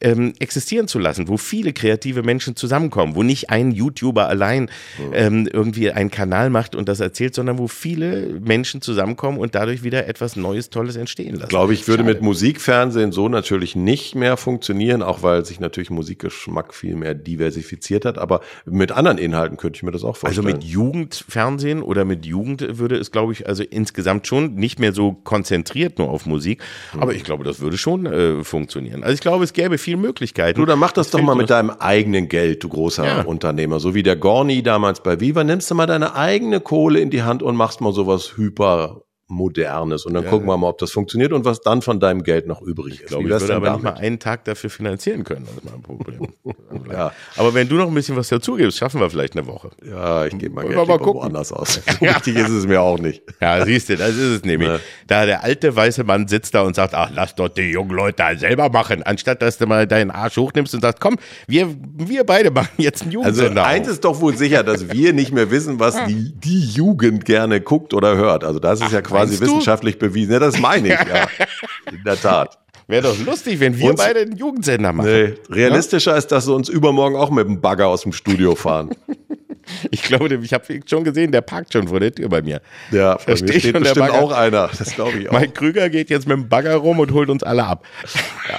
ähm, 0.00 0.32
existieren 0.38 0.88
zu 0.88 0.98
lassen, 0.98 1.28
wo 1.28 1.36
viele 1.36 1.72
kreative 1.72 2.22
Menschen 2.22 2.56
zusammenkommen, 2.56 3.14
wo 3.14 3.22
nicht 3.22 3.50
ein 3.50 3.70
YouTuber 3.70 4.28
allein 4.28 4.70
ähm, 5.12 5.48
irgendwie 5.52 5.90
einen 5.90 6.10
Kanal 6.10 6.50
macht 6.50 6.74
und 6.74 6.88
das 6.88 7.00
erzählt, 7.00 7.34
sondern 7.34 7.58
wo 7.58 7.68
viele 7.68 8.40
Menschen 8.40 8.80
zusammenkommen 8.80 9.38
und 9.38 9.54
dadurch 9.54 9.82
wieder 9.82 10.06
etwas 10.08 10.36
Neues, 10.36 10.70
Tolles 10.70 10.96
entstehen 10.96 11.36
lassen. 11.36 11.48
glaube 11.48 11.74
ich, 11.74 11.86
würde 11.88 12.02
Schade. 12.02 12.14
mit 12.14 12.22
Musikfernsehen 12.22 13.12
so 13.12 13.28
natürlich 13.28 13.76
nicht 13.76 14.14
mehr 14.14 14.36
funktionieren, 14.36 15.02
auch 15.02 15.22
weil 15.22 15.44
sich 15.44 15.60
natürlich 15.60 15.90
Musikgeschmack 15.90 16.74
viel 16.74 16.96
mehr 16.96 17.14
diversifiziert 17.14 18.04
hat. 18.04 18.18
Aber 18.18 18.40
mit 18.64 18.92
anderen 18.92 19.18
Inhalten 19.18 19.56
könnte 19.56 19.76
ich 19.76 19.82
mir 19.82 19.92
das 19.92 20.02
auch 20.04 20.16
Also 20.22 20.42
vorstellen. 20.42 20.46
mit 20.46 20.64
Jugendfernsehen 20.64 21.82
oder 21.82 22.04
mit 22.04 22.26
Jugend 22.26 22.78
würde 22.78 22.96
es, 22.96 23.10
glaube 23.10 23.32
ich, 23.32 23.46
also 23.46 23.62
insgesamt 23.62 24.26
schon 24.26 24.54
nicht 24.54 24.78
mehr 24.78 24.92
so 24.92 25.12
konzentriert 25.12 25.98
nur 25.98 26.08
auf 26.10 26.26
Musik. 26.26 26.62
Aber 26.98 27.14
ich 27.14 27.24
glaube, 27.24 27.44
das 27.44 27.60
würde 27.60 27.76
schon 27.78 28.06
äh, 28.06 28.44
funktionieren. 28.44 29.02
Also 29.02 29.14
ich 29.14 29.20
glaube, 29.20 29.44
es 29.44 29.52
gäbe 29.52 29.78
viele 29.82 29.98
Möglichkeiten. 29.98 30.58
Du, 30.58 30.64
dann 30.64 30.78
mach 30.78 30.92
das 30.92 31.10
doch 31.10 31.18
fehlt 31.18 31.26
mal 31.26 31.34
mit 31.34 31.50
deinem 31.50 31.70
eigenen 31.70 32.28
Geld, 32.28 32.64
du 32.64 32.68
großer 32.68 33.04
Ja. 33.04 33.22
Unternehmer. 33.22 33.80
So 33.80 33.94
wie 33.94 34.02
der 34.02 34.16
Gorni 34.16 34.62
damals 34.62 35.02
bei 35.02 35.20
Viva, 35.20 35.44
nimmst 35.44 35.70
du 35.70 35.74
mal 35.74 35.86
deine 35.86 36.14
eigene 36.14 36.60
Kohle 36.60 37.00
in 37.00 37.10
die 37.10 37.22
Hand 37.22 37.42
und 37.42 37.56
machst 37.56 37.80
mal 37.80 37.92
sowas 37.92 38.36
hyper 38.36 39.02
modernes 39.32 40.04
und 40.06 40.14
dann 40.14 40.26
gucken 40.26 40.46
wir 40.46 40.56
mal, 40.56 40.68
ob 40.68 40.78
das 40.78 40.92
funktioniert 40.92 41.32
und 41.32 41.44
was 41.44 41.60
dann 41.60 41.82
von 41.82 41.98
deinem 42.00 42.22
Geld 42.22 42.46
noch 42.46 42.60
übrig 42.62 42.94
ist. 42.94 43.00
Ich 43.02 43.06
glaube, 43.08 43.24
Wie 43.24 43.32
ich 43.34 43.40
würde 43.40 43.54
aber 43.54 43.72
nicht 43.72 43.84
damit? 43.84 43.98
mal 44.00 44.00
einen 44.06 44.18
Tag 44.18 44.44
dafür 44.44 44.70
finanzieren 44.70 45.24
können. 45.24 45.46
Das 45.46 45.56
ist 45.56 45.64
mein 45.64 45.82
Problem. 45.82 46.28
Ja. 46.90 47.12
Aber 47.36 47.54
wenn 47.54 47.68
du 47.68 47.76
noch 47.76 47.86
ein 47.88 47.94
bisschen 47.94 48.16
was 48.16 48.28
dazugibst, 48.28 48.76
schaffen 48.76 49.00
wir 49.00 49.08
vielleicht 49.08 49.34
eine 49.36 49.46
Woche. 49.46 49.70
Ja, 49.88 50.26
ich 50.26 50.36
gebe 50.36 50.54
mal 50.54 50.66
Geld 50.66 50.76
mal 50.76 50.98
gucken. 50.98 51.20
woanders 51.22 51.52
aus. 51.52 51.80
So 51.92 52.00
Wichtig 52.00 52.36
ist 52.36 52.50
es 52.50 52.66
mir 52.66 52.82
auch 52.82 52.98
nicht. 52.98 53.22
Ja, 53.40 53.64
siehst 53.64 53.88
du, 53.88 53.96
das 53.96 54.10
ist 54.10 54.18
es 54.18 54.44
nämlich. 54.44 54.68
Ne. 54.68 54.80
Da 55.06 55.24
der 55.24 55.42
alte 55.44 55.74
weiße 55.74 56.04
Mann 56.04 56.28
sitzt 56.28 56.54
da 56.54 56.62
und 56.62 56.74
sagt, 56.74 56.94
ach, 56.94 57.10
lass 57.14 57.34
doch 57.34 57.48
die 57.48 57.70
jungen 57.70 57.92
Leute 57.92 58.16
da 58.18 58.36
selber 58.36 58.68
machen, 58.68 59.02
anstatt 59.02 59.40
dass 59.42 59.58
du 59.58 59.66
mal 59.66 59.86
deinen 59.86 60.10
Arsch 60.10 60.36
hochnimmst 60.36 60.74
und 60.74 60.80
sagst, 60.82 61.00
komm, 61.00 61.16
wir, 61.46 61.68
wir 61.96 62.24
beide 62.24 62.50
machen 62.50 62.68
jetzt 62.78 63.02
einen 63.02 63.10
Also 63.16 63.42
Jugendsender. 63.42 63.64
eins 63.64 63.86
auf. 63.88 63.94
ist 63.94 64.04
doch 64.04 64.20
wohl 64.20 64.36
sicher, 64.36 64.62
dass 64.62 64.90
wir 64.92 65.12
nicht 65.12 65.32
mehr 65.32 65.50
wissen, 65.50 65.78
was 65.80 65.96
die, 66.06 66.32
die 66.34 66.60
Jugend 66.66 67.24
gerne 67.24 67.60
guckt 67.60 67.94
oder 67.94 68.16
hört. 68.16 68.44
Also 68.44 68.58
das 68.58 68.80
ist 68.80 68.92
ja 68.92 69.00
quasi 69.02 69.21
meinst 69.30 69.40
du? 69.42 69.46
wissenschaftlich 69.46 69.98
bewiesen. 69.98 70.32
Ja, 70.32 70.38
das 70.38 70.58
meine 70.58 70.88
ich, 70.88 70.94
ja. 70.94 71.26
In 71.92 72.02
der 72.04 72.20
Tat. 72.20 72.58
Wäre 72.88 73.02
doch 73.02 73.18
lustig, 73.24 73.60
wenn 73.60 73.78
wir 73.78 73.90
Uns- 73.90 74.00
beide 74.00 74.20
einen 74.20 74.36
Jugendsender 74.36 74.92
machen. 74.92 75.10
Nee, 75.10 75.34
realistischer 75.48 76.16
ist, 76.16 76.28
dass 76.28 76.44
sie 76.46 76.52
uns 76.54 76.68
übermorgen 76.68 77.16
auch 77.16 77.30
mit 77.30 77.46
dem 77.46 77.60
Bagger 77.60 77.86
aus 77.88 78.02
dem 78.02 78.12
Studio 78.12 78.54
fahren. 78.54 78.90
Ich 79.90 80.02
glaube, 80.02 80.34
ich 80.34 80.52
habe 80.52 80.64
schon 80.86 81.04
gesehen, 81.04 81.32
der 81.32 81.40
parkt 81.42 81.72
schon 81.72 81.88
vor 81.88 82.00
der 82.00 82.12
Tür 82.14 82.28
bei 82.28 82.42
mir. 82.42 82.60
Ja, 82.90 83.18
mir 83.26 83.36
steht 83.36 83.60
steht 83.60 83.78
bestimmt 83.78 84.06
Bagger. 84.08 84.22
auch 84.22 84.32
einer. 84.32 84.68
Das 84.78 84.94
glaube 84.94 85.18
ich 85.18 85.28
auch. 85.30 85.38
Mike 85.38 85.52
Krüger 85.52 85.90
geht 85.90 86.10
jetzt 86.10 86.26
mit 86.26 86.36
dem 86.36 86.48
Bagger 86.48 86.76
rum 86.76 86.98
und 86.98 87.12
holt 87.12 87.30
uns 87.30 87.42
alle 87.42 87.64
ab. 87.64 87.84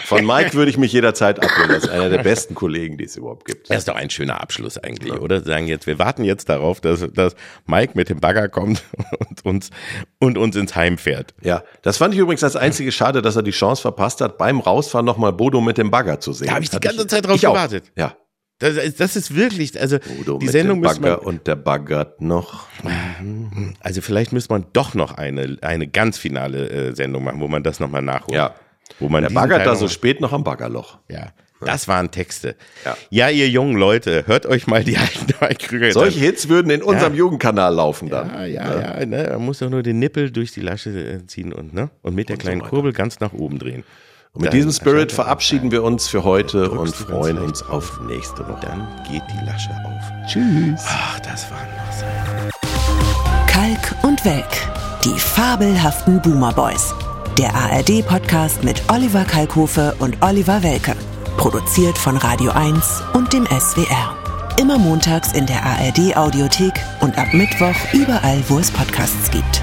Von 0.05 0.25
Mike 0.25 0.53
würde 0.53 0.69
ich 0.69 0.77
mich 0.77 0.91
jederzeit 0.93 1.43
abholen. 1.43 1.69
Das 1.69 1.83
ist 1.85 1.89
einer 1.89 2.09
der 2.09 2.23
besten 2.23 2.55
Kollegen, 2.55 2.97
die 2.97 3.05
es 3.05 3.15
überhaupt 3.15 3.45
gibt. 3.45 3.69
Das 3.69 3.79
ist 3.79 3.87
doch 3.87 3.95
ein 3.95 4.09
schöner 4.09 4.41
Abschluss 4.41 4.77
eigentlich, 4.77 5.13
oder? 5.13 5.41
Sagen 5.43 5.67
jetzt, 5.67 5.87
wir 5.87 5.99
warten 5.99 6.23
jetzt 6.23 6.49
darauf, 6.49 6.81
dass, 6.81 7.05
dass 7.13 7.35
Mike 7.65 7.93
mit 7.95 8.09
dem 8.09 8.19
Bagger 8.19 8.49
kommt 8.49 8.83
und 9.29 9.45
uns, 9.45 9.69
und 10.19 10.37
uns 10.37 10.55
ins 10.55 10.75
Heim 10.75 10.97
fährt. 10.97 11.33
Ja, 11.41 11.63
das 11.81 11.97
fand 11.97 12.13
ich 12.13 12.19
übrigens 12.19 12.41
das 12.41 12.55
einzige 12.55 12.91
Schade, 12.91 13.21
dass 13.21 13.35
er 13.35 13.43
die 13.43 13.51
Chance 13.51 13.81
verpasst 13.81 14.21
hat, 14.21 14.37
beim 14.37 14.59
Rausfahren 14.59 15.05
nochmal 15.05 15.33
Bodo 15.33 15.61
mit 15.61 15.77
dem 15.77 15.91
Bagger 15.91 16.19
zu 16.19 16.33
sehen. 16.33 16.47
Da 16.47 16.53
habe 16.55 16.63
ich 16.63 16.69
die 16.69 16.79
ganze 16.79 17.07
Zeit 17.07 17.25
drauf 17.25 17.35
ich 17.35 17.47
auch. 17.47 17.53
gewartet. 17.53 17.91
Ja. 17.95 18.15
Das, 18.63 18.75
ist- 18.77 18.99
das 18.99 19.15
ist 19.15 19.35
wirklich, 19.35 19.79
also 19.79 19.97
Bodo 19.99 20.37
die 20.39 20.45
mit 20.45 20.51
Sendung 20.53 20.77
dem 20.81 20.87
müsste 20.87 21.01
man, 21.01 21.11
Bagger 21.11 21.25
und 21.27 21.47
der 21.47 21.55
baggert 21.55 22.21
noch. 22.21 22.67
also 23.81 24.01
vielleicht 24.01 24.31
müsste 24.33 24.53
man 24.53 24.65
doch 24.73 24.93
noch 24.93 25.13
eine, 25.13 25.57
eine 25.61 25.87
ganz 25.87 26.17
finale 26.17 26.69
äh, 26.69 26.95
Sendung 26.95 27.23
machen, 27.23 27.39
wo 27.41 27.47
man 27.47 27.63
das 27.63 27.79
nochmal 27.79 28.01
nachholt. 28.01 28.35
Ja. 28.35 28.55
Wo 28.99 29.09
man 29.09 29.23
Der 29.23 29.29
baggert 29.31 29.65
da 29.65 29.75
so 29.75 29.87
spät 29.87 30.21
noch 30.21 30.33
am 30.33 30.43
Baggerloch. 30.43 30.99
Ja. 31.09 31.27
Das 31.65 31.87
waren 31.87 32.11
Texte. 32.11 32.57
Ja. 32.83 32.97
Ja, 33.09 33.29
ihr 33.29 33.47
jungen 33.47 33.77
Leute, 33.77 34.27
hört 34.27 34.45
euch 34.45 34.67
mal 34.67 34.83
die 34.83 34.97
alten 35.39 35.57
Krüger 35.57 35.91
Solche. 35.93 36.19
Hits 36.19 36.49
würden 36.49 36.69
in 36.69 36.83
unserem 36.83 37.15
Jugendkanal 37.15 37.73
laufen 37.73 38.09
dann. 38.09 38.29
Ja, 38.33 38.45
ja, 38.45 38.99
ja, 38.99 39.05
ne? 39.05 39.29
Man 39.31 39.45
muss 39.45 39.59
doch 39.59 39.69
nur 39.69 39.81
den 39.81 39.97
Nippel 39.99 40.29
durch 40.29 40.51
die 40.51 40.59
Lasche 40.59 40.89
äh, 40.89 41.25
ziehen 41.25 41.53
und, 41.53 41.73
ne? 41.73 41.89
Und 42.01 42.15
mit 42.15 42.27
der 42.27 42.35
kleinen 42.35 42.59
weiter. 42.61 42.69
Kurbel 42.69 42.91
ganz 42.91 43.21
nach 43.21 43.31
oben 43.31 43.59
drehen. 43.59 43.85
Und 44.35 44.41
mit 44.41 44.47
Dann 44.51 44.57
diesem 44.57 44.71
Spirit 44.71 45.11
er- 45.11 45.15
verabschieden 45.15 45.69
wir 45.69 45.83
uns 45.83 46.07
für 46.07 46.23
heute 46.23 46.71
und 46.71 46.95
freuen 46.95 47.37
uns 47.37 47.61
auf 47.61 47.99
nächste 48.01 48.39
Woche. 48.49 48.61
Dann 48.65 48.87
geht 49.07 49.21
die 49.31 49.45
Lasche 49.45 49.69
auf. 49.85 50.27
Tschüss. 50.27 50.81
Ach, 50.87 51.19
das 51.19 51.51
waren 51.51 51.67
noch 51.77 51.95
Zeiten. 51.95 52.49
Kalk 53.45 53.95
und 54.03 54.25
Welk. 54.25 54.47
Die 55.05 55.19
fabelhaften 55.19 56.19
Boomer 56.19 56.51
Boys. 56.51 56.95
Der 57.37 57.53
ARD-Podcast 57.53 58.63
mit 58.63 58.81
Oliver 58.91 59.23
Kalkofe 59.23 59.93
und 59.99 60.17
Oliver 60.23 60.63
Welke. 60.63 60.95
Produziert 61.37 61.95
von 61.99 62.17
Radio 62.17 62.51
1 62.53 63.03
und 63.13 63.31
dem 63.33 63.45
SWR. 63.45 64.15
Immer 64.59 64.79
montags 64.79 65.33
in 65.33 65.45
der 65.45 65.63
ARD-Audiothek 65.63 66.73
und 67.01 67.15
ab 67.19 67.31
Mittwoch 67.35 67.75
überall, 67.93 68.43
wo 68.47 68.57
es 68.57 68.71
Podcasts 68.71 69.29
gibt. 69.29 69.61